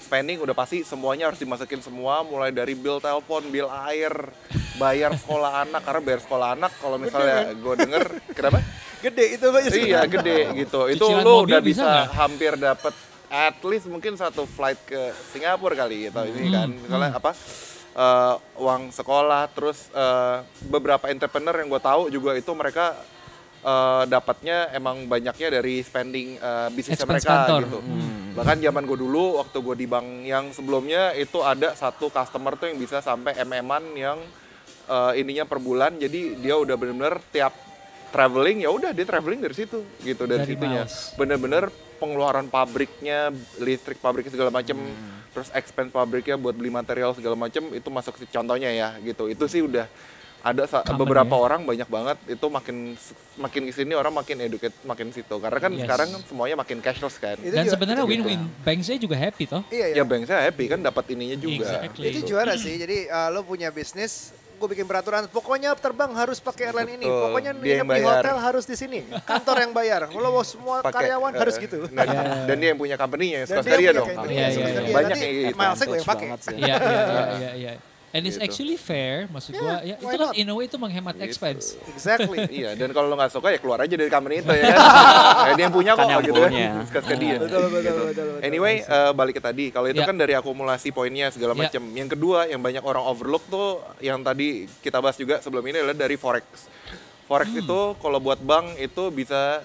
Spending 0.08 0.40
udah 0.40 0.56
pasti 0.56 0.80
semuanya 0.88 1.28
harus 1.28 1.36
dimasukin 1.36 1.84
semua, 1.84 2.24
mulai 2.24 2.48
dari 2.48 2.72
bill 2.72 2.96
telepon, 2.96 3.44
bill 3.52 3.68
air, 3.68 4.32
bayar 4.80 5.12
sekolah 5.12 5.68
anak. 5.68 5.84
Karena 5.84 6.00
bayar 6.00 6.20
sekolah 6.24 6.48
anak 6.56 6.72
kalau 6.80 6.96
misalnya 6.96 7.52
gue 7.52 7.74
denger, 7.76 8.04
kenapa? 8.32 8.64
gede 8.98 9.38
itu 9.38 9.46
banyak 9.52 9.72
iya 9.78 10.02
gede 10.08 10.38
gitu. 10.64 10.80
Itu 10.90 11.06
Cicilan 11.06 11.22
lo 11.22 11.32
mobil 11.44 11.54
udah 11.54 11.60
bisa 11.62 11.84
bisa, 11.84 12.16
hampir 12.16 12.52
dapet 12.56 12.94
at 13.28 13.60
least 13.62 13.86
mungkin 13.86 14.16
satu 14.16 14.48
flight 14.48 14.80
ke 14.88 15.12
Singapura 15.30 15.76
kali 15.76 16.08
gitu 16.08 16.20
ini 16.24 16.48
kan. 16.50 16.72
Misalnya 16.72 17.12
apa? 17.14 17.36
eh, 17.98 18.34
uang 18.62 18.94
sekolah, 18.94 19.50
terus 19.50 19.90
eh, 19.90 20.36
beberapa 20.70 21.10
entrepreneur 21.10 21.54
yang 21.58 21.68
gue 21.68 21.82
tahu 21.82 22.02
juga 22.14 22.38
itu 22.38 22.50
mereka 22.54 22.94
eh, 23.66 24.02
dapatnya 24.06 24.70
emang 24.74 25.10
banyaknya 25.10 25.60
dari 25.60 25.82
spending 25.82 26.38
bisnisnya 26.72 27.04
Expense 27.04 27.26
mereka 27.26 27.30
kantor. 27.44 27.60
gitu. 27.66 27.78
Bahkan 28.38 28.62
zaman 28.62 28.86
gue 28.86 28.98
dulu 29.02 29.42
waktu 29.42 29.58
gue 29.58 29.74
di 29.74 29.86
bank 29.90 30.06
yang 30.22 30.54
sebelumnya 30.54 31.10
itu 31.18 31.42
ada 31.42 31.74
satu 31.74 32.06
customer 32.06 32.54
tuh 32.54 32.70
yang 32.70 32.78
bisa 32.78 33.02
sampai 33.02 33.34
mm-an 33.34 33.84
yang 33.98 34.18
eh, 34.86 35.12
ininya 35.18 35.42
per 35.42 35.58
bulan. 35.58 35.98
Jadi 35.98 36.38
dia 36.38 36.54
udah 36.54 36.78
bener-bener 36.78 37.18
tiap 37.34 37.50
traveling 38.14 38.64
ya 38.64 38.70
udah 38.70 38.94
dia 38.94 39.04
traveling 39.04 39.42
dari 39.42 39.52
situ 39.58 39.82
gitu 40.06 40.22
dari, 40.24 40.46
Dari 40.46 40.54
situnya. 40.54 40.86
Bener-bener 41.18 41.66
pengeluaran 41.98 42.46
pabriknya, 42.46 43.34
listrik 43.58 43.98
pabrik 43.98 44.30
segala 44.30 44.54
macem, 44.54 44.78
terus 45.34 45.50
expense 45.50 45.90
pabriknya 45.90 46.38
buat 46.38 46.54
beli 46.54 46.70
material 46.70 47.10
segala 47.18 47.34
macem 47.34 47.74
itu 47.74 47.88
masuk 47.90 48.22
ke 48.22 48.30
contohnya 48.30 48.70
ya 48.70 48.94
gitu. 49.02 49.26
Itu 49.26 49.50
sih 49.50 49.66
udah 49.66 49.90
ada 50.38 50.62
beberapa 50.94 51.34
ya. 51.34 51.42
orang 51.42 51.60
banyak 51.66 51.88
banget 51.90 52.16
itu 52.30 52.46
makin 52.46 52.76
makin 53.34 53.62
ke 53.66 53.72
sini 53.74 53.92
orang 53.92 54.14
makin 54.14 54.38
educate 54.38 54.74
makin 54.86 55.10
situ 55.10 55.34
karena 55.36 55.58
kan 55.58 55.72
Yes. 55.74 55.82
sekarang 55.82 56.08
kan 56.14 56.20
semuanya 56.24 56.56
makin 56.56 56.78
cashless 56.78 57.16
kan. 57.18 57.36
Itu 57.38 57.54
Dan 57.54 57.66
sebenarnya 57.66 58.02
itu 58.02 58.10
juga. 58.14 58.28
win-win. 58.30 58.42
Bank 58.62 58.78
saya 58.82 58.98
juga 58.98 59.16
happy 59.18 59.44
toh. 59.44 59.62
Iya, 59.68 59.86
iya. 59.92 59.94
Ya 59.98 60.04
bank 60.06 60.22
saya 60.24 60.40
happy 60.46 60.64
kan 60.66 60.78
dapat 60.78 61.04
ininya 61.10 61.36
juga. 61.36 61.66
Exactly. 61.66 62.06
Itu 62.08 62.20
juara 62.24 62.54
sih. 62.54 62.74
Jadi 62.74 63.06
uh, 63.06 63.28
lo 63.30 63.42
punya 63.42 63.68
bisnis, 63.68 64.30
gue 64.30 64.68
bikin 64.68 64.86
peraturan. 64.86 65.26
Pokoknya 65.26 65.74
terbang 65.74 66.10
harus 66.14 66.38
pakai 66.38 66.70
airline 66.70 66.98
ini. 66.98 67.06
Pokoknya 67.06 67.52
Dia 67.58 67.82
yang 67.82 67.88
di 67.88 68.02
hotel 68.02 68.36
harus 68.38 68.64
di 68.64 68.74
sini. 68.74 69.06
Kantor 69.22 69.56
yang 69.58 69.72
bayar. 69.74 70.00
Kalau 70.10 70.30
mau 70.30 70.42
semua 70.42 70.76
Pakai, 70.82 71.10
karyawan 71.10 71.32
eh, 71.34 71.38
harus 71.38 71.54
gitu. 71.58 71.78
Dan, 71.90 72.06
dan 72.46 72.56
dia 72.58 72.68
yang 72.74 72.78
punya 72.78 72.94
company-nya, 72.94 73.46
Skoskaria 73.46 73.90
dia 73.90 73.98
dong. 73.98 74.06
company, 74.06 74.34
Iya, 74.34 74.46
iya, 74.50 74.66
iya. 74.66 74.94
Banyak 74.94 75.10
Nanti 75.10 75.26
yang 75.26 75.34
gitu. 75.50 75.58
Gue 75.86 75.96
yang 75.98 76.06
pakai. 76.06 76.26
Iya, 76.26 76.54
iya, 76.58 76.74
iya, 76.78 77.24
iya, 77.38 77.50
iya. 77.54 77.72
And 78.08 78.24
it's 78.24 78.34
Gitu. 78.34 78.46
actually 78.46 78.76
fair, 78.76 79.28
maksud 79.28 79.52
gua. 79.52 79.84
Ya, 79.84 79.94
itu 79.94 80.08
kan 80.08 80.32
in 80.32 80.48
a 80.48 80.54
way 80.54 80.64
itu 80.64 80.74
menghemat 80.74 81.12
Gitu. 81.12 81.28
expense. 81.28 81.76
Exactly. 81.86 82.40
Iya, 82.58 82.72
dan 82.72 82.88
kalau 82.90 83.04
lo 83.04 83.14
nggak 83.14 83.28
suka 83.30 83.52
ya 83.52 83.60
keluar 83.60 83.78
aja 83.78 83.92
dari 83.92 84.08
company 84.08 84.40
itu 84.40 84.48
ya 84.48 84.64
kan. 84.66 84.80
Kayak 85.44 85.54
dia 85.54 85.64
yang 85.64 85.74
punya 85.74 85.92
kok 85.92 86.00
Kan 86.00 86.08
yang 86.08 86.22
gitu 86.22 86.40
punya. 86.40 86.48
kan. 86.72 86.86
Suka-suka 86.88 87.16
dia. 87.16 87.36
Betul, 87.36 87.44
betul, 87.44 87.80
Gitu. 87.84 88.00
betul, 88.08 88.26
betul. 88.32 88.38
Anyway, 88.40 88.74
eh, 88.80 89.12
balik 89.12 89.34
ke 89.36 89.42
tadi. 89.42 89.64
Kalau 89.68 89.86
itu 89.86 90.00
Ya. 90.00 90.08
kan 90.08 90.16
dari 90.16 90.32
akumulasi 90.32 90.88
poinnya 90.88 91.28
segala 91.28 91.52
Ya. 91.52 91.58
macam. 91.62 91.82
Yang 91.86 92.08
kedua 92.10 92.38
yang 92.44 92.58
banyak 92.58 92.80
orang 92.80 93.04
overlook 93.04 93.44
tuh 93.46 93.68
yang 93.98 94.20
tadi 94.20 94.48
kita 94.80 94.98
bahas 94.98 95.14
juga 95.14 95.38
sebelum 95.38 95.60
ini 95.62 95.76
adalah 95.78 95.98
dari 95.98 96.16
forex. 96.16 96.44
Forex 97.24 97.48
Hmm. 97.50 97.60
itu 97.60 97.80
kalau 97.94 98.18
buat 98.18 98.40
bank 98.40 98.80
itu 98.80 99.04
bisa 99.10 99.60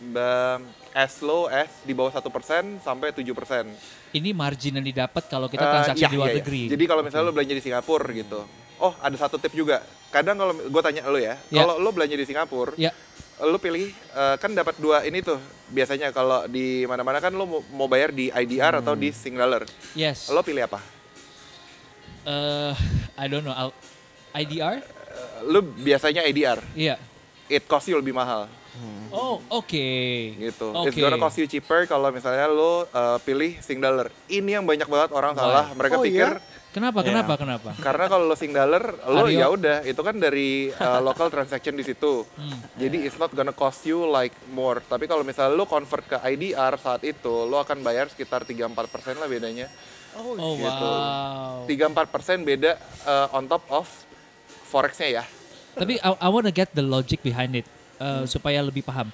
ba- 0.00 0.62
as 0.92 1.18
low 1.18 1.46
as 1.46 1.70
di 1.82 1.90
bawah 1.90 2.10
satu 2.10 2.28
persen 2.28 2.78
sampai 2.78 3.10
7 3.10 3.30
persen. 3.30 3.66
Ini 4.10 4.34
margin 4.34 4.74
yang 4.74 4.82
didapat 4.82 5.26
kalau 5.26 5.46
kita 5.46 5.62
Eh, 5.62 5.70
transaksi 5.70 6.02
iya, 6.02 6.10
di 6.10 6.16
luar 6.18 6.28
iya, 6.28 6.34
iya. 6.34 6.40
negeri. 6.42 6.62
Jadi 6.66 6.84
kalau 6.84 7.02
misalnya 7.02 7.26
lo 7.26 7.32
belanja 7.32 7.54
di 7.54 7.62
Singapura 7.62 8.06
gitu. 8.10 8.40
Oh, 8.76 8.92
ada 8.96 9.14
satu 9.14 9.36
tip 9.36 9.52
juga. 9.52 9.78
Kadang 10.10 10.34
kalau 10.34 10.52
gue 10.56 10.82
tanya 10.82 11.06
lo 11.06 11.14
ya, 11.14 11.38
Ya. 11.46 11.62
kalau 11.62 11.78
lo 11.78 11.90
belanja 11.90 12.16
di 12.16 12.26
Singapura, 12.26 12.74
Ya. 12.74 12.90
lo 13.38 13.56
pilih 13.56 13.86
eh, 13.92 14.36
kan 14.36 14.50
dapat 14.50 14.74
dua 14.76 15.04
ini 15.04 15.20
tuh. 15.20 15.38
Biasanya 15.68 16.10
kalau 16.10 16.42
di 16.44 16.82
mana-mana 16.84 17.18
kan 17.18 17.30
lo 17.30 17.46
mau, 17.46 17.86
bayar 17.86 18.10
di 18.10 18.26
IDR 18.28 18.82
atau 18.82 18.92
di 18.92 19.12
Sing 19.12 19.38
dollar. 19.38 19.62
Yes. 19.94 20.26
Lo 20.26 20.42
pilih 20.42 20.66
apa? 20.66 20.82
Eh, 22.20 22.72
I 23.16 23.26
don't 23.26 23.42
know. 23.42 23.54
I'll- 23.54 23.76
IDR? 24.32 24.82
Eh, 24.82 24.84
lo 25.44 25.62
biasanya 25.62 26.22
IDR. 26.22 26.58
Iya. 26.74 26.98
It 27.50 27.66
cost 27.66 27.84
you 27.84 27.98
lebih 27.98 28.14
mahal 28.14 28.46
Oh, 29.10 29.42
oke. 29.52 29.90
gitu. 30.38 30.70
Oke. 30.70 30.88
It's 30.88 30.96
gonna 30.96 31.18
cost 31.18 31.34
you 31.34 31.44
cheaper 31.44 31.84
kalau 31.84 32.08
misalnya 32.08 32.46
lo 32.46 32.86
eh, 32.86 33.18
pilih 33.20 33.58
Sing 33.58 33.76
dollar. 33.76 34.06
Ini 34.24 34.56
yang 34.56 34.64
banyak 34.64 34.86
banget 34.86 35.10
orang 35.10 35.34
Why? 35.34 35.42
salah. 35.42 35.64
Mereka 35.74 35.94
Oh, 35.98 36.02
pikir 36.02 36.30
iya? 36.30 36.68
Kenapa? 36.70 37.02
Iya. 37.02 37.06
Kenapa? 37.10 37.32
Kenapa? 37.34 37.70
Karena 37.76 38.06
kalau 38.06 38.24
lo 38.24 38.38
sing 38.38 38.54
dollar, 38.54 38.78
lo 39.04 39.26
ya 39.26 39.50
udah 39.50 39.82
itu 39.82 39.98
kan 39.98 40.14
dari 40.14 40.70
uh, 40.70 41.02
local 41.02 41.26
transaction 41.26 41.74
di 41.74 41.82
situ. 41.82 42.22
Hmm. 42.30 42.62
Jadi 42.78 43.02
it's 43.02 43.18
not 43.18 43.34
gonna 43.34 43.50
cost 43.52 43.82
you 43.82 44.06
like 44.06 44.30
more. 44.48 44.78
Tapi 44.78 45.04
kalau 45.04 45.26
misalnya 45.26 45.52
lo 45.52 45.66
convert 45.66 46.06
ke 46.06 46.16
IDR 46.22 46.78
saat 46.78 47.02
itu, 47.02 47.34
lo 47.42 47.58
akan 47.58 47.82
bayar 47.82 48.06
sekitar 48.06 48.46
3-4% 48.46 48.70
lah 49.18 49.26
bedanya. 49.26 49.66
Oh, 50.14 50.38
Oh, 50.38 50.54
Gitu. 50.54 50.86
wow. 50.86 51.66
3-4% 51.66 52.06
beda 52.40 52.78
uh, 53.02 53.34
on 53.34 53.44
top 53.44 53.66
of 53.68 53.90
forexnya 54.62 55.10
ya. 55.12 55.24
Tapi 55.80 55.96
I, 55.96 56.10
I 56.12 56.28
wanna 56.28 56.52
get 56.52 56.68
the 56.70 56.84
logic 56.84 57.24
behind 57.24 57.56
it 57.56 57.64
uh, 57.96 58.20
Hmm. 58.20 58.28
supaya 58.28 58.60
lebih 58.60 58.84
paham. 58.84 59.08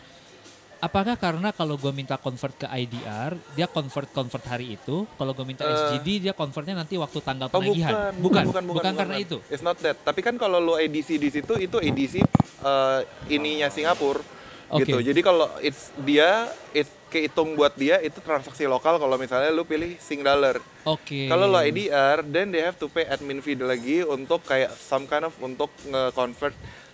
Apakah 0.77 1.17
karena 1.17 1.51
kalau 1.51 1.81
gue 1.81 1.89
minta 1.89 2.15
convert 2.15 2.53
ke 2.53 2.69
IDR, 2.69 3.33
dia 3.57 3.65
convert 3.65 4.13
convert 4.13 4.45
hari 4.45 4.77
itu. 4.77 5.09
Kalau 5.09 5.33
gue 5.33 5.43
minta 5.43 5.65
Eh. 5.65 5.73
SGD, 5.73 6.29
dia 6.29 6.35
convertnya 6.37 6.77
nanti 6.77 7.01
waktu 7.01 7.19
tanggal 7.19 7.49
Oh 7.49 7.59
penagihan. 7.59 8.13
bukan, 8.21 8.45
bukan, 8.53 8.63
bukan, 8.69 8.93
karena 8.93 9.17
itu. 9.17 9.41
It's 9.49 9.65
not 9.65 9.81
that. 9.81 9.97
Tapi 10.05 10.21
kan 10.21 10.37
kalau 10.37 10.61
lo 10.61 10.77
EDC 10.77 11.17
di 11.17 11.33
situ 11.33 11.57
itu 11.57 11.81
EDC 11.81 12.21
uh, 12.61 13.01
ininya 13.27 13.73
Singapura 13.73 14.21
Oke. 14.69 14.83
gitu. 14.83 14.99
Jadi 15.01 15.21
kalau 15.21 15.47
it's 15.61 15.95
dia 15.97 16.47
it 16.73 16.87
kehitung 17.07 17.55
buat 17.55 17.71
dia 17.73 18.03
itu 18.03 18.19
transaksi 18.19 18.67
lokal 18.67 18.99
kalau 18.99 19.15
misalnya 19.15 19.49
lo 19.49 19.63
pilih 19.63 19.95
Sing 19.97 20.21
dollar. 20.21 20.59
Oke. 20.83 21.27
Kalau 21.27 21.47
lo 21.47 21.59
IDR, 21.59 22.23
then 22.25 22.51
they 22.51 22.61
have 22.61 22.75
to 22.75 22.87
pay 22.87 23.07
admin 23.07 23.39
fee 23.39 23.55
lagi 23.55 24.03
untuk 24.03 24.43
kayak 24.43 24.75
some 24.75 25.07
kind 25.07 25.23
of 25.23 25.35
untuk 25.39 25.71
nge-convert 25.85 26.51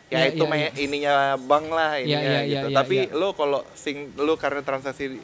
ya, 0.08 0.20
Ya, 0.20 0.24
itu 0.28 0.44
ya, 0.44 0.50
me- 0.50 0.74
ininya 0.76 1.14
bank 1.38 1.66
lah 1.66 1.96
Ya, 1.96 2.04
ininya 2.04 2.20
ya, 2.20 2.28
ya, 2.28 2.40
gitu. 2.44 2.68
ya, 2.68 2.76
Tapi 2.76 2.96
ya. 3.02 3.14
lo 3.14 3.28
kalau 3.32 3.64
sing 3.72 4.12
lo 4.14 4.36
karena 4.36 4.60
transaksi 4.60 5.16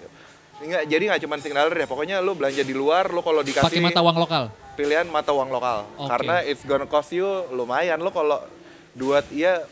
Enggak, 0.59 0.90
jadi 0.90 1.03
nggak 1.07 1.22
cuma 1.22 1.38
sing 1.38 1.53
dollar 1.53 1.70
ya. 1.70 1.86
Pokoknya 1.86 2.18
lo 2.18 2.34
belanja 2.34 2.61
di 2.61 2.74
luar, 2.74 3.07
lo 3.09 3.22
kalau 3.22 3.46
dikasih 3.46 3.68
pakai 3.68 3.84
mata 3.84 4.01
uang 4.01 4.18
lokal. 4.18 4.44
pilihan 4.74 5.07
mata 5.07 5.30
uang 5.30 5.51
lokal. 5.51 5.86
Oke. 5.96 6.09
Karena 6.09 6.42
it's 6.42 6.62
gonna 6.62 6.82
cost 6.84 7.11
you 7.11 7.26
lumayan 7.51 7.99
lo 7.99 8.11
kalau 8.11 8.42
duat 8.90 9.22
iya 9.28 9.62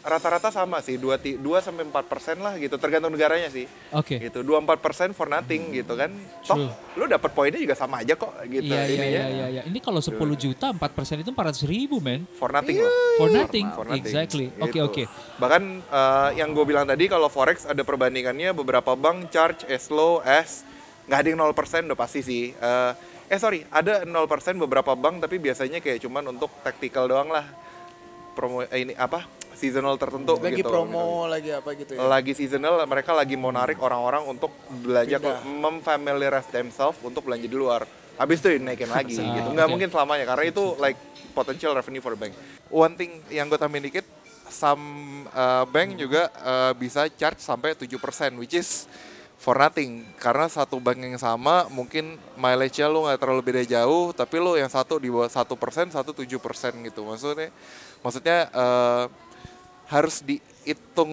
rata-rata 0.00 0.48
sama 0.48 0.78
sih 0.78 0.94
2 0.94 1.18
ti- 1.18 1.36
2 1.36 1.58
sampai 1.58 1.82
4 1.84 2.06
persen 2.06 2.36
lah 2.38 2.54
gitu 2.54 2.76
tergantung 2.76 3.10
negaranya 3.10 3.48
sih 3.48 3.66
Oke. 3.90 4.18
gitu 4.18 4.40
2 4.40 4.58
4 4.58 4.78
persen 4.78 5.08
for 5.10 5.26
nothing 5.26 5.70
gitu 5.70 5.94
kan 5.94 6.08
toh 6.42 6.56
True. 6.56 6.70
lu 6.94 7.04
dapat 7.04 7.30
poinnya 7.30 7.58
juga 7.58 7.74
sama 7.74 8.00
aja 8.00 8.14
kok 8.14 8.30
gitu 8.46 8.68
Iya, 8.68 8.84
iya, 8.86 9.04
iya, 9.04 9.24
iya, 9.26 9.46
iya. 9.50 9.62
Ini 9.64 9.78
kalau 9.78 9.98
10 9.98 10.14
juta, 10.34 10.70
4 10.70 10.80
persen 10.92 11.18
itu 11.18 11.30
400 11.30 11.62
ribu, 11.64 11.98
men. 11.98 12.24
for 12.34 12.48
nothing 12.48 12.78
loh 12.78 12.90
For 13.18 13.28
nothing. 13.28 13.66
For 13.74 13.82
nothing. 13.82 14.04
Exactly. 14.04 14.46
Oke, 14.56 14.72
Gitu. 14.72 14.84
oke. 14.84 15.02
Bahkan 15.36 15.62
eh, 15.82 16.28
yang 16.36 16.54
gue 16.54 16.62
bilang 16.62 16.86
tadi 16.86 17.06
kalau 17.06 17.26
forex 17.26 17.66
ada 17.66 17.82
perbandingannya 17.82 18.52
beberapa 18.52 18.94
bank 18.94 19.28
charge 19.28 19.66
as 19.66 19.90
low 19.90 20.22
as 20.22 20.62
nggak 21.06 21.18
ada 21.18 21.28
yang 21.28 21.38
0% 21.42 21.88
udah 21.88 21.98
pasti 21.98 22.20
sih. 22.20 22.44
Eh, 22.52 22.92
eh 23.26 23.36
sorry, 23.36 23.66
ada 23.68 24.04
0% 24.04 24.14
beberapa 24.56 24.94
bank 24.94 25.18
tapi 25.20 25.36
biasanya 25.36 25.78
kayak 25.78 25.98
cuman 25.98 26.30
untuk 26.30 26.48
tactical 26.62 27.04
doang 27.04 27.28
lah. 27.28 27.42
Promo 28.38 28.62
eh, 28.62 28.86
ini 28.86 28.94
apa? 28.94 29.26
Seasonal 29.50 29.98
tertentu 29.98 30.38
Lagi 30.38 30.62
gitu. 30.62 30.70
promo, 30.70 31.26
lagi 31.26 31.50
apa 31.50 31.74
gitu 31.74 31.98
ya. 31.98 32.06
Lagi 32.06 32.30
seasonal 32.30 32.78
mereka 32.86 33.10
lagi 33.10 33.34
mau 33.34 33.50
narik 33.50 33.82
orang-orang 33.82 34.22
untuk 34.30 34.54
belanja 34.70 35.18
ke 35.18 35.30
memfamiliarize 35.42 36.46
themselves 36.46 37.02
untuk 37.02 37.26
belanja 37.26 37.50
di 37.50 37.58
luar. 37.58 37.82
Habis 38.14 38.38
itu 38.38 38.54
dinaikin 38.54 38.86
lagi 38.86 39.18
Ah, 39.18 39.34
gitu. 39.34 39.48
Nggak 39.50 39.66
oke. 39.66 39.72
mungkin 39.74 39.88
selamanya 39.90 40.22
karena 40.22 40.44
itu 40.46 40.78
like 40.78 40.94
potential 41.34 41.74
revenue 41.74 41.98
for 41.98 42.14
bank. 42.14 42.30
One 42.70 42.94
thing 42.94 43.18
yang 43.26 43.50
gue 43.50 43.58
tambahin 43.58 43.90
dikit, 43.90 44.06
some 44.46 44.86
uh, 45.34 45.66
bank 45.66 45.98
juga 45.98 46.30
uh, 46.38 46.70
bisa 46.78 47.10
charge 47.10 47.42
sampai 47.42 47.74
7% 47.74 47.90
which 48.38 48.54
is 48.54 48.86
for 49.34 49.54
nothing 49.54 50.02
karena 50.18 50.46
satu 50.46 50.78
bank 50.78 50.98
yang 50.98 51.14
sama 51.14 51.70
mungkin 51.70 52.18
mileage-nya 52.34 52.90
lu 52.90 53.06
nggak 53.06 53.22
terlalu 53.22 53.42
beda 53.42 53.62
jauh 53.64 54.10
tapi 54.10 54.34
lu 54.38 54.58
yang 54.58 54.66
satu 54.66 54.98
di 54.98 55.06
bawah 55.06 55.30
satu 55.30 55.54
persen 55.54 55.86
satu 55.94 56.10
tujuh 56.10 56.42
persen 56.42 56.74
gitu 56.82 57.06
maksudnya 57.06 57.54
maksudnya 58.02 58.50
uh, 58.54 59.04
harus 59.88 60.20
dihitung 60.20 61.12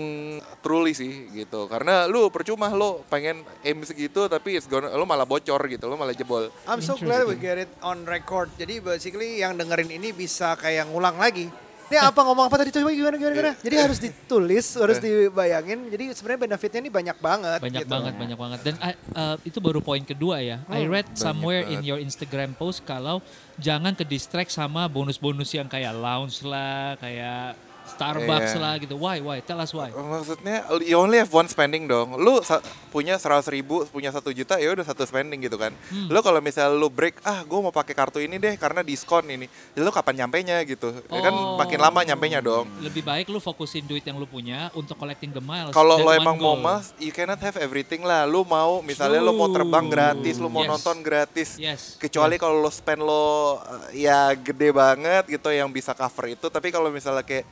truly 0.59 0.91
sih 0.91 1.31
gitu 1.31 1.71
karena 1.71 2.11
lu 2.11 2.27
percuma 2.27 2.67
lu 2.75 2.99
pengen 3.07 3.39
aim 3.63 3.79
segitu 3.87 4.27
tapi 4.27 4.59
it's 4.59 4.67
gonna, 4.67 4.91
lu 4.91 5.07
malah 5.07 5.23
bocor 5.23 5.63
gitu 5.71 5.87
lu 5.87 5.95
malah 5.95 6.11
jebol 6.11 6.51
I'm 6.67 6.83
so 6.83 6.99
glad 6.99 7.23
we 7.23 7.39
get 7.39 7.55
it 7.55 7.71
on 7.79 8.03
record. 8.03 8.51
Jadi 8.59 8.83
basically 8.83 9.39
yang 9.39 9.55
dengerin 9.55 9.89
ini 9.93 10.11
bisa 10.11 10.59
kayak 10.59 10.91
ngulang 10.91 11.15
lagi. 11.15 11.47
Ini 11.85 12.01
apa 12.01 12.19
ngomong 12.25 12.49
apa 12.49 12.55
tadi 12.57 12.73
coba 12.73 12.89
gimana 12.89 13.15
gimana 13.15 13.33
gimana. 13.37 13.53
Jadi 13.61 13.75
harus 13.77 13.99
ditulis, 14.01 14.65
harus 14.73 14.97
dibayangin. 14.97 15.85
Jadi 15.93 16.03
sebenarnya 16.17 16.41
benefitnya 16.49 16.79
ini 16.81 16.91
banyak 16.91 17.17
banget. 17.21 17.59
Banyak 17.61 17.83
gitu. 17.85 17.93
banget, 17.93 18.13
banyak 18.17 18.37
banget. 18.41 18.59
Dan 18.65 18.75
uh, 19.13 19.35
itu 19.45 19.57
baru 19.61 19.79
poin 19.85 20.01
kedua 20.01 20.41
ya. 20.41 20.65
I 20.65 20.89
read 20.89 21.05
somewhere 21.13 21.61
in 21.61 21.85
banget. 21.85 21.89
your 21.89 21.99
Instagram 22.01 22.57
post 22.57 22.81
kalau 22.89 23.21
jangan 23.61 23.93
ke 23.93 24.01
distract 24.01 24.49
sama 24.49 24.89
bonus-bonus 24.89 25.53
yang 25.53 25.69
kayak 25.69 25.93
lounge 25.93 26.41
lah, 26.41 26.97
kayak 26.97 27.53
Starbucks 27.87 28.51
Iya. 28.51 28.59
lah 28.59 28.73
gitu. 28.77 28.95
Why? 28.95 29.17
Why? 29.19 29.39
Tell 29.39 29.57
us 29.57 29.71
why. 29.71 29.89
maksudnya 29.89 30.57
you 30.81 30.95
only 30.95 31.15
have 31.15 31.29
one 31.29 31.45
spending 31.45 31.85
dong 31.85 32.15
lu 32.15 32.41
punya 32.89 33.15
seratus 33.15 33.47
ribu 33.47 33.83
punya 33.87 34.09
satu 34.09 34.29
juta 34.29 34.55
ya 34.55 34.71
udah 34.71 34.83
satu 34.83 35.03
spending 35.03 35.41
gitu 35.41 35.55
kan 35.55 35.71
Hmm. 35.85 36.07
lu 36.07 36.19
kalau 36.19 36.39
misal 36.39 36.71
lu 36.71 36.87
break 36.87 37.19
ah 37.21 37.41
gue 37.41 37.59
mau 37.59 37.69
pakai 37.69 37.91
kartu 37.91 38.17
ini 38.17 38.35
deh 38.35 38.55
karena 38.55 38.79
diskon 38.79 39.25
ini 39.25 39.45
ya 39.71 39.79
lu 39.79 39.89
kapan 39.89 40.23
nyampe 40.23 40.41
nya 40.41 40.61
gitu 40.61 40.89
ya 41.05 41.21
kan 41.21 41.31
Oh. 41.31 41.55
makin 41.55 41.77
lama 41.77 41.99
nyampe 42.01 42.25
nya 42.25 42.39
dong 42.39 42.65
Lebih 42.79 43.01
baik 43.01 43.27
lu 43.27 43.37
fokusin 43.37 43.83
duit 43.83 44.01
yang 44.01 44.15
lu 44.15 44.25
punya 44.25 44.71
untuk 44.73 44.95
collecting 44.95 45.29
the 45.29 45.39
miles. 45.39 45.71
Kalau 45.71 45.97
lo 45.97 46.09
emang 46.09 46.35
mau 46.35 46.53
goal. 46.53 46.63
mas, 46.63 46.95
you 46.97 47.09
cannot 47.09 47.37
have 47.37 47.55
everything 47.55 48.01
lah. 48.01 48.23
Lu 48.23 48.41
mau, 48.43 48.79
misalnya 48.81 49.19
lu 49.19 49.31
mau 49.31 49.47
terbang 49.47 49.85
gratis, 49.85 50.35
lu 50.35 50.47
mau 50.47 50.61
Yes. 50.61 50.71
nonton 50.71 50.97
gratis. 50.99 51.49
Yes. 51.57 51.81
Kecuali 51.95 52.35
kalau 52.35 52.57
lo 52.57 52.69
spend 52.69 52.99
lo 52.99 53.17
uh, 53.55 53.55
ya 53.91 54.31
gede 54.33 54.71
banget 54.71 55.27
gitu 55.29 55.49
yang 55.49 55.67
bisa 55.67 55.91
cover 55.91 56.31
itu. 56.31 56.47
Tapi 56.47 56.69
kalau 56.69 56.87
misalnya 56.89 57.21
kayak 57.21 57.45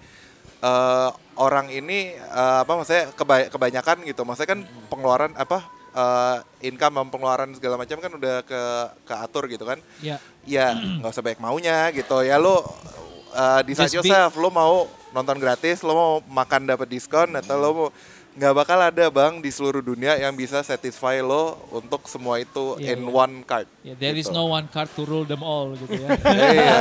uh, 0.64 1.10
orang 1.36 1.68
ini 1.68 2.16
uh, 2.32 2.64
apa 2.64 2.72
maksudnya 2.80 3.12
keba- 3.14 3.52
kebanyakan 3.52 4.08
gitu. 4.08 4.24
Maksudnya 4.24 4.50
kan 4.56 4.60
pengeluaran 4.88 5.36
apa 5.36 5.68
uh, 5.92 6.38
income 6.64 7.04
dan 7.04 7.08
pengeluaran 7.12 7.50
segala 7.54 7.76
macam 7.76 8.00
kan 8.00 8.12
udah 8.16 8.36
ke 8.48 8.62
keatur 9.04 9.52
gitu 9.52 9.68
kan. 9.68 9.78
Ya. 10.00 10.18
Ya 10.48 10.72
nggak 11.04 11.12
usah 11.12 11.24
banyak 11.24 11.42
maunya 11.44 11.92
gitu. 11.92 12.24
Ya 12.24 12.40
lo 12.40 12.64
uh, 13.36 13.62
decide 13.68 13.92
Just 13.92 14.08
be- 14.08 14.10
yourself. 14.10 14.40
Lo 14.40 14.50
mau 14.50 14.88
nonton 15.14 15.38
gratis, 15.38 15.86
lo 15.86 15.94
mau 15.94 16.14
makan 16.26 16.66
dapat 16.66 16.90
diskon 16.90 17.38
atau 17.38 17.56
lo 17.60 17.70
mau 17.76 17.88
nggak 18.34 18.54
bakal 18.56 18.80
ada 18.80 19.06
bang 19.08 19.38
di 19.38 19.48
seluruh 19.48 19.80
dunia 19.80 20.14
yang 20.16 20.34
bisa 20.34 20.60
satisfy 20.60 21.20
lo 21.20 21.54
untuk 21.70 22.06
semua 22.06 22.38
itu 22.38 22.76
Iya, 22.76 22.94
in 22.94 23.02
iya. 23.02 23.14
one 23.14 23.36
card. 23.42 23.68
Ya, 23.82 23.94
there 23.94 24.14
is 24.14 24.26
Gitu. 24.26 24.34
no 24.34 24.48
one 24.48 24.66
card 24.66 24.90
to 24.90 25.04
rule 25.04 25.22
them 25.22 25.40
all 25.40 25.74
gitu 25.74 25.94
ya. 25.96 26.10
Iya, 26.50 26.78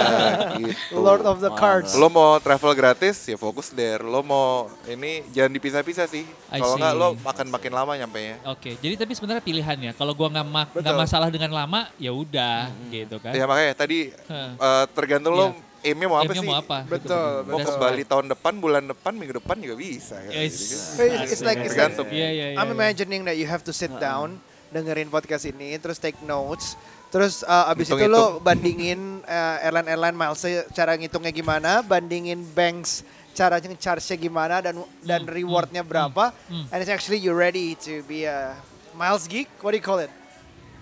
gitu. 0.59 0.97
Lord 0.97 1.23
of 1.23 1.39
the 1.39 1.53
Cards. 1.53 1.93
Lo 1.93 2.09
mau 2.09 2.37
travel 2.39 2.73
gratis 2.73 3.21
ya 3.23 3.37
fokus 3.37 3.69
there. 3.69 4.01
Lo 4.01 4.21
mau 4.21 4.69
ini 4.85 5.21
jangan 5.31 5.53
dipisah-pisah 5.53 6.07
sih. 6.07 6.25
Kalau 6.49 6.75
nggak 6.75 6.95
lo 6.95 7.09
akan 7.19 7.47
makin 7.49 7.73
lama 7.73 7.93
nyampe 7.95 8.19
nya. 8.19 8.37
Oke, 8.47 8.75
jadi 8.77 8.97
tapi 8.97 9.13
sebenarnya 9.13 9.41
pilihan 9.41 9.79
ya. 9.79 9.93
Kalau 9.93 10.13
gua 10.13 10.29
nggak 10.29 10.47
ma- 10.47 10.73
masalah 10.95 11.29
dengan 11.29 11.53
lama, 11.53 11.93
ya 11.97 12.11
udah 12.11 12.73
gitu 12.89 13.17
kan. 13.19 13.33
Ya 13.33 13.45
makanya 13.45 13.75
tadi 13.75 14.09
Heh. 14.09 14.51
eh, 14.55 14.85
tergantung 14.91 15.33
lo 15.33 15.49
Iya. 15.51 15.72
Aimnya 15.83 16.07
mau 16.09 16.19
apa 16.23 16.33
sih. 16.33 16.47
mau 16.47 16.59
apa? 16.63 16.79
Betul, 16.87 17.33
Mau 17.51 17.59
betul. 17.59 17.75
ke 17.75 17.81
Bali 17.83 18.03
tahun 18.07 18.27
depan, 18.31 18.53
bulan 18.63 18.83
depan, 18.87 19.13
minggu 19.19 19.35
depan 19.43 19.59
juga 19.59 19.75
bisa. 19.77 20.17
gitu. 20.25 20.35
It's, 20.39 20.97
it's 20.99 21.43
like 21.43 21.59
it's 21.67 21.77
like. 21.77 21.95
Iya, 22.09 22.29
iya, 22.31 22.47
iya. 22.55 22.59
I'm 22.59 22.71
imagining 22.71 23.27
that 23.27 23.35
you 23.35 23.51
have 23.51 23.67
to 23.67 23.75
sit 23.75 23.91
down, 23.99 24.39
dengerin 24.71 25.11
podcast 25.11 25.45
ini, 25.45 25.75
terus 25.83 25.99
take 25.99 26.17
notes, 26.23 26.79
terus 27.11 27.43
uh, 27.45 27.69
abis 27.69 27.91
itu 27.91 27.99
Hitung-hitung. 27.99 28.39
lo 28.39 28.41
bandingin 28.41 29.27
uh, 29.27 29.67
airline-airline 29.67 30.17
miles 30.17 30.41
cara 30.71 30.95
ngitungnya 30.95 31.33
gimana, 31.35 31.83
bandingin 31.83 32.41
banks 32.55 33.03
cara 33.33 33.57
charge-nya 33.59 34.17
gimana 34.21 34.61
dan 34.61 34.77
dan 35.03 35.25
rewardnya 35.25 35.81
berapa, 35.81 36.31
hmm. 36.53 36.69
and 36.71 36.79
it's 36.79 36.93
actually 36.93 37.19
you're 37.19 37.37
ready 37.37 37.75
to 37.81 38.05
be 38.07 38.25
a 38.29 38.55
miles 38.95 39.27
geek. 39.27 39.49
What 39.61 39.73
do 39.75 39.81
you 39.81 39.85
call 39.85 39.99
it? 39.99 40.13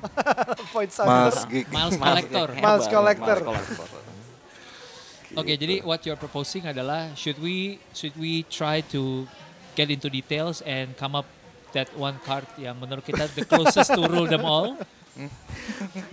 Points 0.73 0.97
under. 0.97 1.29
Mas 1.29 1.45
Gig. 1.45 1.69
Miles 1.69 1.97
collector. 1.97 2.49
Miles 2.57 2.87
collector. 2.89 3.39
Oke, 5.39 5.55
jadi 5.55 5.87
what 5.87 6.03
you're 6.03 6.19
proposing 6.19 6.67
adalah 6.67 7.15
should 7.15 7.39
we 7.39 7.79
should 7.95 8.15
we 8.19 8.43
try 8.51 8.83
to 8.91 9.31
get 9.79 9.87
into 9.87 10.11
details 10.11 10.59
and 10.67 10.91
come 10.99 11.15
up 11.15 11.27
that 11.71 11.87
one 11.95 12.19
card 12.27 12.43
yang 12.59 12.75
menurut 12.75 13.07
kita 13.07 13.31
the 13.39 13.47
closest 13.47 13.95
to 13.95 14.03
rule 14.11 14.27
them 14.27 14.43
all? 14.43 14.75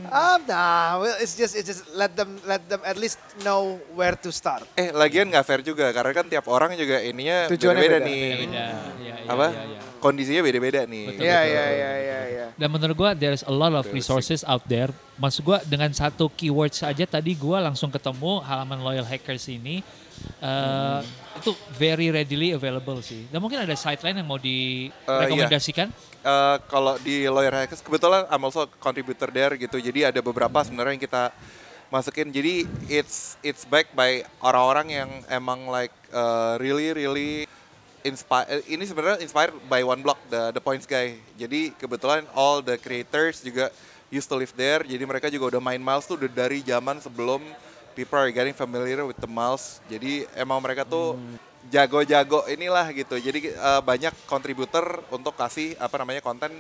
Um, 0.08 0.40
nah, 0.52 1.00
well, 1.00 1.16
it's 1.22 1.38
just 1.38 1.56
it's 1.56 1.68
just 1.70 1.84
let 1.96 2.14
them 2.18 2.36
let 2.44 2.66
them 2.68 2.82
at 2.84 2.98
least 3.00 3.22
know 3.46 3.80
where 3.96 4.18
to 4.20 4.30
start. 4.34 4.68
Eh, 4.76 4.92
lagian 4.92 5.30
nggak 5.32 5.46
fair 5.46 5.62
juga 5.64 5.90
karena 5.96 6.12
kan 6.12 6.26
tiap 6.28 6.46
orang 6.52 6.76
juga 6.76 7.00
ininya 7.00 7.48
Tujuannya 7.52 7.80
beda-beda 7.80 8.00
beda. 8.04 8.10
nih. 8.10 8.30
Beda. 8.48 8.66
Ya, 9.00 9.16
ya, 9.24 9.32
Apa? 9.32 9.48
ya, 9.54 9.64
ya. 9.64 9.80
Kondisinya 9.98 10.42
beda-beda 10.46 10.82
nih. 10.86 11.06
Betul, 11.10 11.24
Iya 11.26 11.40
iya 11.46 11.66
iya 11.74 11.92
iya 11.98 12.20
iya. 12.28 12.46
Dan 12.54 12.70
menurut 12.70 12.96
gua 12.98 13.12
there's 13.18 13.46
a 13.48 13.54
lot 13.54 13.74
of 13.74 13.86
resources 13.90 14.46
out 14.46 14.66
there. 14.68 14.92
Maksud 15.18 15.42
gua 15.42 15.58
dengan 15.66 15.90
satu 15.94 16.30
keyword 16.30 16.74
saja 16.74 17.06
tadi 17.10 17.34
gua 17.34 17.64
langsung 17.64 17.90
ketemu 17.90 18.44
halaman 18.46 18.80
Loyal 18.84 19.08
Hackers 19.08 19.50
ini 19.50 19.82
eh, 20.42 21.00
itu 21.38 21.54
very 21.78 22.10
readily 22.10 22.54
available 22.54 23.02
sih. 23.02 23.26
Dan 23.30 23.42
mungkin 23.42 23.62
ada 23.62 23.74
site 23.78 24.02
lain 24.02 24.22
yang 24.22 24.28
mau 24.28 24.42
direkomendasikan? 24.42 25.90
Eh, 26.28 26.58
kalau 26.68 27.00
di 27.00 27.24
Lawyer 27.24 27.56
Hackers 27.56 27.80
kebetulan 27.80 28.28
I'm 28.28 28.44
also 28.44 28.68
contributor 28.84 29.32
there 29.32 29.56
gitu. 29.56 29.80
Jadi 29.80 30.12
ada 30.12 30.20
beberapa 30.20 30.60
sebenarnya 30.60 31.00
yang 31.00 31.04
kita 31.08 31.32
masukin. 31.88 32.28
Jadi 32.36 32.68
it's 32.92 33.40
it's 33.40 33.64
backed 33.64 33.96
by 33.96 34.28
orang-orang 34.44 34.88
yang 34.92 35.10
emang 35.32 35.72
like 35.72 35.96
uh, 36.12 36.60
really 36.60 36.92
really 36.92 37.48
inspire 38.04 38.44
ini 38.68 38.84
sebenarnya 38.84 39.24
inspired 39.24 39.56
by 39.72 39.88
one 39.88 40.04
block 40.04 40.20
the 40.28 40.52
the 40.52 40.60
points 40.60 40.84
guy. 40.84 41.16
Jadi 41.40 41.72
kebetulan 41.80 42.28
all 42.36 42.60
the 42.60 42.76
creators 42.76 43.40
juga 43.40 43.72
used 44.12 44.28
to 44.28 44.36
live 44.36 44.52
there. 44.52 44.84
Jadi 44.84 45.08
mereka 45.08 45.32
juga 45.32 45.56
udah 45.56 45.62
main 45.64 45.80
miles 45.80 46.04
tuh 46.12 46.20
dari 46.28 46.60
zaman 46.60 47.00
sebelum 47.00 47.40
people 47.96 48.20
are 48.20 48.36
getting 48.36 48.52
familiar 48.52 49.08
with 49.08 49.16
the 49.24 49.32
miles. 49.32 49.80
Jadi 49.88 50.28
emang 50.36 50.60
mereka 50.60 50.84
tuh 50.84 51.16
jago-jago 51.72 52.48
inilah 52.48 52.88
gitu. 52.96 53.20
Jadi 53.20 53.52
eh, 53.52 53.82
banyak 53.84 54.14
kontributor 54.28 55.04
untuk 55.12 55.36
kasih 55.36 55.76
apa 55.78 55.96
namanya 56.00 56.24
konten 56.24 56.52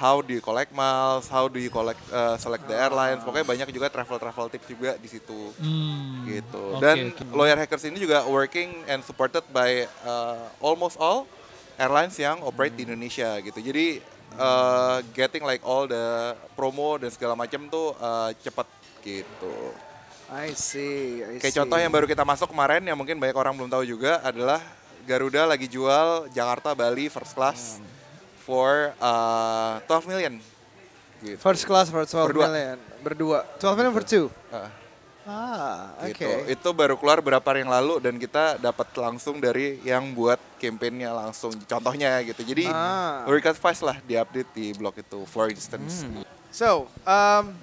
how 0.00 0.18
do 0.18 0.34
you 0.34 0.42
collect 0.42 0.74
miles, 0.74 1.30
how 1.30 1.46
do 1.46 1.62
you 1.62 1.70
collect 1.70 2.00
eh, 2.10 2.36
select 2.40 2.66
the 2.66 2.74
airlines. 2.74 3.22
Pokoknya 3.22 3.46
banyak 3.46 3.68
juga 3.70 3.86
travel-travel 3.92 4.50
tips 4.50 4.66
juga 4.66 4.98
di 4.98 5.08
situ 5.08 5.54
Hmm, 5.62 6.26
gitu. 6.26 6.82
Dan 6.82 7.14
oke. 7.14 7.34
Lawyer 7.34 7.58
Hackers 7.58 7.86
ini 7.86 8.02
juga 8.02 8.26
working 8.26 8.82
and 8.90 9.02
supported 9.06 9.46
by 9.54 9.86
uh, 10.02 10.42
almost 10.58 10.98
all 10.98 11.28
airlines 11.78 12.18
yang 12.18 12.42
operate 12.42 12.74
di 12.74 12.82
Indonesia 12.84 13.38
gitu. 13.40 13.58
Jadi 13.62 14.02
uh, 14.36 15.00
getting 15.14 15.44
like 15.44 15.62
all 15.62 15.86
the 15.86 16.36
promo 16.58 16.98
dan 16.98 17.10
segala 17.12 17.38
macam 17.38 17.68
tuh 17.68 17.94
uh, 18.00 18.30
cepat 18.42 18.66
gitu. 19.02 19.54
I 20.30 20.52
see. 20.52 21.20
I 21.20 21.40
Kayak 21.40 21.52
see. 21.52 21.58
contoh 21.58 21.78
yang 21.78 21.90
baru 21.90 22.06
kita 22.06 22.22
masuk 22.22 22.48
kemarin 22.48 22.82
yang 22.82 22.94
mungkin 22.94 23.18
banyak 23.18 23.34
orang 23.34 23.52
belum 23.52 23.68
tahu 23.68 23.84
juga 23.84 24.22
adalah 24.22 24.62
Garuda 25.02 25.42
lagi 25.44 25.66
jual 25.66 26.30
Jakarta 26.30 26.72
Bali 26.72 27.10
first 27.10 27.34
class 27.34 27.82
for 28.46 28.94
uh, 28.98 29.82
12 29.90 30.06
million. 30.06 30.34
Gitu. 31.18 31.38
First 31.38 31.66
class 31.66 31.90
for 31.90 32.02
12 32.02 32.30
Berdua. 32.30 32.46
million. 32.46 32.78
Berdua. 33.02 33.38
12 33.58 33.78
million 33.78 33.92
for 33.92 34.04
two. 34.04 34.26
Uh, 34.50 34.70
Ah, 35.22 35.94
oke. 36.02 36.18
gitu. 36.18 36.26
Itu 36.50 36.68
baru 36.74 36.98
keluar 36.98 37.22
berapa 37.22 37.46
hari 37.46 37.62
yang 37.62 37.70
lalu 37.70 38.02
dan 38.02 38.18
kita 38.18 38.58
dapat 38.58 38.90
langsung 38.98 39.38
dari 39.38 39.78
yang 39.86 40.10
buat 40.10 40.42
campaignnya 40.58 41.14
langsung. 41.14 41.54
Contohnya 41.62 42.18
gitu. 42.26 42.42
Jadi 42.42 42.66
Ah. 42.66 43.22
Fast 43.54 43.86
lah 43.86 44.02
diupdate 44.02 44.50
di 44.50 44.74
blog 44.74 44.98
itu, 44.98 45.22
for 45.30 45.46
instance. 45.46 46.02
So, 46.50 46.90
um, 47.06 47.54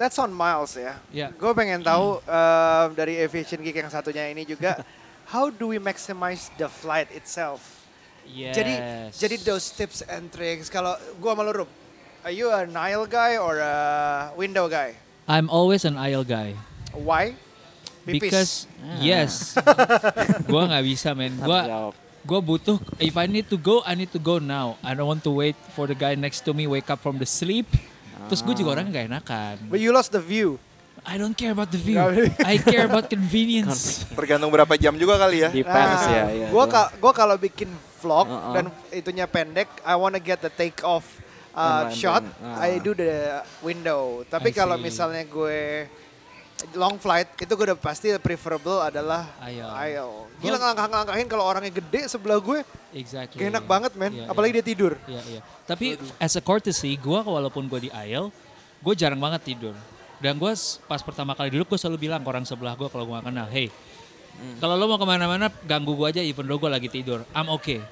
that's 0.00 0.16
on 0.16 0.32
Miles 0.32 0.80
ya. 0.80 0.96
Ya. 1.12 1.28
Gue 1.36 1.52
pengen 1.52 1.84
tahu 1.84 2.24
um, 2.24 2.88
dari 2.96 3.20
Aviation 3.20 3.60
Geek 3.60 3.84
yang 3.84 3.92
satunya 3.92 4.32
ini 4.32 4.48
juga, 4.48 4.80
how 5.32 5.52
do 5.52 5.68
we 5.68 5.76
maximize 5.76 6.48
the 6.56 6.72
flight 6.72 7.12
itself? 7.12 7.84
Yes. 8.24 8.56
Jadi, 8.56 8.74
jadi 9.12 9.36
those 9.44 9.68
tips 9.68 10.00
and 10.08 10.32
tricks. 10.32 10.72
Kalau 10.72 10.96
gue 10.96 11.30
sama 11.30 11.44
lu, 11.44 11.52
Rup, 11.52 11.70
are 12.24 12.32
you 12.32 12.48
an 12.48 12.72
aisle 12.72 13.04
guy 13.04 13.36
or 13.36 13.60
a 13.60 14.32
window 14.40 14.72
guy? 14.72 14.96
I'm 15.28 15.52
always 15.52 15.84
an 15.84 16.00
aisle 16.00 16.24
guy. 16.24 16.56
Why? 16.96 17.36
Pipis. 18.02 18.16
Because 18.16 18.50
yes, 18.98 19.54
gua 20.50 20.72
nggak 20.72 20.84
bisa 20.88 21.12
men. 21.12 21.36
Gua 21.36 21.68
Jawab. 21.68 21.94
gua 22.24 22.40
butuh. 22.40 22.78
If 22.96 23.14
I 23.14 23.28
need 23.28 23.46
to 23.52 23.60
go, 23.60 23.84
I 23.84 23.92
need 23.94 24.10
to 24.16 24.18
go 24.18 24.40
now. 24.40 24.80
I 24.80 24.96
don't 24.96 25.06
want 25.06 25.22
to 25.28 25.32
wait 25.32 25.54
for 25.76 25.84
the 25.84 25.94
guy 25.94 26.16
next 26.16 26.42
to 26.48 26.56
me 26.56 26.64
wake 26.64 26.88
up 26.88 27.04
from 27.04 27.20
the 27.20 27.28
sleep. 27.28 27.68
Terus 28.30 28.46
gue 28.46 28.54
juga 28.62 28.78
orangnya 28.78 29.02
gak 29.02 29.06
enakan. 29.10 29.54
But 29.66 29.82
you 29.82 29.90
lost 29.90 30.14
the 30.14 30.22
view. 30.22 30.62
I 31.02 31.16
don't 31.18 31.34
care 31.34 31.50
about 31.50 31.72
the 31.74 31.80
view. 31.80 31.98
I 32.44 32.60
care 32.60 32.86
about 32.86 33.08
convenience. 33.10 34.04
Tergantung 34.12 34.52
berapa 34.52 34.70
jam 34.78 34.94
juga 34.94 35.18
kali 35.18 35.42
ya. 35.42 35.50
Depends 35.50 36.02
ya. 36.06 36.24
ya 36.28 36.46
gue 36.52 36.64
itu. 36.64 36.82
gua 37.00 37.12
kalau 37.16 37.34
bikin 37.40 37.72
vlog 37.98 38.28
Uh-uh. 38.28 38.52
dan 38.54 38.64
itunya 38.92 39.24
pendek, 39.26 39.68
I 39.82 39.96
wanna 39.96 40.20
get 40.20 40.44
the 40.44 40.52
take 40.52 40.84
off 40.84 41.04
uh, 41.56 41.88
shot. 41.90 42.22
thing. 42.22 42.54
I 42.56 42.78
Uh. 42.78 42.84
do 42.84 42.92
the 42.94 43.42
window. 43.64 44.22
Tapi 44.28 44.52
kalau 44.52 44.76
misalnya 44.76 45.24
gue 45.24 45.88
long 46.76 46.96
flight, 46.96 47.28
itu 47.38 47.52
gue 47.52 47.66
udah 47.72 47.78
pasti 47.78 48.12
preferable 48.18 48.80
adalah 48.82 49.28
Aisle. 49.40 50.28
Gila 50.40 50.56
ngangkah-ngangkahin 50.56 51.26
kalau 51.28 51.44
orangnya 51.44 51.72
gede 51.72 52.08
sebelah 52.08 52.40
gue, 52.40 52.64
exactly. 52.96 53.40
gak 53.40 53.50
enak 53.52 53.64
banget 53.68 53.92
men. 53.94 54.12
Iya, 54.12 54.26
Apalagi 54.32 54.52
iya. 54.52 54.58
dia 54.60 54.64
tidur. 54.64 54.92
Iya, 55.04 55.22
iya. 55.28 55.40
Tapi 55.68 56.00
as 56.16 56.34
a 56.36 56.42
courtesy, 56.42 56.96
gue 56.96 57.20
walaupun 57.20 57.68
gue 57.68 57.88
di 57.88 57.90
aisle, 57.92 58.32
gue 58.80 58.94
jarang 58.96 59.20
banget 59.20 59.52
tidur. 59.54 59.76
Dan 60.20 60.36
gue 60.36 60.52
pas 60.84 61.00
pertama 61.00 61.32
kali 61.32 61.52
duduk, 61.52 61.76
gue 61.76 61.78
selalu 61.80 62.08
bilang 62.08 62.20
ke 62.20 62.28
orang 62.28 62.44
sebelah 62.44 62.76
gue 62.76 62.88
kalau 62.88 63.04
gue 63.04 63.14
gak 63.20 63.26
kenal, 63.28 63.48
hey, 63.48 63.68
kalau 64.56 64.74
lo 64.76 64.88
mau 64.88 64.96
ke 64.96 65.06
mana-mana, 65.08 65.52
ganggu 65.68 65.92
gue 65.92 66.08
aja 66.08 66.22
even 66.24 66.48
though 66.48 66.56
gue 66.56 66.70
lagi 66.72 66.88
tidur. 66.88 67.24
I'm 67.36 67.52
okay. 67.52 67.84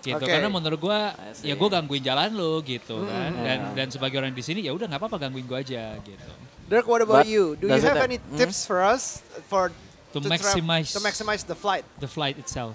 Gitu. 0.00 0.22
Oke. 0.22 0.30
Karena 0.30 0.46
menurut 0.46 0.78
gue, 0.78 0.98
ya 1.42 1.54
gue 1.58 1.68
gangguin 1.68 2.04
jalan 2.04 2.30
lo 2.32 2.62
gitu 2.62 3.04
kan. 3.04 3.32
Dan, 3.42 3.58
Yeah. 3.58 3.74
dan 3.74 3.86
sebagai 3.90 4.22
orang 4.22 4.32
di 4.32 4.44
sini, 4.44 4.62
ya 4.62 4.70
udah 4.70 4.86
nggak 4.86 5.02
apa-apa 5.02 5.28
gangguin 5.28 5.44
gue 5.44 5.58
aja 5.58 5.98
gitu. 6.00 6.30
Dirk, 6.66 6.86
what 6.86 7.00
about 7.00 7.22
But 7.22 7.30
you? 7.30 7.54
Do 7.54 7.68
you 7.68 7.78
have 7.78 8.02
any 8.02 8.18
Hmm? 8.18 8.36
tips 8.36 8.66
for 8.66 8.82
us 8.82 9.22
for 9.46 9.70
To 10.12 10.18
tra- 10.18 10.30
maximize- 10.30 10.92
to 10.92 11.00
maximize 11.00 11.42
the 11.42 11.54
flight? 11.54 11.84
The 11.98 12.08
flight 12.08 12.36
itself. 12.36 12.74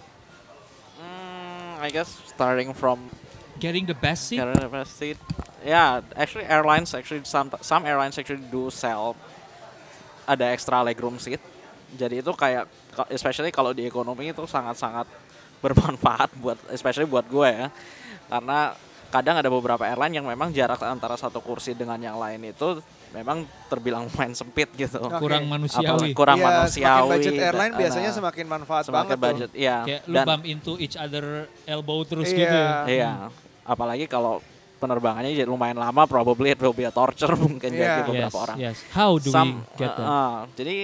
Hmm, 0.96 1.82
I 1.82 1.90
guess 1.90 2.08
starting 2.28 2.72
from 2.72 3.12
Getting 3.60 3.86
the 3.86 3.94
best 3.94 4.26
seat. 4.26 4.42
Carrier 4.42 4.70
best 4.70 4.98
seat. 4.98 5.22
Yeah, 5.62 6.02
actually 6.18 6.50
airlines 6.50 6.98
actually 6.98 7.22
some 7.24 7.54
some 7.62 7.86
airlines 7.86 8.18
actually 8.18 8.42
do 8.50 8.74
sell 8.74 9.14
ada 10.26 10.50
extra 10.50 10.82
legroom 10.82 11.22
seat. 11.22 11.38
Jadi 11.94 12.26
itu 12.26 12.32
kayak 12.34 12.66
especially 13.10 13.54
kalau 13.54 13.70
di 13.70 13.86
ekonomi 13.86 14.34
itu 14.34 14.42
sangat-sangat 14.50 15.06
bermanfaat 15.64 16.34
buat 16.42 16.58
especially 16.74 17.06
buat 17.06 17.28
gue 17.28 17.50
ya. 17.52 17.68
Karena 18.26 18.74
kadang 19.14 19.38
ada 19.38 19.50
beberapa 19.52 19.86
airline 19.86 20.18
yang 20.18 20.26
memang 20.26 20.50
jarak 20.50 20.82
antara 20.82 21.14
satu 21.14 21.38
kursi 21.38 21.78
dengan 21.78 22.02
yang 22.02 22.18
lain 22.18 22.42
itu 22.50 22.82
memang 23.12 23.38
terbilang 23.68 24.08
main 24.10 24.32
sempit 24.32 24.72
gitu. 24.72 24.96
Oke. 24.98 25.20
Kurang 25.20 25.44
Apalagi 25.44 25.68
manusiawi. 25.68 26.10
kurang 26.12 26.38
Iya, 26.40 26.46
manusiawi. 26.48 26.88
Semakin 26.88 27.12
budget 27.12 27.34
dan- 27.34 27.44
airline 27.44 27.74
biasanya 27.76 28.08
nah, 28.08 28.18
semakin 28.18 28.46
manfaat 28.48 28.84
semakin 28.84 28.96
banget 28.96 29.18
budget, 29.20 29.50
tuh. 29.50 29.60
iya. 29.60 29.78
Kayak 29.84 30.02
lu 30.02 30.16
Dan- 30.16 30.28
bump 30.28 30.44
into 30.46 30.72
each 30.78 30.96
other 30.96 31.26
elbow 31.66 32.00
terus 32.02 32.28
Iya. 32.28 32.38
gitu. 32.38 32.56
ya. 32.56 32.72
Iya, 32.88 33.12
apalagi 33.64 34.06
kalau 34.06 34.40
penerbangannya 34.78 35.32
jadi 35.32 35.46
lumayan 35.46 35.78
lama, 35.78 36.04
probably 36.06 36.50
it 36.50 36.60
will 36.60 36.74
be 36.74 36.82
a 36.82 36.90
torture 36.90 37.30
mungkin 37.38 37.70
Iya. 37.70 38.02
bagi 38.02 38.02
beberapa 38.08 38.32
Yes, 38.32 38.42
orang. 38.42 38.58
yes. 38.58 38.78
How 38.90 39.12
do 39.16 39.30
Some- 39.30 39.62
we 39.62 39.78
get 39.78 39.92
uh, 39.92 39.96
that? 39.96 40.08
uh, 40.08 40.38
jadi 40.54 40.76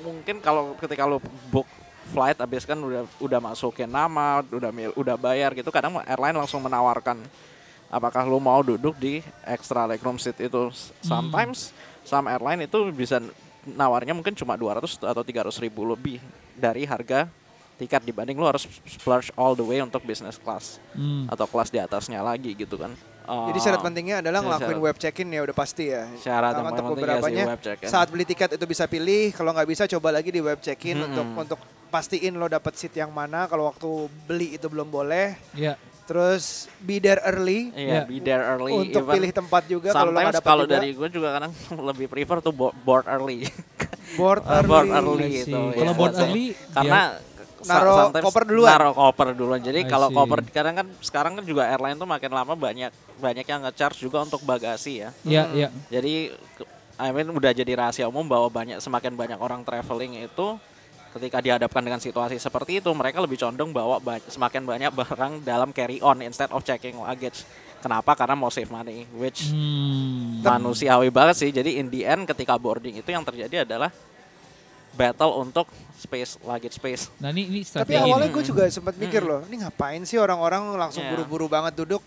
mungkin 0.00 0.36
kalau 0.38 0.76
ketika 0.76 1.04
lu 1.04 1.18
book 1.48 1.66
flight 2.06 2.36
abis 2.36 2.62
kan 2.62 2.76
udah 2.76 3.02
udah 3.18 3.40
masukin 3.40 3.88
nama, 3.88 4.44
udah 4.44 4.68
udah 4.94 5.16
bayar 5.16 5.50
gitu, 5.52 5.68
kadang 5.68 5.96
airline 6.00 6.36
langsung 6.36 6.60
menawarkan 6.60 7.18
apakah 7.94 8.26
lu 8.26 8.36
mau 8.36 8.58
duduk 8.60 8.98
di 8.98 9.22
extra 9.44 9.86
legroom 9.86 10.18
seat 10.18 10.34
itu. 10.40 10.74
Sometimes 11.00 11.70
some 12.02 12.26
airline 12.26 12.58
itu 12.60 12.90
bisa 12.90 13.22
nawarnya 13.64 14.12
mungkin 14.12 14.34
cuma 14.34 14.58
200 14.58 14.82
atau 15.00 15.22
300 15.22 15.54
ribu 15.56 15.86
lebih 15.86 16.18
dari 16.52 16.84
harga 16.84 17.30
tiket 17.74 18.02
dibanding 18.02 18.34
lu 18.34 18.44
harus 18.44 18.66
splurge 18.84 19.34
all 19.34 19.52
the 19.52 19.62
way 19.62 19.78
untuk 19.78 19.98
business 20.00 20.36
class 20.36 20.78
Hmm. 20.92 21.26
atau 21.26 21.42
kelas 21.44 21.70
di 21.70 21.78
atasnya 21.78 22.18
lagi 22.20 22.54
gitu 22.54 22.74
kan. 22.76 22.94
Jadi 23.24 23.56
Uh, 23.56 23.64
syarat 23.64 23.80
pentingnya 23.80 24.20
adalah 24.20 24.38
Jadi 24.38 24.46
ngelakuin 24.46 24.68
syarat- 24.70 24.84
web 24.84 24.96
check-in 25.00 25.28
ya 25.28 25.40
udah 25.40 25.56
pasti 25.56 25.84
ya. 25.88 26.04
Syarat 26.14 26.52
yang 26.52 26.60
Sama 26.60 26.68
untuk 26.68 26.84
paling 26.84 26.92
penting 26.92 27.00
ya 27.00 27.16
beberapanya 27.16 27.44
web 27.48 27.62
check-in. 27.64 27.88
saat 27.88 28.06
beli 28.06 28.24
tiket 28.28 28.50
itu 28.52 28.64
bisa 28.64 28.84
pilih, 28.84 29.32
kalau 29.32 29.50
nggak 29.50 29.64
bisa 29.66 29.84
coba 29.88 30.08
lagi 30.12 30.28
di 30.28 30.38
web 30.38 30.60
check-in 30.60 30.92
Mm-mm. 30.94 31.08
untuk 31.08 31.26
untuk 31.40 31.60
pastiin 31.88 32.36
lo 32.36 32.46
dapet 32.46 32.76
seat 32.76 32.92
yang 32.92 33.08
mana. 33.10 33.48
Kalau 33.48 33.64
waktu 33.64 33.88
beli 34.28 34.54
itu 34.54 34.68
belum 34.68 34.86
boleh. 34.86 35.34
Ya. 35.56 35.74
Terus 36.04 36.44
be 36.78 36.96
there 36.96 37.20
early 37.24 37.72
Iya, 37.72 37.88
Ya. 37.90 38.02
be 38.04 38.18
there 38.18 38.44
early. 38.46 38.72
untuk 38.78 39.02
even 39.02 39.14
pilih 39.14 39.30
tempat 39.32 39.62
juga 39.64 39.88
kalau 39.90 40.10
lo 40.10 40.20
dapet 40.20 40.44
kalau 40.44 40.64
dari 40.64 40.92
gue 40.92 41.08
juga 41.08 41.28
kadang 41.32 41.52
lebih 41.88 42.06
prefer 42.06 42.38
tuh 42.40 42.52
bo- 42.52 42.76
board 42.78 43.04
early. 43.06 43.48
board 44.18 44.42
Uh, 44.42 44.60
early. 44.60 44.68
board 44.68 44.88
early 44.90 45.24
I 45.24 45.32
gitu. 45.38 45.60
see. 45.64 45.74
Kalau 45.74 45.90
ya. 45.90 45.96
board 45.96 46.12
So, 46.12 46.22
early, 46.22 46.44
karena 46.70 47.00
sa- 47.16 47.32
Naro 47.64 48.12
koper 48.12 48.44
duluan. 48.44 48.68
Naro 48.70 48.90
koper 48.92 49.28
duluan. 49.32 49.56
Jadi 49.58 49.80
kalau 49.86 50.08
koper 50.10 50.44
kadang 50.46 50.76
kan 50.76 50.86
sekarang 51.00 51.32
kan 51.34 51.44
juga 51.44 51.64
airline 51.66 51.96
tuh 51.96 52.04
makin 52.04 52.28
lama 52.30 52.52
banyak 52.52 52.92
banyak 53.16 53.40
yang 53.42 53.64
nge-charge 53.64 53.96
juga 53.98 54.20
untuk 54.20 54.44
bagasi 54.44 55.00
ya. 55.00 55.10
Ya, 55.24 55.42
Hmm. 55.42 55.56
ya. 55.56 55.68
Jadi 55.90 56.28
ke- 56.54 56.68
I 56.94 57.10
mean 57.10 57.26
udah 57.26 57.50
jadi 57.50 57.72
rahasia 57.74 58.04
umum 58.04 58.22
bahwa 58.22 58.46
banyak 58.46 58.78
semakin 58.78 59.16
banyak 59.16 59.34
orang 59.36 59.64
traveling 59.64 60.20
itu 60.20 60.60
ketika 61.14 61.38
dihadapkan 61.38 61.78
dengan 61.78 61.98
situasi 61.98 62.36
seperti 62.36 62.78
itu 62.78 62.90
mereka 62.90 63.18
lebih 63.18 63.38
condong 63.38 63.70
bawa 63.70 63.96
ba- 63.96 64.18
semakin 64.20 64.62
banyak 64.62 64.90
barang 64.92 65.32
dalam 65.40 65.70
carry 65.70 65.98
on 66.00 66.18
instead 66.20 66.50
of 66.50 66.60
checking 66.60 66.94
luggage. 66.94 67.46
Kenapa? 67.78 68.12
Karena 68.14 68.32
mau 68.32 68.48
save 68.48 68.66
money, 68.66 69.04
which 69.12 69.46
Hmm. 69.46 70.40
manusiawi 70.40 71.08
banget 71.08 71.36
sih. 71.36 71.50
Jadi 71.50 71.76
in 71.76 71.86
the 71.86 72.02
end 72.02 72.24
ketika 72.24 72.56
boarding 72.56 72.96
itu 72.96 73.06
yang 73.06 73.22
terjadi 73.22 73.62
adalah 73.62 73.92
battle 74.90 75.38
untuk 75.38 75.66
space 75.94 76.38
luggage 76.40 76.74
space. 76.74 77.10
Nah 77.18 77.28
ini 77.28 77.44
ini 77.44 77.60
Tapi 77.62 77.94
awalnya 77.94 78.30
gue 78.30 78.42
juga 78.42 78.66
sempat 78.68 78.94
mikir 78.94 79.20
loh, 79.20 79.42
ini 79.44 79.60
ngapain 79.60 80.02
sih 80.02 80.16
orang-orang 80.16 80.74
langsung 80.74 81.02
Iya. 81.02 81.12
buru-buru 81.12 81.46
banget 81.46 81.74
duduk? 81.76 82.02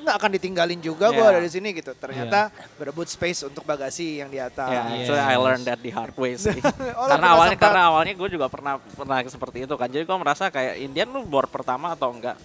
Nggak 0.00 0.16
akan 0.16 0.30
ditinggalin 0.32 0.80
juga 0.80 1.08
gue 1.08 1.20
Iya. 1.20 1.30
ada 1.30 1.40
di 1.40 1.48
sini 1.48 1.68
gitu. 1.70 1.92
Ternyata 1.92 2.48
berebut 2.74 3.06
space 3.06 3.44
untuk 3.44 3.62
bagasi 3.62 4.18
yang 4.18 4.28
di 4.28 4.36
atas. 4.36 4.66
Ya, 4.66 4.82
actually 4.82 5.20
I 5.20 5.30
Yes. 5.30 5.40
learned 5.40 5.64
that 5.64 5.78
the 5.78 5.92
hard 5.92 6.16
way 6.16 6.34
sih. 6.34 6.56
Oh, 6.96 7.06
karena 7.06 7.26
awalnya 7.32 7.54
sempat- 7.54 7.64
karena 7.66 7.80
awalnya 7.86 8.14
gue 8.14 8.28
juga 8.30 8.46
pernah 8.46 8.74
pernah 8.80 9.16
seperti 9.22 9.58
itu 9.62 9.74
kan. 9.74 9.86
Jadi 9.86 10.02
gue 10.02 10.18
merasa 10.18 10.48
kayak 10.48 10.74
Indian 10.78 11.08
lu 11.08 11.22
board 11.22 11.48
pertama 11.48 11.92
atau 11.92 12.10
enggak. 12.10 12.36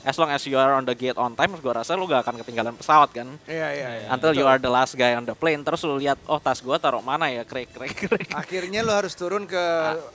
As 0.00 0.16
long 0.16 0.32
as 0.32 0.40
you 0.48 0.56
are 0.56 0.72
on 0.80 0.88
the 0.88 0.96
gate 0.96 1.16
on 1.20 1.36
time, 1.36 1.52
gue 1.52 1.72
rasa 1.72 1.92
lu 1.92 2.08
gak 2.08 2.24
akan 2.24 2.40
ketinggalan 2.40 2.72
pesawat 2.72 3.12
kan. 3.12 3.28
Iya, 3.44 3.68
iya, 3.76 3.88
iya. 4.00 4.06
Until 4.08 4.32
you 4.32 4.48
are 4.48 4.56
the 4.56 4.72
last 4.72 4.96
guy 4.96 5.12
on 5.12 5.28
the 5.28 5.36
plane, 5.36 5.60
terus 5.60 5.84
lu 5.84 6.00
lihat, 6.00 6.16
oh 6.24 6.40
tas 6.40 6.64
gue 6.64 6.76
taruh 6.80 7.04
mana 7.04 7.28
ya, 7.28 7.44
krek 7.44 7.68
krek 7.68 8.08
krek. 8.08 8.28
Akhirnya 8.32 8.80
lo 8.80 8.96
harus 8.96 9.12
turun 9.12 9.44
ke 9.44 9.64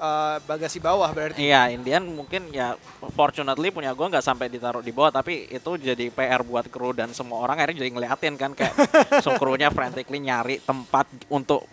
uh, 0.01 0.41
bagasi 0.49 0.81
bawah 0.81 1.05
berarti. 1.13 1.37
Iya, 1.37 1.69
Indian 1.69 2.01
mungkin 2.01 2.49
ya 2.49 2.73
fortunately 3.13 3.69
punya 3.69 3.93
gue 3.93 4.07
nggak 4.09 4.25
sampai 4.25 4.49
ditaruh 4.49 4.81
di 4.81 4.89
bawah, 4.89 5.13
tapi 5.13 5.45
itu 5.53 5.71
jadi 5.77 6.09
PR 6.09 6.41
buat 6.41 6.65
kru 6.65 6.89
dan 6.97 7.13
semua 7.13 7.45
orang 7.45 7.61
akhirnya 7.61 7.85
jadi 7.85 7.91
ngeliatin 7.93 8.35
kan 8.41 8.51
kayak 8.57 8.73
so 9.25 9.37
krunya 9.37 9.69
frantically 9.69 10.17
nyari 10.17 10.57
tempat 10.65 11.05
untuk 11.29 11.69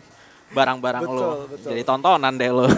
barang-barang 0.52 1.02
Betul, 1.08 1.16
lu. 1.16 1.32
betul. 1.48 1.68
Jadi 1.72 1.82
tontonan 1.82 2.34
deh 2.36 2.50
lu. 2.52 2.68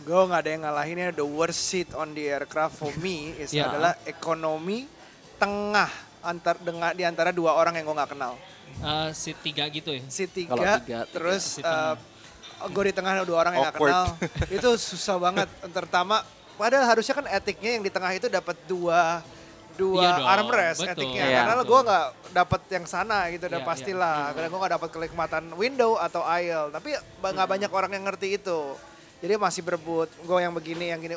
Gue 0.00 0.20
nggak 0.22 0.40
ada 0.40 0.50
yang 0.50 0.62
ngalahinnya. 0.64 1.08
The 1.12 1.24
worst 1.24 1.60
seat 1.62 1.92
on 1.92 2.12
the 2.12 2.24
aircraft 2.26 2.74
for 2.74 2.92
me 2.96 3.36
is 3.36 3.50
Iya. 3.50 3.68
adalah 3.68 3.92
ekonomi 4.04 4.88
tengah 5.36 5.88
antar 6.20 6.56
dengan 6.56 6.92
di 6.92 7.02
antara 7.02 7.30
dua 7.30 7.54
orang 7.54 7.76
yang 7.76 7.84
gue 7.84 7.96
nggak 7.96 8.10
kenal. 8.10 8.36
Eh, 8.80 9.10
seat 9.12 9.38
tiga 9.40 9.68
gitu 9.68 9.92
ya. 9.92 10.02
Seat 10.06 10.30
Kalau 10.30 10.56
tiga, 10.56 10.72
tiga, 10.78 10.78
tiga. 10.80 11.00
terus 11.06 11.42
Seat 11.54 11.64
tengah. 11.64 11.96
gue 12.62 12.84
di 12.84 12.94
tengah 12.94 13.12
dua 13.22 13.38
orang 13.38 13.52
yang 13.54 13.64
nggak 13.66 13.76
Awkward. 13.76 13.92
kenal. 13.92 14.06
itu 14.56 14.68
susah 14.76 15.16
banget. 15.16 15.48
Terutama 15.66 16.24
padahal 16.54 16.86
harusnya 16.86 17.14
kan 17.14 17.26
etiknya 17.26 17.70
yang 17.74 17.84
di 17.84 17.88
tengah 17.88 18.12
itu 18.12 18.26
dapat 18.26 18.56
dua 18.64 19.20
dua 19.72 20.02
Iya 20.02 20.12
dong, 20.14 20.28
armrest 20.28 20.80
betul. 20.82 20.92
etiknya 20.92 21.24
Iya. 21.24 21.40
karena 21.42 21.62
gue 21.64 21.80
nggak 21.82 22.04
dapat 22.36 22.60
yang 22.68 22.84
sana 22.84 23.18
gitu 23.28 23.48
udah 23.48 23.60
Iya, 23.60 23.64
pastilah 23.64 24.18
karena 24.30 24.48
gue 24.48 24.58
nggak 24.60 24.74
dapat 24.76 24.88
kenikmatan 24.92 25.44
window 25.54 25.96
atau 25.96 26.20
aisle 26.20 26.68
tapi 26.68 26.92
nggak 27.16 27.48
banyak 27.48 27.70
orang 27.70 27.90
yang 27.90 28.04
ngerti 28.04 28.36
itu 28.36 28.76
jadi 29.20 29.36
masih 29.36 29.60
berebut 29.60 30.08
gue 30.16 30.38
yang 30.38 30.52
begini 30.52 30.90
yang 30.90 31.00
gini 31.00 31.16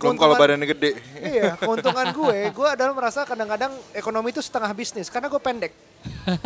Belum 0.00 0.16
kalau 0.16 0.32
badannya 0.32 0.64
gede. 0.64 0.96
iya 1.36 1.60
keuntungan 1.60 2.08
gue 2.08 2.48
gue 2.48 2.68
adalah 2.72 2.96
merasa 2.96 3.20
kadang-kadang 3.22 3.68
ekonomi 3.92 4.32
itu 4.32 4.40
setengah 4.40 4.72
bisnis 4.72 5.12
karena 5.12 5.28
gue 5.28 5.36
pendek 5.36 5.76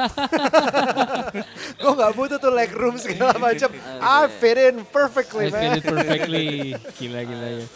gue 1.79 1.93
nggak 1.95 2.13
butuh 2.13 2.39
tuh 2.39 2.51
leg 2.51 2.75
room 2.75 2.99
segala 2.99 3.39
macam. 3.47 3.71
I 4.03 4.27
fit 4.29 4.59
in 4.59 4.83
perfectly, 4.85 5.47
I 5.47 5.55
feel 5.55 5.71
man. 5.71 5.79
it 5.79 5.85
perfectly. 5.87 6.47
Gila 6.99 7.21
gila 7.23 7.49
ya. 7.63 7.67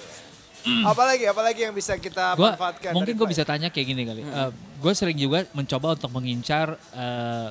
apalagi 0.84 1.24
apalagi 1.24 1.60
yang 1.64 1.72
bisa 1.72 1.94
kita 1.96 2.34
Gua 2.34 2.52
manfaatkan. 2.52 2.90
mungkin 2.92 3.14
gue 3.14 3.28
bisa 3.30 3.46
tanya 3.46 3.70
kayak 3.70 3.86
gini 3.88 4.02
kali. 4.04 4.22
gue 4.52 4.92
sering 4.92 5.14
juga 5.14 5.46
mencoba 5.54 5.94
untuk 5.94 6.10
mengincar 6.10 6.74
eh, 6.92 7.48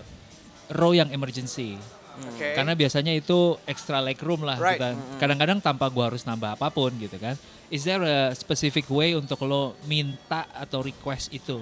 row 0.70 0.92
yang 0.92 1.08
emergency. 1.10 1.80
Oke. 2.18 2.58
Karena 2.58 2.74
biasanya 2.74 3.14
itu 3.14 3.58
extra 3.70 4.02
leg 4.02 4.18
room 4.22 4.42
lah. 4.42 4.58
Right. 4.58 4.82
gitu. 4.82 4.90
Kadang-kadang 5.22 5.62
tanpa 5.62 5.86
gue 5.92 6.02
harus 6.02 6.26
nambah 6.26 6.58
apa 6.58 6.74
pun 6.74 6.90
gitu 6.98 7.18
kan. 7.22 7.38
Is 7.70 7.84
there 7.84 8.02
a 8.02 8.32
specific 8.34 8.88
way 8.88 9.14
untuk 9.14 9.44
lo 9.46 9.76
minta 9.86 10.48
atau 10.56 10.82
request 10.82 11.30
itu? 11.36 11.60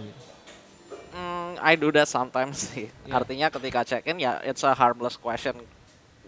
Hmm, 1.16 1.60
I 1.60 1.76
do 1.80 1.91
that 1.95 2.08
sometimes 2.08 2.62
sih. 2.72 2.88
Yeah. 3.08 3.18
Artinya 3.20 3.47
ketika 3.51 3.84
check-in 3.84 4.20
ya 4.22 4.39
it's 4.43 4.64
a 4.64 4.72
harmless 4.72 5.20
question. 5.20 5.56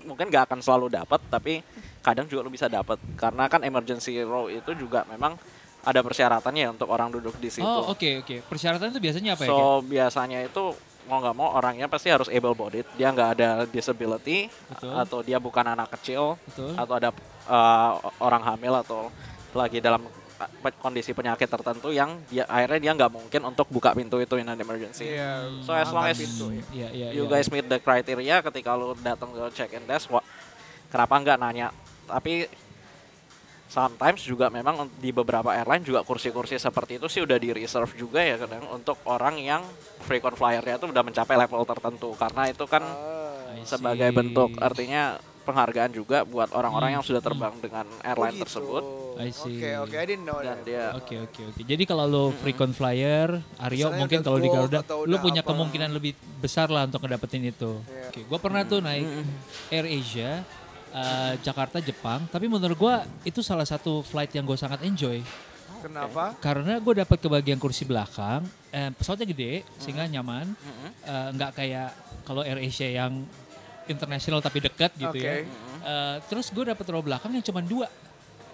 Mungkin 0.07 0.31
gak 0.31 0.47
akan 0.47 0.63
selalu 0.63 0.87
dapat, 0.93 1.19
tapi 1.27 1.59
kadang 1.99 2.31
juga 2.31 2.47
lo 2.47 2.51
bisa 2.51 2.71
dapat. 2.71 2.95
Karena 3.19 3.51
kan 3.51 3.59
emergency 3.67 4.15
row 4.23 4.47
itu 4.47 4.71
juga 4.71 5.03
memang 5.11 5.35
ada 5.83 5.99
persyaratannya 6.03 6.75
untuk 6.75 6.87
orang 6.91 7.11
duduk 7.11 7.35
di 7.39 7.47
situ. 7.47 7.63
Oh 7.63 7.91
oke 7.91 8.23
oke. 8.23 8.35
Persyaratan 8.47 8.91
itu 8.91 8.99
biasanya 8.99 9.35
apa 9.35 9.43
ya? 9.43 9.49
Ken? 9.51 9.55
So 9.55 9.59
biasanya 9.87 10.39
itu 10.43 10.63
mau 11.07 11.23
nggak 11.23 11.35
mau 11.35 11.55
orangnya 11.55 11.87
pasti 11.87 12.11
harus 12.11 12.27
able 12.27 12.53
bodied. 12.53 12.85
Dia 12.99 13.09
nggak 13.09 13.29
ada 13.39 13.49
disability 13.65 14.51
Betul. 14.69 14.93
atau 14.93 15.19
dia 15.23 15.39
bukan 15.39 15.63
anak 15.63 15.95
kecil 15.97 16.35
Betul. 16.51 16.75
atau 16.75 16.93
ada 16.99 17.09
uh, 17.47 17.91
orang 18.19 18.43
hamil 18.43 18.73
atau 18.83 19.09
lagi 19.55 19.81
dalam 19.81 20.05
kondisi 20.77 21.17
penyakit 21.17 21.49
tertentu 21.49 21.89
yang 21.89 22.21
dia 22.29 22.45
akhirnya 22.45 22.77
dia 22.77 22.91
nggak 22.93 23.09
mungkin 23.09 23.41
untuk 23.49 23.65
buka 23.73 23.97
pintu 23.97 24.21
itu 24.21 24.37
in 24.37 24.45
an 24.45 24.59
emergency. 24.59 25.17
Iya, 25.17 25.63
So 25.65 25.73
as 25.73 25.89
long 25.89 26.05
as 26.05 26.19
pintu. 26.19 26.53
Iya 26.69 26.93
iya. 26.93 27.07
you 27.17 27.25
iya. 27.25 27.31
guys 27.31 27.49
meet 27.49 27.65
the 27.65 27.81
criteria 27.81 28.45
ketika 28.45 28.77
lu 28.77 28.93
datang 29.01 29.33
ke 29.33 29.43
check-in 29.57 29.83
desk, 29.89 30.13
wah, 30.13 30.21
kenapa 30.93 31.13
nggak 31.17 31.37
nanya? 31.41 31.73
Tapi 32.05 32.45
sometimes 33.67 34.23
juga 34.23 34.47
memang 34.47 34.87
di 34.95 35.11
beberapa 35.11 35.51
airline 35.51 35.83
juga 35.83 36.01
kursi-kursi 36.01 36.55
seperti 36.55 36.97
itu 36.97 37.07
sih 37.07 37.21
udah 37.21 37.35
di 37.35 37.51
reserve 37.51 37.91
juga 37.93 38.19
ya 38.19 38.39
kadang 38.39 38.63
untuk 38.71 38.95
orang 39.03 39.35
yang 39.35 39.61
frequent 40.01 40.35
flyer-nya 40.35 40.75
itu 40.75 40.87
udah 40.87 41.03
mencapai 41.03 41.35
level 41.35 41.63
tertentu 41.63 42.15
karena 42.15 42.47
itu 42.47 42.63
kan 42.63 42.83
I 43.51 43.63
sebagai 43.63 44.07
bentuk 44.09 44.55
artinya 44.57 45.15
penghargaan 45.43 45.91
juga 45.91 46.27
buat 46.27 46.51
orang-orang 46.51 46.99
yang 46.99 47.03
sudah 47.03 47.23
terbang 47.23 47.55
dengan 47.59 47.87
airline 48.03 48.31
Oh, 48.31 48.35
gitu. 48.35 48.43
tersebut 48.43 48.83
I 49.17 49.31
see. 49.33 49.57
Oke 49.57 49.69
oke, 49.81 49.95
I 49.97 50.05
didn't 50.05 50.27
know 50.27 50.37
dan 50.43 50.59
that. 50.59 50.67
dia 50.67 50.85
Oke 50.93 51.15
oke 51.17 51.41
oke. 51.49 51.61
Jadi 51.63 51.83
kalau 51.89 52.05
lo 52.05 52.23
frequent 52.35 52.69
flyer, 52.69 53.41
Aryo 53.57 53.89
Misalnya 53.89 53.97
mungkin 53.97 54.19
kalau 54.21 54.37
di 54.37 54.45
Garuda, 54.45 54.79
lo 54.85 55.15
punya 55.17 55.41
apa. 55.41 55.49
kemungkinan 55.49 55.89
lebih 55.89 56.13
besar 56.37 56.69
lah 56.69 56.85
untuk 56.85 57.01
ngedapetin 57.01 57.49
itu. 57.49 57.81
Iya. 57.87 58.13
Oke, 58.13 58.21
gue 58.23 58.39
pernah 58.39 58.61
tuh 58.61 58.77
naik 58.77 59.07
Air 59.73 59.89
Asia 59.89 60.45
eh, 60.97 61.33
Jakarta 61.39 61.77
Jepang, 61.79 62.25
tapi 62.25 62.45
menurut 62.45 62.73
gue 62.73 62.95
itu 63.23 63.39
salah 63.39 63.63
satu 63.63 64.01
flight 64.01 64.31
yang 64.31 64.43
gue 64.43 64.55
sangat 64.55 64.81
enjoy 64.81 65.21
Kenapa? 65.77 66.33
karena 66.37 66.77
gue 66.77 66.93
dapat 66.97 67.17
ke 67.17 67.27
bagian 67.27 67.55
kursi 67.55 67.83
belakang, 67.83 68.41
eh, 68.69 68.89
pesawatnya 68.91 69.27
gede 69.27 69.53
sehingga 69.77 70.09
nyaman, 70.09 70.57
Eh, 71.03 71.29
nggak 71.31 71.51
kayak 71.53 71.89
kalau 72.23 72.41
Air 72.41 72.59
Asia 72.59 72.89
yang 72.89 73.23
internasional 73.85 74.41
tapi 74.41 74.59
dekat 74.59 74.91
gitu 74.93 75.15
ya. 75.15 75.39
Oke. 75.39 75.47
Eh, 75.79 76.15
terus 76.27 76.49
gue 76.49 76.63
dapat 76.65 76.83
row 76.85 76.99
belakang 76.99 77.31
yang 77.31 77.41
cuma 77.41 77.61
dua 77.61 77.87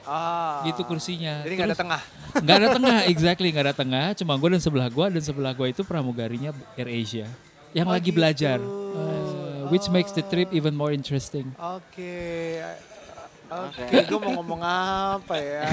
Ah. 0.04 0.62
gitu 0.64 0.84
kursinya. 0.84 1.42
Jadi 1.42 1.54
nggak 1.56 1.70
ada 1.72 1.80
tengah. 1.80 2.02
Nggak 2.44 2.58
ada 2.60 2.70
tengah, 2.70 2.98
exactly 3.14 3.48
nggak 3.50 3.66
ada 3.66 3.76
tengah. 3.76 4.06
Cuma 4.14 4.36
gue 4.36 4.50
dan 4.52 4.62
sebelah 4.62 4.90
gue 4.90 5.06
dan 5.08 5.24
sebelah 5.24 5.54
gue 5.54 5.68
itu 5.70 5.82
pramugarinya 5.82 6.52
Air 6.76 6.90
Asia 6.92 7.28
yang 7.72 7.88
Oh, 7.88 7.94
lagi 7.96 8.12
gitu. 8.12 8.18
belajar, 8.20 8.60
Uh, 8.60 9.13
which 9.74 9.90
makes 9.90 10.14
the 10.14 10.22
trip 10.22 10.54
even 10.54 10.78
more 10.78 10.94
interesting. 10.94 11.50
Oke. 11.58 12.62
Oke, 13.54 13.86
Oke. 13.86 14.10
gue 14.10 14.18
mau 14.18 14.42
ngomong 14.42 14.62
apa 14.66 15.38
ya? 15.38 15.62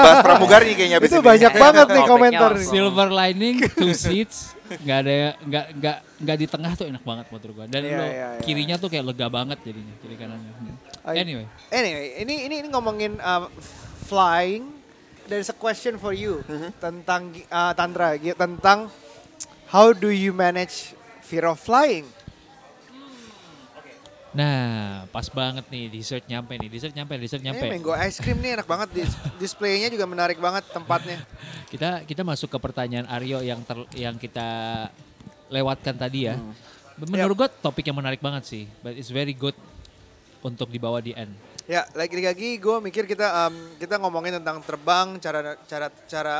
Bahas 0.00 0.18
pramugari 0.24 0.72
kayaknya 0.72 0.98
Itu 1.04 1.20
ini. 1.20 1.26
banyak 1.26 1.52
banget 1.52 1.86
nih 1.92 2.04
komentar. 2.16 2.50
Silver 2.56 3.08
lining, 3.12 3.60
two 3.76 3.92
seats, 3.92 4.56
nggak 4.72 4.98
ada 5.04 5.12
nggak 5.36 5.66
nggak 5.76 5.96
nggak 6.16 6.36
di 6.40 6.46
tengah 6.48 6.72
tuh 6.72 6.86
enak 6.88 7.04
banget 7.04 7.28
menurut 7.28 7.52
gue. 7.52 7.66
Dan 7.68 7.82
Iya, 7.84 7.92
lo 7.92 8.04
iya, 8.04 8.08
iya. 8.08 8.28
kirinya 8.40 8.76
tuh 8.80 8.88
kayak 8.88 9.04
lega 9.04 9.28
banget 9.28 9.58
jadinya 9.60 9.94
kiri 10.00 10.16
kanannya. 10.16 10.52
Anyway, 11.12 11.44
Anyway, 11.68 12.06
ini 12.24 12.34
ini 12.48 12.54
ini 12.56 12.68
ngomongin 12.72 13.20
uh, 13.20 13.44
flying. 14.08 14.72
There's 15.28 15.52
a 15.52 15.58
question 15.58 16.00
for 16.00 16.16
you 16.16 16.40
tentang 16.80 17.36
uh, 17.52 17.76
Tandra 17.76 18.16
gi- 18.16 18.32
tentang 18.32 18.88
how 19.68 19.92
do 19.92 20.08
you 20.08 20.32
manage 20.32 20.95
fear 21.26 21.50
of 21.50 21.58
flying? 21.58 22.06
nah 24.36 25.08
pas 25.08 25.24
banget 25.32 25.64
nih 25.72 25.88
dessert 25.88 26.20
nyampe 26.28 26.60
nih, 26.60 26.68
dessert 26.68 26.92
nyampe, 26.92 27.16
dessert 27.16 27.40
Ini 27.40 27.56
nyampe. 27.56 27.72
mango 27.72 27.96
ice 27.96 28.20
cream 28.20 28.36
nih 28.44 28.60
enak 28.60 28.68
banget. 28.68 28.88
Dis- 28.92 29.16
displaynya 29.40 29.88
juga 29.88 30.04
menarik 30.04 30.36
banget 30.36 30.68
tempatnya. 30.76 31.24
Kita 31.72 32.04
kita 32.04 32.20
masuk 32.20 32.52
ke 32.52 32.58
pertanyaan 32.60 33.08
Aryo 33.08 33.40
yang 33.40 33.64
ter- 33.64 33.88
yang 33.96 34.14
kita 34.20 34.44
lewatkan 35.48 35.96
tadi 35.96 36.28
ya. 36.28 36.36
Menurut 37.00 37.34
gua 37.34 37.48
topik 37.48 37.88
yang 37.88 37.96
menarik 37.96 38.20
banget 38.20 38.44
sih, 38.44 38.64
but 38.84 38.92
it's 38.92 39.08
very 39.08 39.32
good 39.32 39.56
untuk 40.44 40.68
dibawa 40.68 41.00
di 41.00 41.16
end. 41.16 41.32
Ya, 41.66 41.82
lagi-lagi 41.98 42.62
gue 42.62 42.76
mikir 42.78 43.10
kita 43.10 43.50
um, 43.50 43.54
kita 43.82 43.98
ngomongin 43.98 44.38
tentang 44.38 44.62
terbang, 44.62 45.18
cara 45.18 45.58
cara 45.66 45.90
cara 46.06 46.36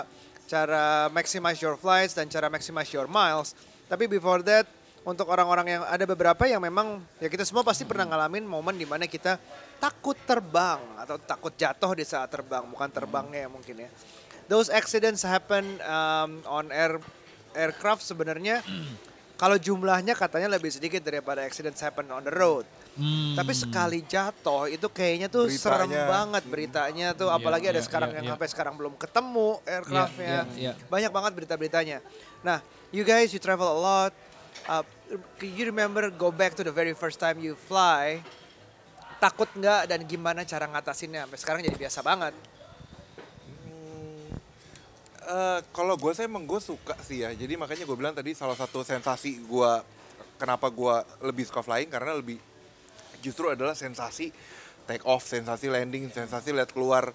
cara 0.46 0.84
maximize 1.10 1.58
your 1.58 1.74
flights 1.74 2.14
dan 2.14 2.30
cara 2.30 2.46
maximize 2.46 2.94
your 2.94 3.10
miles. 3.10 3.56
Tapi 3.86 4.04
before 4.10 4.42
that, 4.42 4.66
untuk 5.06 5.30
orang-orang 5.30 5.78
yang 5.78 5.82
ada 5.86 6.02
beberapa 6.02 6.50
yang 6.50 6.58
memang 6.58 6.98
ya 7.22 7.30
kita 7.30 7.46
semua 7.46 7.62
pasti 7.62 7.86
pernah 7.86 8.10
ngalamin 8.10 8.42
momen 8.42 8.74
di 8.74 8.82
mana 8.82 9.06
kita 9.06 9.38
takut 9.78 10.18
terbang 10.26 10.82
atau 10.98 11.14
takut 11.22 11.54
jatuh 11.54 11.94
di 11.94 12.02
saat 12.02 12.26
terbang, 12.26 12.66
bukan 12.66 12.90
terbangnya 12.90 13.46
ya 13.46 13.48
mungkin 13.48 13.86
ya. 13.86 13.90
Those 14.50 14.66
accidents 14.66 15.22
happen 15.22 15.78
um, 15.86 16.42
on 16.50 16.74
air 16.74 16.98
aircraft 17.54 18.02
sebenarnya 18.02 18.66
kalau 19.36 19.60
jumlahnya 19.60 20.16
katanya 20.16 20.56
lebih 20.56 20.72
sedikit 20.72 21.04
daripada 21.04 21.44
accidents 21.44 21.78
happen 21.84 22.08
on 22.08 22.24
the 22.24 22.34
road. 22.34 22.64
Hmm. 22.96 23.36
Tapi 23.36 23.52
sekali 23.52 24.00
jatuh 24.08 24.72
itu 24.72 24.88
kayaknya 24.88 25.28
tuh 25.28 25.52
serem 25.52 25.92
Beritanya. 25.92 26.08
banget 26.08 26.42
beritanya 26.48 27.06
tuh 27.12 27.28
Iya, 27.28 27.36
apalagi 27.36 27.66
ada 27.68 27.76
iya, 27.76 27.84
sekarang 27.84 28.10
iya, 28.10 28.16
yang 28.16 28.24
iya. 28.24 28.32
sampai 28.32 28.48
sekarang 28.48 28.74
belum 28.80 28.94
ketemu 28.96 29.48
aircraftnya. 29.68 30.38
iya, 30.56 30.72
iya. 30.72 30.72
Banyak 30.88 31.12
banget 31.12 31.32
berita-beritanya. 31.36 31.98
Nah, 32.40 32.64
you 32.90 33.02
guys 33.02 33.32
you 33.34 33.40
travel 33.40 33.66
a 33.66 33.78
lot. 33.78 34.12
Uh, 34.66 34.82
you 35.42 35.64
remember 35.66 36.10
go 36.10 36.34
back 36.34 36.54
to 36.58 36.62
the 36.66 36.74
very 36.74 36.92
first 36.94 37.18
time 37.18 37.38
you 37.38 37.54
fly. 37.54 38.18
Takut 39.16 39.48
nggak 39.56 39.88
dan 39.88 40.04
gimana 40.04 40.44
cara 40.44 40.68
ngatasinnya? 40.68 41.24
Sampai 41.24 41.38
sekarang 41.40 41.60
jadi 41.64 41.78
biasa 41.78 42.00
banget. 42.04 42.34
Eh, 45.26 45.60
kalau 45.74 45.98
gue 45.98 46.12
sih 46.14 46.22
emang 46.22 46.46
gue 46.46 46.60
suka 46.62 46.94
sih 47.02 47.26
ya. 47.26 47.34
Jadi 47.34 47.58
makanya 47.58 47.82
gue 47.82 47.96
bilang 47.98 48.14
tadi 48.14 48.30
salah 48.30 48.54
satu 48.54 48.86
sensasi 48.86 49.42
gue 49.42 49.72
kenapa 50.38 50.70
gue 50.70 50.94
lebih 51.26 51.50
suka 51.50 51.66
flying 51.66 51.90
karena 51.90 52.14
lebih 52.14 52.38
justru 53.18 53.50
adalah 53.50 53.74
sensasi 53.74 54.30
take 54.86 55.02
off, 55.02 55.26
sensasi 55.26 55.66
landing, 55.66 56.14
sensasi 56.14 56.54
lihat 56.54 56.70
keluar. 56.70 57.10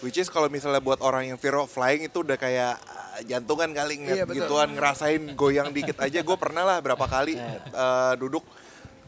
Which 0.00 0.16
is 0.16 0.32
kalau 0.32 0.48
misalnya 0.48 0.80
buat 0.80 1.04
orang 1.04 1.28
yang 1.28 1.36
fear 1.36 1.60
of 1.60 1.68
flying 1.68 2.08
itu 2.08 2.24
udah 2.24 2.40
kayak 2.40 2.80
jantungan 3.22 3.70
kali 3.70 3.94
Iya, 3.94 4.02
ngeliat 4.02 4.26
betul. 4.26 4.36
gituan 4.44 4.68
ngerasain 4.72 5.22
goyang 5.34 5.68
dikit 5.70 5.96
aja. 5.98 6.20
Gue 6.20 6.36
pernah 6.36 6.62
lah 6.62 6.78
berapa 6.80 7.04
kali 7.04 7.34
eh, 7.36 8.14
duduk 8.16 8.44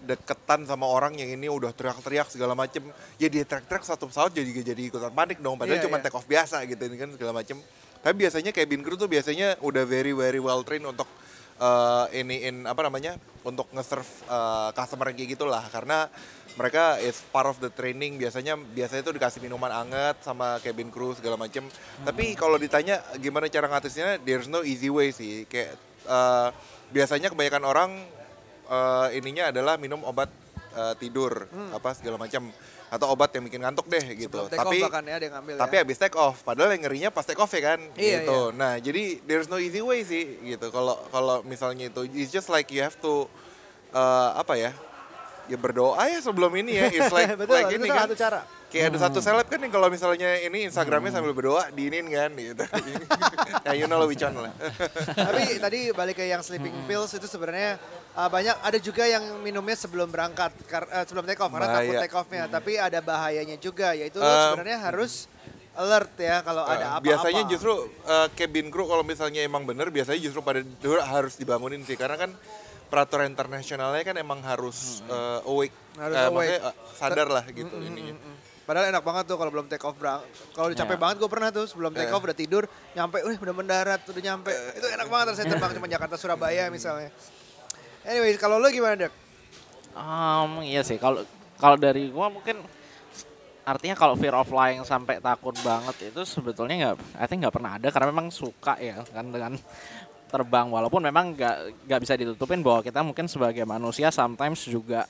deketan 0.03 0.67
sama 0.67 0.91
orang 0.91 1.15
yang 1.15 1.31
ini 1.31 1.47
udah 1.47 1.71
teriak-teriak 1.71 2.27
segala 2.27 2.59
macem 2.59 2.83
ya 3.17 3.31
dia 3.31 3.47
teriak-teriak 3.47 3.87
satu 3.87 4.11
pesawat 4.11 4.35
jadi 4.35 4.75
jadi 4.75 4.83
ikutan 4.91 5.15
panik 5.15 5.39
dong 5.39 5.55
padahal 5.55 5.79
Iya, 5.79 5.87
cuma 5.87 6.03
iya. 6.03 6.05
take 6.05 6.17
off 6.19 6.27
biasa 6.27 6.67
gitu 6.67 6.83
ini 6.91 6.99
kan 6.99 7.15
segala 7.15 7.31
macem 7.31 7.55
tapi 8.03 8.15
biasanya 8.19 8.51
cabin 8.51 8.83
crew 8.83 8.99
tuh 8.99 9.07
biasanya 9.07 9.63
udah 9.63 9.87
very 9.87 10.11
very 10.11 10.43
well 10.43 10.67
trained 10.67 10.83
untuk 10.83 11.07
eh, 11.55 12.19
ini 12.19 12.51
in 12.51 12.57
apa 12.67 12.83
namanya 12.83 13.15
untuk 13.47 13.71
nge-serve 13.71 14.11
eh, 14.27 14.71
customer 14.75 15.15
kayak 15.15 15.39
gitulah 15.39 15.63
karena 15.71 16.11
mereka 16.57 17.01
is 17.01 17.21
part 17.33 17.49
of 17.49 17.57
the 17.59 17.73
training 17.73 18.21
biasanya 18.21 18.57
biasanya 18.57 19.03
tuh 19.03 19.15
dikasih 19.17 19.41
minuman 19.41 19.73
anget 19.73 20.21
sama 20.21 20.61
cabin 20.61 20.93
crew 20.93 21.17
segala 21.17 21.41
macem 21.41 21.65
tapi 22.05 22.37
kalau 22.37 22.61
ditanya 22.61 23.01
gimana 23.17 23.49
cara 23.49 23.69
ngatisnya 23.73 24.21
there's 24.21 24.49
no 24.49 24.61
easy 24.61 24.93
way 24.93 25.09
sih 25.11 25.49
kayak 25.49 25.77
eh, 26.05 26.49
biasanya 26.93 27.33
kebanyakan 27.33 27.65
orang 27.65 27.91
eh, 28.69 29.19
ininya 29.19 29.49
adalah 29.49 29.81
minum 29.81 30.05
obat 30.05 30.29
eh, 30.77 30.95
tidur 31.01 31.49
apa 31.73 31.97
segala 31.97 32.21
macam 32.21 32.53
atau 32.93 33.09
obat 33.09 33.33
yang 33.33 33.49
bikin 33.49 33.65
ngantuk 33.65 33.89
deh 33.89 34.05
gitu. 34.21 34.37
Sebelum 34.37 34.53
take 34.53 34.61
Tapi 34.61 34.77
off 34.77 34.85
bahkan 34.93 35.05
ya 35.09 35.17
yang 35.17 35.33
ngambil 35.41 35.55
tapi 35.57 35.75
ya. 35.75 35.81
habis 35.81 35.97
take 35.97 36.13
off, 36.13 36.45
padahal 36.45 36.77
yang 36.77 36.85
ngerinya 36.85 37.09
pas 37.09 37.25
take 37.25 37.41
off 37.41 37.49
ya 37.49 37.73
kan 37.73 37.81
Iya, 37.97 38.29
gitu. 38.29 38.53
Nah, 38.53 38.77
jadi 38.77 39.17
there's 39.25 39.49
no 39.49 39.57
easy 39.57 39.81
way 39.81 40.05
sih 40.05 40.37
gitu. 40.45 40.69
Kalau 40.69 41.01
kalau 41.09 41.41
misalnya 41.49 41.89
itu 41.89 42.05
it's 42.13 42.29
just 42.29 42.53
like 42.53 42.69
you 42.69 42.85
have 42.85 42.93
to 43.01 43.25
eh, 43.97 44.31
apa 44.37 44.61
ya? 44.61 44.77
Ya 45.47 45.57
berdoa 45.57 46.03
ya 46.07 46.19
sebelum 46.19 46.53
ini 46.55 46.79
ya. 46.79 46.85
It's 46.89 47.11
like, 47.11 47.35
Betul, 47.41 47.55
like 47.57 47.73
ini 47.75 47.87
kan. 47.89 48.07
satu 48.07 48.17
cara. 48.19 48.41
Kayak 48.73 48.97
ada 48.97 48.99
satu 49.05 49.21
seleb 49.21 49.45
kan 49.53 49.61
yang 49.61 49.69
kalau 49.69 49.93
misalnya 49.93 50.33
ini 50.41 50.65
Instagramnya 50.65 51.13
sambil 51.13 51.37
berdoa 51.37 51.69
diinin 51.77 52.09
kan 52.09 52.33
gitu. 52.33 52.65
ya 53.69 53.73
you 53.77 53.85
know 53.85 54.01
which 54.09 54.25
one 54.25 54.33
lah. 54.33 54.53
Tapi 55.29 55.61
tadi 55.61 55.93
balik 55.93 56.17
ke 56.17 56.25
yang 56.25 56.41
sleeping 56.41 56.73
pills 56.89 57.13
itu 57.13 57.29
sebenarnya 57.29 57.77
uh, 58.17 58.33
banyak 58.33 58.57
ada 58.65 58.79
juga 58.81 59.05
yang 59.05 59.21
minumnya 59.45 59.77
sebelum 59.77 60.09
berangkat 60.09 60.57
kar- 60.65 60.89
eh, 60.89 61.05
sebelum 61.05 61.29
take 61.29 61.45
off 61.45 61.53
karena 61.53 61.69
takut 61.69 61.93
Bahaya. 61.93 62.01
take 62.01 62.17
offnya. 62.17 62.43
Tapi 62.49 62.73
ada 62.81 62.99
bahayanya 63.05 63.61
juga 63.61 63.93
yaitu 63.93 64.25
Um, 64.25 64.57
sebenarnya 64.57 64.79
harus 64.89 65.29
alert 65.77 66.13
ya 66.17 66.41
kalau 66.41 66.65
ada 66.65 66.81
Uh, 66.81 66.89
apa-apa. 66.97 67.05
biasanya 67.05 67.43
justru 67.49 67.73
uh, 68.09 68.29
cabin 68.33 68.73
crew 68.73 68.89
kalau 68.89 69.05
misalnya 69.05 69.45
emang 69.45 69.69
bener 69.69 69.93
biasanya 69.93 70.21
justru 70.21 70.41
pada 70.41 70.65
harus 71.13 71.37
dibangunin 71.37 71.85
sih 71.85 71.97
karena 72.01 72.17
kan 72.17 72.33
peraturan 72.93 73.25
internasionalnya 73.27 74.05
kan 74.05 74.17
emang 74.21 74.45
harus 74.45 75.01
uh, 75.09 75.41
awake, 75.49 75.73
Harus 75.97 76.13
uh, 76.13 76.29
awake. 76.29 76.61
maksudnya, 76.61 76.61
uh, 76.69 76.75
sadar 76.93 77.29
lah 77.33 77.45
gitu 77.49 77.73
ininya. 77.81 78.13
Mm. 78.13 78.37
Padahal 78.63 78.93
enak 78.93 79.03
banget 79.03 79.25
tuh 79.27 79.37
kalau 79.37 79.51
belum 79.51 79.67
take 79.67 79.81
off 79.83 79.97
berang. 79.97 80.21
Kalau 80.53 80.69
udah 80.69 80.79
capek 80.79 80.95
Ya. 80.95 81.01
banget 81.01 81.17
gue 81.19 81.31
pernah 81.33 81.49
tuh 81.49 81.65
sebelum 81.65 81.91
take 81.91 82.07
Eh. 82.07 82.15
off 82.15 82.21
udah 82.21 82.37
tidur, 82.37 82.69
nyampe, 82.93 83.19
uh, 83.19 83.33
udah 83.33 83.57
mendarat, 83.57 84.01
udah 84.05 84.23
nyampe. 84.23 84.53
Itu 84.77 84.87
enak 84.87 85.09
banget 85.09 85.27
rasanya 85.33 85.49
terbang 85.51 85.73
cuma 85.81 85.89
Jakarta 85.89 86.15
Surabaya 86.15 86.69
misalnya. 86.69 87.09
Anyway, 88.05 88.37
kalau 88.37 88.61
lo 88.61 88.69
gimana 88.69 88.95
Dek? 88.95 89.13
Um, 89.93 90.61
iya 90.61 90.81
sih 90.81 90.97
kalau 90.97 91.25
kalau 91.57 91.77
dari 91.77 92.09
gua 92.09 92.29
mungkin 92.29 92.61
artinya 93.63 93.95
kalau 93.95 94.17
fear 94.17 94.35
of 94.35 94.45
flying 94.45 94.83
sampai 94.83 95.21
takut 95.21 95.55
banget 95.61 96.11
itu 96.11 96.21
sebetulnya 96.25 96.75
nggak 96.83 96.97
I 97.15 97.27
think 97.27 97.45
nggak 97.45 97.55
pernah 97.55 97.79
ada 97.79 97.89
karena 97.95 98.11
memang 98.11 98.27
suka 98.27 98.75
ya 98.77 99.05
kan 99.07 99.31
dengan 99.31 99.55
terbang 100.33 100.67
walaupun 100.73 101.05
memang 101.05 101.37
nggak 101.37 101.87
nggak 101.87 102.01
bisa 102.01 102.17
ditutupin 102.17 102.65
bahwa 102.65 102.81
kita 102.81 103.05
mungkin 103.05 103.29
sebagai 103.29 103.69
manusia 103.69 104.09
sometimes 104.09 104.65
juga 104.65 105.05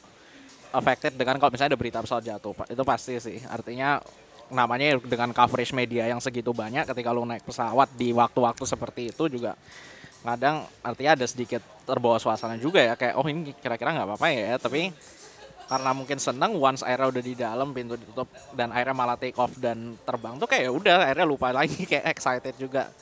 affected 0.75 1.14
dengan 1.14 1.39
kalau 1.39 1.55
misalnya 1.55 1.77
ada 1.77 1.81
berita 1.81 2.03
pesawat 2.03 2.25
jatuh 2.27 2.53
itu 2.66 2.83
pasti 2.83 3.14
sih. 3.23 3.39
Artinya 3.47 4.03
namanya 4.53 5.01
dengan 5.01 5.33
coverage 5.33 5.73
media 5.73 6.11
yang 6.11 6.20
segitu 6.20 6.53
banyak 6.53 6.85
ketika 6.85 7.09
lu 7.14 7.25
naik 7.25 7.47
pesawat 7.47 7.89
di 7.97 8.12
waktu-waktu 8.12 8.64
seperti 8.68 9.09
itu 9.09 9.25
juga 9.33 9.57
kadang 10.23 10.62
artinya 10.87 11.18
ada 11.18 11.27
sedikit 11.27 11.64
terbawa 11.83 12.20
suasana 12.20 12.55
juga 12.55 12.79
ya 12.79 12.95
kayak 12.95 13.18
oh 13.18 13.27
ini 13.27 13.51
kira-kira 13.59 13.91
nggak 13.91 14.07
apa-apa 14.07 14.27
ya 14.31 14.55
tapi 14.61 14.95
karena 15.66 15.91
mungkin 15.97 16.18
seneng 16.20 16.53
once 16.61 16.85
airnya 16.85 17.09
udah 17.11 17.23
di 17.25 17.35
dalam 17.35 17.73
pintu 17.75 17.97
ditutup 17.97 18.29
dan 18.55 18.70
airnya 18.70 18.95
malah 18.95 19.16
take 19.16 19.35
off 19.41 19.51
dan 19.59 19.97
terbang 20.05 20.39
tuh 20.39 20.47
kayak 20.47 20.68
ya 20.68 20.70
udah 20.70 20.97
airnya 21.11 21.27
lupa 21.27 21.51
lagi 21.51 21.83
kayak 21.91 22.12
excited 22.12 22.55
juga 22.55 22.93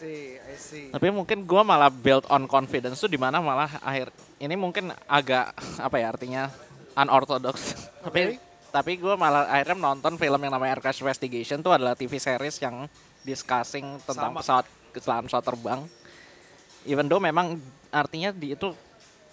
see, 0.00 0.40
I 0.40 0.56
see. 0.56 0.86
tapi 0.88 1.12
mungkin 1.12 1.44
gua 1.44 1.60
malah 1.60 1.92
build 1.92 2.24
on 2.32 2.48
confidence 2.48 2.96
tuh 2.96 3.12
di 3.12 3.20
mana 3.20 3.44
malah 3.44 3.68
akhir 3.84 4.08
ini 4.40 4.56
mungkin 4.56 4.96
agak 5.04 5.52
apa 5.76 5.96
ya 6.00 6.06
artinya 6.08 6.42
unorthodox 6.96 7.76
tapi 8.04 8.40
tapi 8.70 9.02
gue 9.02 9.14
malah 9.18 9.50
akhirnya 9.50 9.82
nonton 9.82 10.14
film 10.14 10.38
yang 10.46 10.54
namanya 10.54 10.78
Air 10.78 10.82
Crash 10.82 11.02
Investigation 11.02 11.58
tuh 11.58 11.74
adalah 11.74 11.98
TV 11.98 12.22
series 12.22 12.54
yang 12.62 12.86
discussing 13.26 13.98
tentang 14.06 14.30
Sama. 14.30 14.38
pesawat 14.38 14.66
kecelakaan 14.94 15.24
pesawat 15.26 15.44
terbang 15.44 15.80
even 16.86 17.10
though 17.10 17.18
memang 17.18 17.58
artinya 17.90 18.30
di 18.30 18.54
itu 18.54 18.70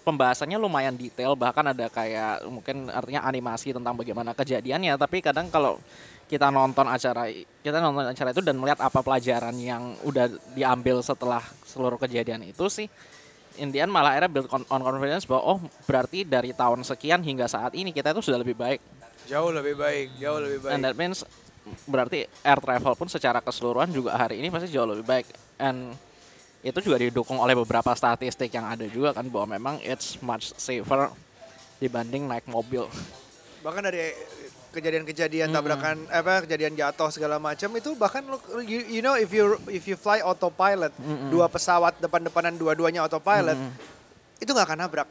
pembahasannya 0.08 0.56
lumayan 0.56 0.96
detail 0.96 1.36
bahkan 1.36 1.68
ada 1.68 1.92
kayak 1.92 2.48
mungkin 2.48 2.88
artinya 2.88 3.28
animasi 3.28 3.76
tentang 3.76 4.00
bagaimana 4.00 4.32
kejadiannya. 4.32 4.96
Tapi 4.96 5.20
kadang 5.20 5.52
kalau 5.52 5.84
kita 6.32 6.48
nonton 6.48 6.88
acara 6.88 7.28
kita 7.60 7.84
nonton 7.84 8.08
acara 8.08 8.32
itu 8.32 8.40
dan 8.40 8.56
melihat 8.56 8.80
apa 8.80 9.04
pelajaran 9.04 9.56
yang 9.60 10.00
udah 10.08 10.32
diambil 10.56 11.04
setelah 11.04 11.44
seluruh 11.68 12.00
kejadian 12.00 12.48
itu 12.48 12.68
sih 12.72 12.88
Indian 13.58 13.90
malah 13.90 14.16
akhirnya 14.16 14.32
build 14.32 14.48
on 14.54 14.64
on 14.70 14.82
confidence 14.86 15.26
bahwa 15.26 15.58
oh 15.58 15.60
berarti 15.90 16.24
dari 16.24 16.54
tahun 16.54 16.86
sekian 16.86 17.26
hingga 17.26 17.50
saat 17.50 17.74
ini 17.74 17.90
kita 17.90 18.14
itu 18.14 18.22
sudah 18.22 18.40
lebih 18.40 18.54
baik. 18.54 18.80
Jauh 19.28 19.52
lebih 19.52 19.76
baik, 19.76 20.16
jauh 20.22 20.40
lebih 20.40 20.60
baik. 20.64 20.74
and 20.78 20.82
that 20.86 20.96
means 20.96 21.26
berarti 21.84 22.30
air 22.48 22.60
travel 22.64 22.96
pun 22.96 23.12
secara 23.12 23.44
keseluruhan 23.44 23.92
juga 23.92 24.16
hari 24.16 24.40
ini 24.40 24.48
pasti 24.48 24.72
jauh 24.72 24.88
lebih 24.88 25.04
baik. 25.04 25.28
And 25.60 25.98
itu 26.66 26.80
juga 26.82 26.98
didukung 26.98 27.38
oleh 27.38 27.54
beberapa 27.54 27.94
statistik 27.94 28.50
yang 28.50 28.66
ada 28.66 28.86
juga 28.90 29.14
kan 29.14 29.26
bahwa 29.30 29.58
memang 29.58 29.76
it's 29.86 30.18
much 30.26 30.52
safer 30.58 31.14
dibanding 31.78 32.26
naik 32.26 32.46
mobil. 32.50 32.90
bahkan 33.62 33.84
dari 33.84 34.14
kejadian-kejadian 34.72 35.50
tabrakan 35.50 36.06
apa 36.14 36.46
kejadian 36.46 36.78
jatuh 36.78 37.10
segala 37.10 37.42
macam 37.42 37.68
itu 37.74 37.98
bahkan 37.98 38.22
you, 38.64 38.86
you 38.86 39.02
know 39.02 39.18
if 39.18 39.34
you 39.34 39.58
if 39.68 39.90
you 39.90 39.98
fly 39.98 40.22
autopilot 40.22 40.94
dua 41.34 41.50
pesawat 41.50 41.98
depan-depanan 41.98 42.54
dua-duanya 42.56 43.04
autopilot 43.04 43.58
itu 44.38 44.50
nggak 44.54 44.68
akan 44.70 44.80
nabrak 44.86 45.10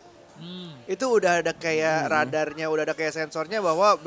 itu 0.87 1.03
udah 1.03 1.43
ada 1.43 1.51
kayak 1.51 2.07
radarnya 2.07 2.70
udah 2.70 2.87
ada 2.87 2.95
kayak 2.95 3.11
sensornya 3.11 3.59
bahwa 3.59 3.99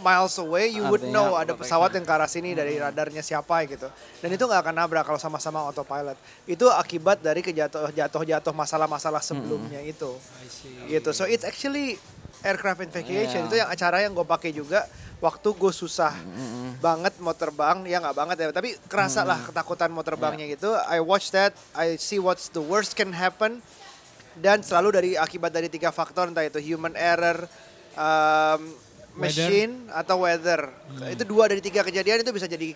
miles 0.00 0.36
away 0.40 0.72
you 0.72 0.80
would 0.88 1.04
Artinya 1.04 1.28
know 1.28 1.36
ada 1.36 1.52
pesawat 1.52 1.92
yang 1.92 2.08
ke 2.08 2.12
arah 2.12 2.30
sini 2.30 2.56
dari 2.56 2.80
radarnya 2.80 3.20
siapa 3.20 3.66
gitu. 3.68 3.90
Dan 4.24 4.32
itu 4.32 4.44
nggak 4.46 4.64
akan 4.64 4.74
nabrak 4.80 5.04
kalau 5.04 5.20
sama-sama 5.20 5.60
autopilot. 5.68 6.16
Itu 6.48 6.72
akibat 6.72 7.20
dari 7.20 7.44
kejatuh 7.44 7.92
jatuh-jatuh 7.92 8.54
masalah-masalah 8.56 9.20
sebelumnya 9.20 9.84
itu. 9.84 10.16
Gitu. 10.88 11.10
So 11.12 11.28
it's 11.28 11.44
actually 11.44 12.00
aircraft 12.42 12.82
investigation 12.82 13.46
Iya. 13.46 13.48
itu 13.48 13.54
yang 13.60 13.68
acara 13.70 14.02
yang 14.02 14.12
gue 14.16 14.26
pakai 14.26 14.50
juga. 14.56 14.88
Waktu 15.22 15.54
gue 15.54 15.70
susah 15.70 16.10
banget 16.82 17.14
mau 17.22 17.30
terbang 17.30 17.86
ya 17.86 18.02
nggak 18.02 18.16
banget 18.16 18.36
ya. 18.40 18.46
Tapi 18.50 18.74
kerasa 18.90 19.22
lah 19.22 19.38
ketakutan 19.38 19.92
mau 19.92 20.02
terbangnya 20.02 20.48
Iya. 20.48 20.54
gitu. 20.58 20.70
I 20.88 20.98
watch 20.98 21.30
that. 21.30 21.54
I 21.76 21.94
see 22.00 22.18
what's 22.18 22.50
the 22.50 22.64
worst 22.64 22.96
can 22.98 23.14
happen 23.14 23.60
dan 24.34 24.60
selalu 24.60 24.88
dari 24.92 25.10
akibat 25.14 25.50
dari 25.50 25.68
tiga 25.68 25.90
faktor 25.90 26.28
entah 26.28 26.42
itu 26.42 26.56
human 26.58 26.92
error 26.94 27.44
um, 27.92 28.60
machine 29.14 29.88
atau 29.92 30.24
weather 30.24 30.72
Hmm. 30.88 31.08
itu 31.08 31.24
dua 31.24 31.48
dari 31.48 31.60
tiga 31.60 31.80
kejadian 31.80 32.20
itu 32.20 32.32
bisa 32.32 32.44
jadi 32.44 32.72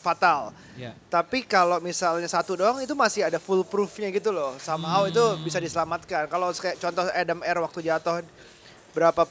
fatal 0.00 0.52
Ya. 0.76 0.92
tapi 1.08 1.44
kalau 1.44 1.80
misalnya 1.80 2.28
satu 2.28 2.56
doang 2.56 2.76
itu 2.80 2.92
masih 2.92 3.24
ada 3.24 3.40
full 3.40 3.64
proofnya 3.64 4.10
gitu 4.10 4.34
loh. 4.34 4.52
Somehow 4.58 5.06
itu 5.06 5.22
bisa 5.40 5.56
diselamatkan. 5.56 6.26
Kalau 6.26 6.50
kayak 6.50 6.76
contoh 6.76 7.06
Adam 7.08 7.40
Air 7.40 7.56
waktu 7.62 7.80
jatuh 7.80 8.20
berapa 8.90 9.22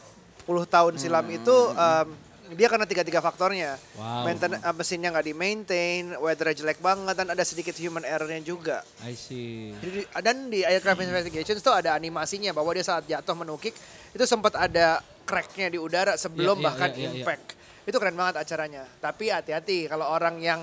puluh 0.43 0.65
tahun 0.65 0.95
silam 0.97 1.27
itu 1.29 1.51
um, 1.51 2.07
dia 2.53 2.67
karena 2.69 2.85
tiga-tiga 2.85 3.19
faktornya. 3.19 3.75
Wow. 3.97 4.25
Mainten- 4.25 4.61
uh, 4.61 4.73
mesinnya 4.73 5.09
nggak 5.09 5.25
di 5.25 5.33
maintain, 5.33 6.03
weathernya 6.17 6.55
jelek 6.63 6.79
banget 6.79 7.15
dan 7.17 7.27
ada 7.29 7.43
sedikit 7.43 7.75
human 7.77 8.01
errornya 8.01 8.41
juga. 8.41 8.81
I 9.03 9.17
see. 9.17 9.73
Jadi, 9.77 10.05
dan 10.21 10.47
di 10.47 10.61
aircraft 10.61 11.03
investigations 11.03 11.59
itu 11.59 11.71
ada 11.73 11.93
animasinya 11.93 12.53
bahwa 12.53 12.71
dia 12.73 12.85
saat 12.85 13.05
jatuh 13.05 13.35
menukik 13.35 13.73
itu 14.13 14.23
sempat 14.23 14.53
ada 14.57 15.01
cracknya 15.23 15.71
di 15.71 15.79
udara 15.79 16.13
sebelum 16.15 16.59
Iya, 16.59 16.61
iya, 16.61 16.67
bahkan 16.67 16.89
iya, 16.93 16.97
iya, 16.97 17.09
iya. 17.09 17.15
impact. 17.23 17.47
Itu 17.83 17.97
keren 17.99 18.15
banget 18.15 18.39
acaranya. 18.39 18.83
Tapi 18.99 19.29
hati-hati 19.31 19.91
kalau 19.91 20.07
orang 20.07 20.39
yang 20.39 20.61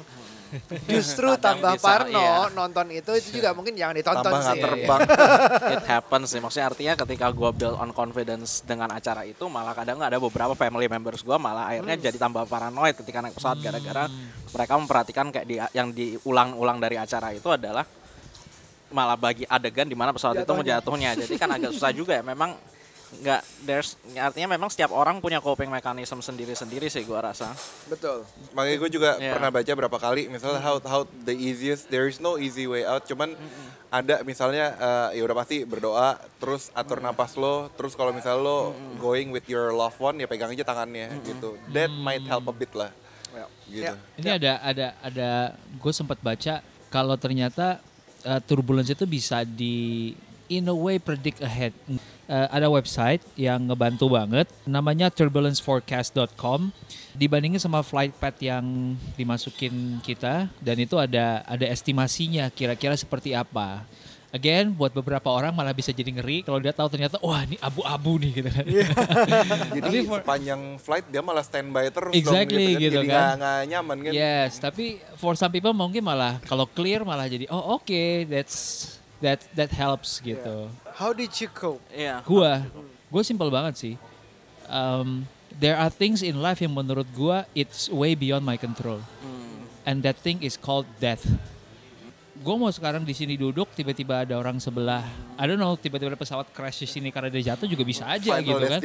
justru 0.91 1.31
Kadang 1.39 1.63
tambah 1.63 1.75
bisa, 1.79 1.87
parno 1.87 2.19
iya. 2.19 2.51
nonton 2.51 2.87
itu 2.91 3.11
itu 3.15 3.39
juga 3.39 3.55
mungkin 3.55 3.79
jangan 3.79 3.95
ditonton 3.95 4.33
Tambah 4.35 4.43
sih. 4.43 4.59
terbang. 4.59 5.01
It 5.79 5.85
happens 5.87 6.27
sih. 6.35 6.41
Maksudnya 6.43 6.67
artinya 6.75 6.95
ketika 6.99 7.27
gue 7.31 7.51
build 7.55 7.77
on 7.79 7.91
confidence 7.95 8.67
dengan 8.67 8.91
acara 8.91 9.23
itu 9.23 9.47
malah 9.47 9.79
kadang 9.79 10.03
ada 10.03 10.19
beberapa 10.19 10.59
family 10.59 10.91
members 10.91 11.23
gue 11.23 11.37
malah 11.39 11.71
akhirnya 11.71 12.11
jadi 12.11 12.19
tambah 12.19 12.51
paranoid 12.51 12.99
ketika 12.99 13.23
naik 13.23 13.39
pesawat 13.39 13.63
gara-gara 13.63 14.11
mereka 14.51 14.73
memperhatikan 14.75 15.27
kayak 15.31 15.47
di, 15.47 15.57
yang 15.71 15.95
diulang-ulang 15.95 16.83
dari 16.83 16.99
acara 16.99 17.31
itu 17.31 17.47
adalah 17.47 17.87
malah 18.91 19.15
bagi 19.15 19.47
adegan 19.47 19.87
di 19.87 19.95
mana 19.95 20.11
pesawat 20.11 20.43
itu 20.43 20.51
mau 20.51 20.67
jatuhnya. 20.67 21.15
Jadi 21.15 21.35
kan 21.39 21.51
agak 21.55 21.71
susah 21.71 21.95
juga 21.95 22.19
ya. 22.19 22.25
Memang 22.27 22.59
nggak 23.13 23.43
there's 23.63 23.99
artinya 24.13 24.55
memang 24.55 24.71
setiap 24.71 24.91
orang 24.91 25.19
punya 25.19 25.43
coping 25.43 25.67
mechanism 25.67 26.23
sendiri-sendiri 26.23 26.87
sih 26.87 27.03
gua 27.03 27.27
rasa. 27.27 27.51
Betul. 27.87 28.23
Makanya 28.55 28.77
gue 28.79 28.91
juga 28.93 29.11
Iya. 29.17 29.35
pernah 29.35 29.51
baca 29.51 29.73
berapa 29.75 29.99
kali 29.99 30.31
misalnya 30.31 30.63
how 30.63 30.79
how 30.81 31.03
the 31.21 31.35
easiest 31.35 31.91
there 31.91 32.07
is 32.07 32.17
no 32.17 32.39
easy 32.39 32.65
way 32.65 32.87
out 32.87 33.03
cuman 33.03 33.35
ada 33.91 34.23
misalnya 34.23 34.79
eh, 35.11 35.19
ya 35.19 35.27
udah 35.27 35.37
pasti 35.37 35.67
berdoa 35.67 36.23
terus 36.39 36.71
atur 36.71 37.03
napas 37.03 37.35
lo 37.35 37.67
terus 37.75 37.93
kalau 37.93 38.15
misalnya 38.15 38.39
lo 38.39 38.59
going 38.97 39.35
with 39.35 39.45
your 39.45 39.75
loved 39.75 39.99
one 39.99 40.15
ya 40.15 40.25
pegang 40.25 40.47
aja 40.49 40.63
tangannya 40.63 41.11
gitu 41.27 41.59
that 41.69 41.91
might 41.91 42.23
help 42.23 42.47
a 42.47 42.55
bit 42.55 42.71
lah 42.73 42.95
Ya. 43.31 43.47
gitu 43.67 43.91
Ya. 43.91 43.95
Ini 44.17 44.29
ada 44.39 44.53
ada 44.61 44.87
ada 45.01 45.31
gue 45.73 45.93
sempat 45.93 46.19
baca 46.19 46.63
kalau 46.87 47.15
ternyata 47.15 47.83
uh, 48.23 48.39
turbulence 48.41 48.91
itu 48.91 49.03
bisa 49.03 49.43
di 49.43 50.15
in 50.51 50.67
a 50.67 50.75
way 50.75 50.99
predict 50.99 51.39
ahead. 51.41 51.71
Uh, 52.27 52.47
ada 52.51 52.67
website 52.67 53.23
yang 53.35 53.59
ngebantu 53.65 54.07
banget 54.07 54.47
namanya 54.63 55.11
turbulenceforecast.com 55.11 56.71
dibandingin 57.13 57.59
sama 57.59 57.83
flight 57.83 58.15
path 58.15 58.39
yang 58.39 58.63
dimasukin 59.15 59.99
kita 60.01 60.47
dan 60.59 60.77
itu 60.79 60.95
ada 60.95 61.43
ada 61.43 61.67
estimasinya 61.67 62.47
kira-kira 62.49 62.95
seperti 62.95 63.35
apa. 63.35 63.83
Again, 64.31 64.71
buat 64.71 64.95
beberapa 64.95 65.27
orang 65.27 65.51
malah 65.51 65.75
bisa 65.75 65.91
jadi 65.91 66.07
ngeri 66.07 66.47
kalau 66.47 66.63
dia 66.63 66.71
tahu 66.71 66.87
ternyata 66.87 67.19
wah 67.19 67.43
ini 67.43 67.59
abu-abu 67.59 68.15
nih 68.23 68.31
gitu 68.39 68.47
kan. 68.49 68.63
jadi 69.75 69.83
Tapi 69.91 69.99
for- 70.07 70.23
sepanjang 70.23 70.63
flight 70.79 71.07
dia 71.11 71.19
malah 71.19 71.43
standby 71.43 71.91
terus 71.91 72.15
Exactly, 72.15 72.79
dong 72.79 72.79
gitu, 72.79 72.95
gitu 72.95 72.95
kan. 72.95 73.03
jadi 73.03 73.07
kan. 73.11 73.11
nggak- 73.11 73.35
nggak 73.43 73.61
nyaman 73.75 73.97
kan 73.99 74.13
Yes, 74.15 74.51
tapi 74.63 74.85
for 75.19 75.35
some 75.35 75.51
people 75.51 75.75
mungkin 75.75 76.07
malah 76.07 76.39
kalau 76.47 76.63
clear 76.63 77.03
malah 77.03 77.27
jadi 77.27 77.51
oh 77.51 77.75
oke 77.75 77.91
that's 78.31 79.00
that 79.21 79.41
that 79.57 79.71
helps 79.73 80.21
gitu. 80.21 80.69
How 80.97 81.13
did 81.13 81.33
you 81.41 81.49
cope? 81.53 81.81
Iya. 81.93 82.21
Gua, 82.25 82.65
gue 83.09 83.23
simple 83.25 83.49
banget 83.49 83.77
sih. 83.77 83.95
um, 84.71 85.27
there 85.59 85.75
are 85.77 85.91
things 85.91 86.23
in 86.23 86.39
life 86.39 86.63
yang 86.63 86.73
menurut 86.73 87.11
gua 87.11 87.45
it's 87.53 87.91
way 87.91 88.15
beyond 88.15 88.47
my 88.47 88.57
control. 88.57 89.03
And 89.83 90.05
that 90.07 90.23
thing 90.23 90.45
is 90.45 90.55
called 90.55 90.87
death. 91.03 91.27
Gue 92.41 92.57
mau 92.57 92.73
sekarang 92.73 93.05
di 93.05 93.13
sini 93.13 93.37
duduk, 93.37 93.69
tiba-tiba 93.77 94.25
ada 94.25 94.33
orang 94.41 94.57
sebelah, 94.57 95.05
I 95.37 95.45
don't 95.45 95.61
know, 95.61 95.77
tiba-tiba 95.77 96.17
ada 96.17 96.21
pesawat 96.21 96.49
crash 96.57 96.81
di 96.81 96.89
sini 96.89 97.09
karena 97.13 97.29
dia 97.29 97.53
jatuh 97.53 97.69
juga 97.69 97.85
bisa 97.85 98.09
aja 98.09 98.41
Final 98.41 98.49
gitu 98.49 98.65
kan. 98.65 98.81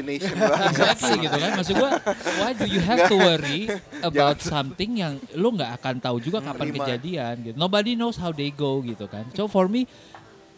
Exactly 0.76 1.16
gitu 1.24 1.38
kan. 1.40 1.52
Maksud 1.56 1.76
gua, 1.80 1.92
why 2.36 2.52
do 2.52 2.68
you 2.68 2.84
have 2.84 3.08
to 3.08 3.16
worry 3.16 3.72
about 4.12 4.44
something 4.44 5.00
yang 5.00 5.16
lu 5.40 5.56
nggak 5.56 5.72
akan 5.80 6.04
tahu 6.04 6.20
juga 6.20 6.44
kapan 6.44 6.68
kejadian 6.76 7.34
gitu. 7.48 7.56
Nobody 7.56 7.96
knows 7.96 8.20
how 8.20 8.36
they 8.36 8.52
go 8.52 8.84
gitu 8.84 9.08
kan. 9.08 9.24
So 9.32 9.48
for 9.48 9.72
me, 9.72 9.88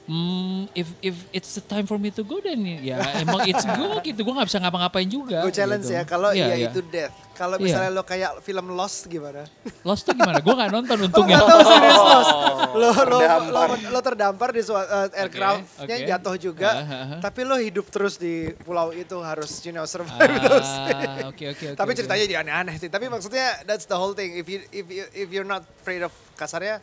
mm, 0.07 0.71
if 0.73 0.87
if 0.99 1.15
it's 1.29 1.51
the 1.53 1.61
time 1.61 1.83
for 1.83 1.95
me 1.95 2.09
to 2.09 2.23
go 2.23 2.39
then 2.39 2.59
ya 2.79 2.95
emang 3.17 3.43
it's 3.43 3.63
go 3.63 3.99
gitu. 3.99 4.23
Gua 4.23 4.39
nggak 4.39 4.47
bisa 4.47 4.59
ngapa-ngapain 4.59 5.05
juga. 5.05 5.43
Gue 5.43 5.51
challenge 5.51 5.83
gitu. 5.83 5.93
ya, 5.93 6.03
kalau 6.03 6.31
Iya, 6.31 6.45
iya 6.45 6.55
iya. 6.57 6.67
itu 6.67 6.79
death. 6.83 7.13
Kalau 7.31 7.53
Iya. 7.55 7.69
misalnya 7.69 7.91
lo 7.93 8.01
kayak 8.01 8.41
film 8.41 8.73
Lost 8.73 9.05
gimana? 9.05 9.45
Lost 9.83 10.03
tuh 10.03 10.11
gimana? 10.11 10.41
Gua 10.41 10.57
nggak 10.57 10.71
nonton 10.73 10.97
Oh, 11.03 11.05
untungnya. 11.05 11.37
tahu 11.37 11.61
serius 11.61 12.01
Lost. 12.01 12.31
Lo, 12.33 12.47
lo, 12.73 12.89
lo, 12.89 13.17
Terdampar. 13.19 13.69
lo 13.77 13.99
terdampar 14.01 14.49
di 14.49 14.61
uh, 14.63 14.77
aircraftnya 15.13 15.95
oke. 15.97 16.07
jatuh 16.07 16.35
juga, 16.35 16.69
Ah, 16.69 16.81
ah, 16.81 17.05
ah. 17.13 17.19
tapi 17.21 17.41
lo 17.43 17.55
hidup 17.55 17.85
terus 17.87 18.17
di 18.17 18.33
pulau 18.59 18.89
itu 18.89 19.17
harus 19.19 19.61
you 19.61 19.71
know 19.71 19.85
survive 19.85 20.17
terus. 20.17 20.65
Ah, 20.65 21.29
oke 21.29 21.45
oke 21.53 21.65
oke. 21.67 21.77
tapi 21.77 21.91
ceritanya 21.93 22.21
jadi 22.23 22.35
aneh-aneh 22.41 22.75
sih. 22.77 22.89
Tapi 22.89 23.05
maksudnya 23.05 23.61
that's 23.63 23.85
the 23.85 23.93
whole 23.93 24.13
thing. 24.13 24.33
If 24.33 24.47
you 24.47 24.59
if 24.71 24.85
you 24.87 25.03
if 25.11 25.27
you're 25.29 25.45
not 25.45 25.61
afraid 25.77 26.01
of 26.01 26.13
kasarnya, 26.33 26.81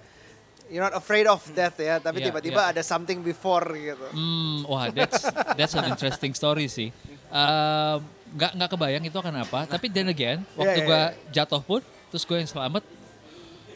you're 0.71 0.85
not 0.85 0.97
afraid 0.97 1.27
of 1.29 1.41
death 1.53 1.77
ya. 1.81 2.01
Tapi 2.01 2.25
tiba-tiba 2.25 2.61
iya. 2.61 2.73
ada 2.77 2.83
something 2.85 3.21
before 3.21 3.65
gitu. 3.75 4.07
Hmm, 4.13 4.65
wah 4.69 4.89
that's 4.89 5.23
that's 5.59 5.75
an 5.77 5.89
interesting 5.89 6.33
story 6.33 6.69
sih. 6.71 6.93
Um, 7.29 8.05
nggak 8.35 8.53
nggak 8.59 8.71
kebayang 8.71 9.05
itu 9.07 9.17
akan 9.17 9.35
apa. 9.43 9.61
Tapi 9.69 9.87
then 9.91 10.11
again, 10.11 10.43
waktu 10.59 10.83
iya, 10.83 10.87
gua 10.87 11.03
jatuh 11.31 11.63
pun, 11.63 11.81
terus 12.11 12.25
gue 12.27 12.39
yang 12.39 12.51
selamat. 12.51 12.83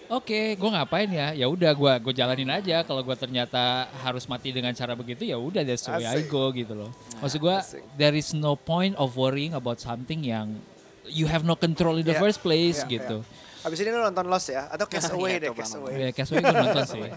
Oke, 0.08 0.56
gue 0.56 0.70
ngapain 0.72 1.04
ya? 1.04 1.36
Ya 1.36 1.46
udah, 1.52 1.68
gue 1.76 1.92
gue 2.00 2.14
jalanin 2.16 2.48
aja. 2.48 2.80
Kalau 2.80 3.04
gue 3.04 3.12
ternyata 3.12 3.92
harus 4.00 4.24
mati 4.24 4.56
dengan 4.56 4.72
cara 4.72 4.96
begitu, 4.96 5.28
ya 5.28 5.36
udah 5.36 5.60
that's 5.60 5.84
the 5.84 5.92
way 5.92 6.08
I 6.08 6.24
go 6.24 6.48
gitu 6.48 6.72
loh. 6.72 6.88
Maksud 7.20 7.44
gue, 7.44 7.56
there 8.00 8.16
is 8.16 8.32
no 8.32 8.56
point 8.56 8.96
of 8.96 9.20
worrying 9.20 9.52
about 9.52 9.84
something 9.84 10.24
yang 10.24 10.64
you 11.10 11.26
have 11.26 11.42
no 11.42 11.54
control 11.54 11.96
in 11.96 12.04
the 12.04 12.14
Iya, 12.14 12.20
first 12.20 12.38
place 12.38 12.84
iya, 12.84 13.00
gitu. 13.00 13.24
Abis 13.60 13.78
ini 13.80 13.90
lo 13.90 14.00
nonton 14.00 14.26
Lost 14.26 14.48
ya? 14.48 14.68
Atau 14.68 14.86
Cast 14.86 15.10
Iya, 15.10 15.16
Away 15.16 15.32
deh, 15.36 15.48
coba 15.50 15.58
Cast 15.58 15.72
nonton. 15.74 15.90
Away. 15.90 16.00
Ya, 16.00 16.10
Castaway 16.12 16.40
gue 16.40 16.54
nonton 16.54 16.84
sih. 16.86 17.02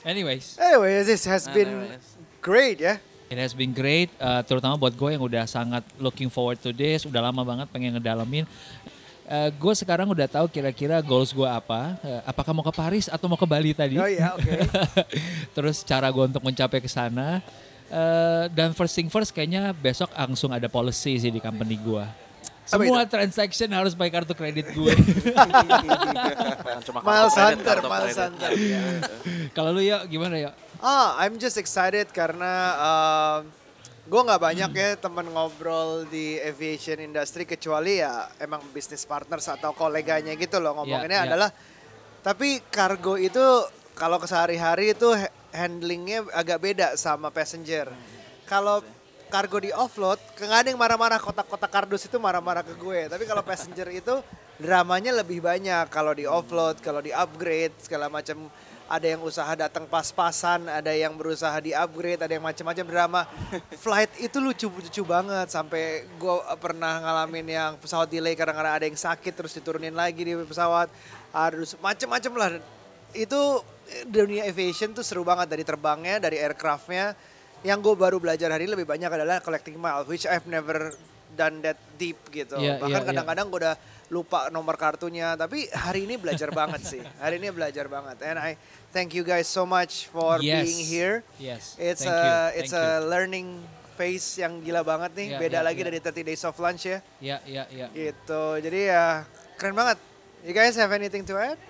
Anyways, 0.00 0.56
Anyway, 0.56 1.04
this 1.04 1.24
has 1.24 1.44
been 1.46 1.68
Anyways. 1.68 2.08
great 2.40 2.78
ya. 2.80 2.96
It 3.30 3.38
has 3.38 3.54
been 3.54 3.70
great, 3.70 4.10
uh, 4.18 4.42
terutama 4.42 4.74
buat 4.74 4.90
gue 4.90 5.10
yang 5.14 5.22
udah 5.22 5.46
sangat 5.46 5.86
looking 5.96 6.26
forward 6.26 6.58
to 6.58 6.74
this, 6.74 7.06
udah 7.06 7.22
lama 7.22 7.46
banget 7.46 7.70
pengen 7.70 7.94
ngedalamin. 7.94 8.42
Uh, 9.22 9.46
gue 9.54 9.70
sekarang 9.78 10.10
udah 10.10 10.26
tahu 10.26 10.50
kira-kira 10.50 10.98
goals 10.98 11.30
gue 11.30 11.46
apa. 11.46 11.94
Uh, 12.02 12.20
apakah 12.26 12.50
mau 12.50 12.66
ke 12.66 12.74
Paris 12.74 13.06
atau 13.06 13.30
mau 13.30 13.38
ke 13.38 13.46
Bali 13.46 13.70
tadi? 13.70 13.94
Oh 13.94 14.08
iya, 14.08 14.34
oke. 14.34 14.50
Terus 15.54 15.86
cara 15.86 16.10
gue 16.10 16.24
untuk 16.26 16.42
mencapai 16.42 16.82
ke 16.82 16.90
sana. 16.90 17.38
Uh, 17.86 18.50
dan 18.50 18.74
first 18.74 18.98
thing 18.98 19.06
first, 19.06 19.30
kayaknya 19.30 19.70
besok 19.70 20.10
langsung 20.10 20.50
ada 20.50 20.66
policy 20.66 21.14
sih 21.14 21.30
di 21.30 21.38
company 21.38 21.78
gue. 21.78 22.02
Semua 22.70 23.02
transaction 23.04 23.68
harus 23.68 23.92
pakai 23.92 24.12
kartu 24.12 24.32
kredit 24.32 24.70
gue. 24.70 24.94
Cuma 26.86 27.00
Miles 27.02 27.34
Hunter, 27.34 27.76
Miles. 27.82 28.16
Hunter. 28.16 28.50
Kalau 29.50 29.70
lu 29.70 29.82
ya 29.82 30.06
gimana 30.06 30.38
ya? 30.38 30.50
Ah, 30.78 31.18
I'm 31.18 31.36
just 31.36 31.58
excited 31.58 32.08
karena 32.08 32.52
um, 32.78 33.40
gue 34.06 34.20
nggak 34.20 34.40
banyak 34.40 34.70
ya 34.72 34.88
teman 34.96 35.26
ngobrol 35.26 36.06
di 36.06 36.38
aviation 36.38 36.98
industry 36.98 37.44
kecuali 37.44 37.98
ya 37.98 38.30
emang 38.38 38.62
business 38.70 39.04
partners 39.04 39.46
atau 39.46 39.70
koleganya 39.70 40.32
gitu 40.34 40.56
loh 40.56 40.74
ngomonginnya 40.74 41.20
Iya, 41.20 41.22
iya. 41.22 41.30
adalah 41.30 41.50
tapi 42.20 42.60
kargo 42.66 43.14
itu 43.14 43.44
kalau 43.92 44.16
ke 44.16 44.26
sehari-hari 44.26 44.94
itu 44.94 45.10
ha- 45.10 45.28
handlingnya 45.52 46.24
agak 46.30 46.58
beda 46.58 46.86
sama 46.94 47.28
passenger. 47.28 47.92
Kalau 48.44 48.80
kargo 49.30 49.62
di 49.62 49.70
offload, 49.70 50.18
nggak 50.36 50.60
ada 50.66 50.68
yang 50.74 50.80
marah-marah 50.80 51.22
kotak-kotak 51.22 51.70
kardus 51.70 52.04
itu 52.10 52.18
marah-marah 52.18 52.66
ke 52.66 52.74
gue. 52.74 53.06
Tapi 53.06 53.24
kalau 53.24 53.40
passenger 53.46 53.88
itu 53.94 54.18
dramanya 54.60 55.16
lebih 55.22 55.40
banyak. 55.40 55.88
Kalau 55.88 56.12
di 56.12 56.28
offload, 56.28 56.82
kalau 56.84 57.00
di 57.00 57.14
upgrade 57.14 57.72
segala 57.80 58.12
macam 58.12 58.50
ada 58.90 59.06
yang 59.06 59.22
usaha 59.22 59.46
datang 59.54 59.86
pas-pasan, 59.86 60.66
ada 60.66 60.90
yang 60.90 61.14
berusaha 61.14 61.54
di 61.62 61.70
upgrade, 61.70 62.26
ada 62.26 62.34
yang 62.34 62.42
macam-macam 62.42 62.84
drama. 62.90 63.22
Flight 63.86 64.18
itu 64.18 64.42
lucu-lucu 64.42 65.06
banget 65.06 65.46
sampai 65.46 66.10
gue 66.18 66.36
pernah 66.58 66.98
ngalamin 66.98 67.46
yang 67.46 67.70
pesawat 67.78 68.10
delay 68.10 68.34
karena 68.34 68.74
ada 68.74 68.82
yang 68.82 68.98
sakit 68.98 69.30
terus 69.30 69.54
diturunin 69.54 69.94
lagi 69.94 70.26
di 70.26 70.34
pesawat. 70.34 70.90
Harus 71.30 71.78
macam-macam 71.78 72.32
lah. 72.34 72.50
Itu 73.14 73.62
eh, 73.86 74.02
dunia 74.10 74.42
aviation 74.50 74.90
tuh 74.90 75.06
seru 75.06 75.22
banget 75.22 75.46
dari 75.46 75.62
terbangnya, 75.62 76.18
dari 76.18 76.42
aircraftnya. 76.42 77.14
Yang 77.60 77.78
gue 77.84 77.94
baru 77.96 78.16
belajar 78.16 78.48
hari 78.48 78.64
ini 78.64 78.72
lebih 78.72 78.88
banyak 78.88 79.10
adalah 79.12 79.44
collecting 79.44 79.76
miles, 79.76 80.08
which 80.08 80.24
I've 80.24 80.48
never 80.48 80.96
done 81.36 81.60
that 81.62 81.76
deep 82.00 82.16
gitu. 82.32 82.56
Iya, 82.56 82.80
Bahkan 82.80 82.90
iya, 82.90 83.00
iya. 83.04 83.08
kadang-kadang 83.12 83.46
gue 83.52 83.58
udah 83.68 83.76
lupa 84.10 84.50
nomor 84.50 84.74
kartunya, 84.74 85.38
tapi 85.38 85.70
hari 85.70 86.08
ini 86.08 86.18
belajar 86.18 86.50
banget 86.50 86.82
sih. 86.82 87.02
Hari 87.22 87.38
ini 87.38 87.54
belajar 87.54 87.86
banget. 87.86 88.18
And 88.26 88.42
I 88.42 88.58
thank 88.90 89.14
you 89.14 89.22
guys 89.22 89.46
so 89.46 89.62
much 89.62 90.10
for 90.10 90.42
Yes. 90.42 90.66
being 90.66 90.82
here. 90.82 91.22
Yes. 91.38 91.78
It's 91.78 92.02
thank 92.02 92.10
a 92.10 92.18
you, 92.18 92.64
it's 92.64 92.74
thank 92.74 92.82
a 92.82 93.06
learning 93.06 93.62
phase 93.94 94.42
yang 94.42 94.58
gila 94.66 94.82
banget 94.82 95.14
nih. 95.14 95.28
Iya, 95.30 95.38
Beda 95.38 95.58
iya, 95.62 95.66
lagi 95.70 95.80
iya. 95.84 95.88
dari 95.94 95.98
30 96.02 96.28
days 96.32 96.42
of 96.42 96.56
lunch 96.58 96.82
ya. 96.90 96.98
Ya, 97.22 97.38
ya, 97.46 97.64
ya. 97.70 97.86
Gitu. 97.94 98.42
Jadi 98.66 98.80
ya 98.90 99.22
keren 99.54 99.78
banget. 99.78 100.00
You 100.42 100.56
guys 100.56 100.74
have 100.74 100.90
anything 100.90 101.22
to 101.28 101.36
add? 101.38 101.60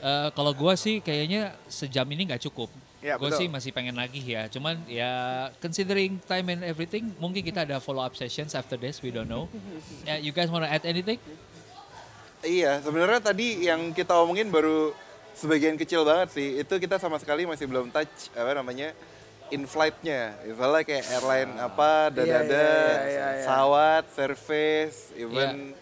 Eh, 0.00 0.28
kalau 0.32 0.56
gue 0.56 0.72
sih 0.74 1.04
kayaknya 1.04 1.52
sejam 1.68 2.08
ini 2.08 2.24
nggak 2.24 2.48
cukup. 2.50 2.72
Ya, 3.00 3.16
gue 3.16 3.32
sih 3.32 3.48
masih 3.48 3.72
pengen 3.72 3.96
lagi 3.96 4.20
ya. 4.20 4.44
Cuman 4.52 4.76
ya 4.84 5.48
considering 5.56 6.20
time 6.28 6.52
and 6.52 6.62
everything, 6.68 7.08
mungkin 7.16 7.40
kita 7.40 7.64
ada 7.64 7.80
follow 7.80 8.04
up 8.04 8.12
sessions 8.12 8.52
after 8.52 8.76
this. 8.76 9.00
We 9.00 9.08
don't 9.08 9.28
know. 9.28 9.48
Ya, 10.04 10.20
you 10.20 10.36
guys 10.36 10.52
wanna 10.52 10.68
add 10.68 10.84
anything? 10.84 11.16
Iya, 12.44 12.84
sebenarnya 12.84 13.20
tadi 13.20 13.64
yang 13.64 13.92
kita 13.96 14.16
omongin 14.20 14.52
baru 14.52 14.92
sebagian 15.32 15.80
kecil 15.80 16.04
banget 16.04 16.36
sih. 16.36 16.60
Itu 16.60 16.76
kita 16.76 17.00
sama 17.00 17.16
sekali 17.16 17.48
masih 17.48 17.64
belum 17.68 17.88
touch 17.88 18.32
apa 18.36 18.52
namanya 18.52 18.92
in 19.48 19.64
flight-nya. 19.64 20.36
Misalnya 20.44 20.82
kayak 20.84 21.04
airline 21.08 21.52
apa, 21.56 22.12
Iya, 22.12 22.16
dada, 22.16 22.28
iya, 22.28 22.44
iya, 22.44 22.96
iya, 23.08 23.26
pesawat, 23.44 24.04
service, 24.12 24.98
even 25.16 25.72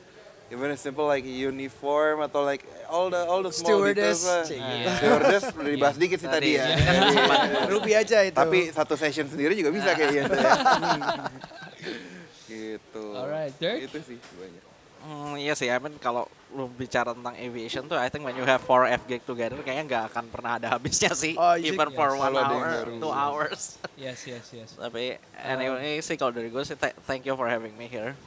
even 0.49 0.69
a 0.69 0.77
simple 0.77 1.05
like 1.05 1.23
uniform 1.23 2.21
atau 2.21 2.41
like 2.41 2.61
all 2.87 3.09
the 3.09 3.21
all 3.21 3.41
the 3.41 3.51
small 3.51 3.85
Stewardess. 3.85 4.21
details 4.21 4.23
lah. 4.25 4.43
Cik, 4.45 4.59
gitu. 4.59 4.89
Stewardess 4.97 5.43
udah 5.53 5.71
dibahas 5.71 5.97
dikit 5.97 6.19
sih 6.19 6.31
tadi 6.31 6.49
ya. 6.57 6.65
Tadi, 6.67 7.07
sempat. 7.17 7.39
Ruby 7.69 7.93
aja 7.93 8.19
itu. 8.23 8.35
Tapi 8.35 8.59
satu 8.71 8.95
session 8.95 9.27
sendiri 9.27 9.53
juga 9.53 9.71
bisa 9.71 9.93
kayaknya. 9.93 10.23
tuh 10.25 10.39
ya. 10.39 10.53
gitu. 12.49 13.05
Alright, 13.13 13.55
Dirk? 13.57 13.79
Itu 13.85 13.99
sih 14.03 14.17
banyak. 14.35 14.63
Hmm, 14.99 15.39
iya 15.39 15.55
sih, 15.55 15.71
I 15.71 15.79
mean 15.79 15.95
kalau 15.97 16.27
lu 16.51 16.67
bicara 16.67 17.15
tentang 17.15 17.33
aviation 17.33 17.87
tuh, 17.87 17.95
I 17.95 18.11
think 18.11 18.27
when 18.27 18.35
you 18.35 18.43
have 18.43 18.59
four 18.59 18.83
F 18.85 19.07
gig 19.07 19.23
together, 19.23 19.55
kayaknya 19.59 19.85
nggak 19.87 20.05
akan 20.11 20.25
pernah 20.27 20.59
ada 20.59 20.69
habisnya 20.75 21.15
sih. 21.15 21.33
Oh, 21.33 21.55
iya. 21.55 21.71
Even 21.71 21.95
for 21.95 22.11
Yes. 22.11 22.19
one 22.19 22.33
ada 22.35 22.43
yang 22.43 22.51
hour, 22.51 22.87
two 22.99 23.13
hours. 23.15 23.61
Yes, 23.95 24.27
yes, 24.27 24.51
yes. 24.51 24.71
Tapi 24.75 25.17
anyway 25.39 26.03
sih 26.03 26.19
kalau 26.19 26.35
dari 26.35 26.51
gue 26.51 26.61
sih, 26.61 26.75
th- 26.75 26.99
thank 27.07 27.23
you 27.23 27.33
for 27.33 27.47
having 27.47 27.73
me 27.73 27.87
here. 27.87 28.19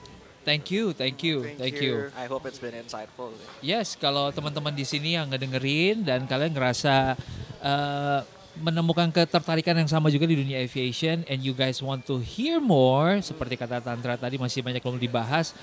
Thank 0.42 0.74
you, 0.74 0.90
thank 0.98 1.22
you, 1.22 1.46
Thank 1.46 1.62
thank, 1.62 1.78
you. 1.86 2.10
you. 2.10 2.18
I 2.18 2.26
hope 2.26 2.50
it's 2.50 2.58
been 2.58 2.74
insightful. 2.74 3.30
Yes, 3.62 3.94
kalau 3.94 4.34
teman-teman 4.34 4.74
di 4.74 4.82
sini 4.82 5.14
yang 5.14 5.30
ngedengerin 5.30 6.02
dan 6.02 6.26
kalian 6.26 6.58
ngerasa 6.58 7.14
eh, 7.62 8.20
menemukan 8.58 9.14
ketertarikan 9.14 9.78
yang 9.78 9.86
sama 9.86 10.10
juga 10.10 10.26
di 10.26 10.42
dunia 10.42 10.58
aviation 10.60 11.22
and 11.30 11.46
you 11.46 11.54
guys 11.54 11.78
want 11.80 12.02
to 12.04 12.18
hear 12.18 12.58
more 12.58 13.22
seperti 13.22 13.54
kata 13.54 13.86
Tantra 13.86 14.18
tadi 14.18 14.42
masih 14.42 14.66
banyak 14.66 14.82
belum 14.82 14.98
dibahas, 14.98 15.54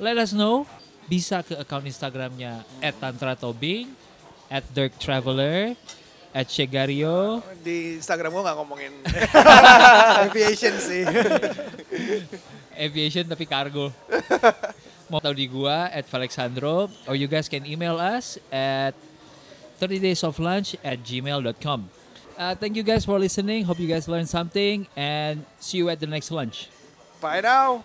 let 0.00 0.16
us 0.16 0.32
know. 0.32 0.64
Bisa 1.10 1.42
ke 1.42 1.58
account 1.58 1.84
Instagramnya 1.84 2.62
at 2.80 2.94
Tantra 2.96 3.34
Tobing, 3.36 3.90
at 4.48 4.64
Dirk 4.72 4.96
Traveler, 4.96 5.74
at 6.32 6.46
Shegario, 6.48 7.44
di 7.60 8.00
Instagram 8.00 8.32
gue 8.32 8.42
nggak 8.48 8.56
ngomongin 8.56 8.92
aviation 10.24 10.74
sih. 10.80 11.04
aviation 12.78 13.24
tapi 13.28 13.44
kargo. 13.44 13.92
Mau 15.12 15.20
tahu 15.20 15.36
di 15.36 15.46
gua 15.50 15.92
at 15.92 16.08
Alexandro 16.08 16.88
or 17.04 17.14
you 17.14 17.28
guys 17.28 17.48
can 17.48 17.68
email 17.68 18.00
us 18.00 18.40
at 18.48 18.96
30 19.76 19.98
days 19.98 20.22
of 20.24 20.38
lunch 20.38 20.78
at 20.80 21.02
gmail.com. 21.02 21.90
Uh, 22.38 22.54
thank 22.56 22.76
you 22.76 22.82
guys 22.82 23.04
for 23.04 23.18
listening. 23.18 23.64
Hope 23.64 23.78
you 23.78 23.88
guys 23.88 24.08
learned 24.08 24.28
something 24.28 24.86
and 24.96 25.44
see 25.60 25.78
you 25.78 25.90
at 25.90 26.00
the 26.00 26.08
next 26.08 26.30
lunch. 26.30 26.70
Bye 27.20 27.44
now. 27.44 27.84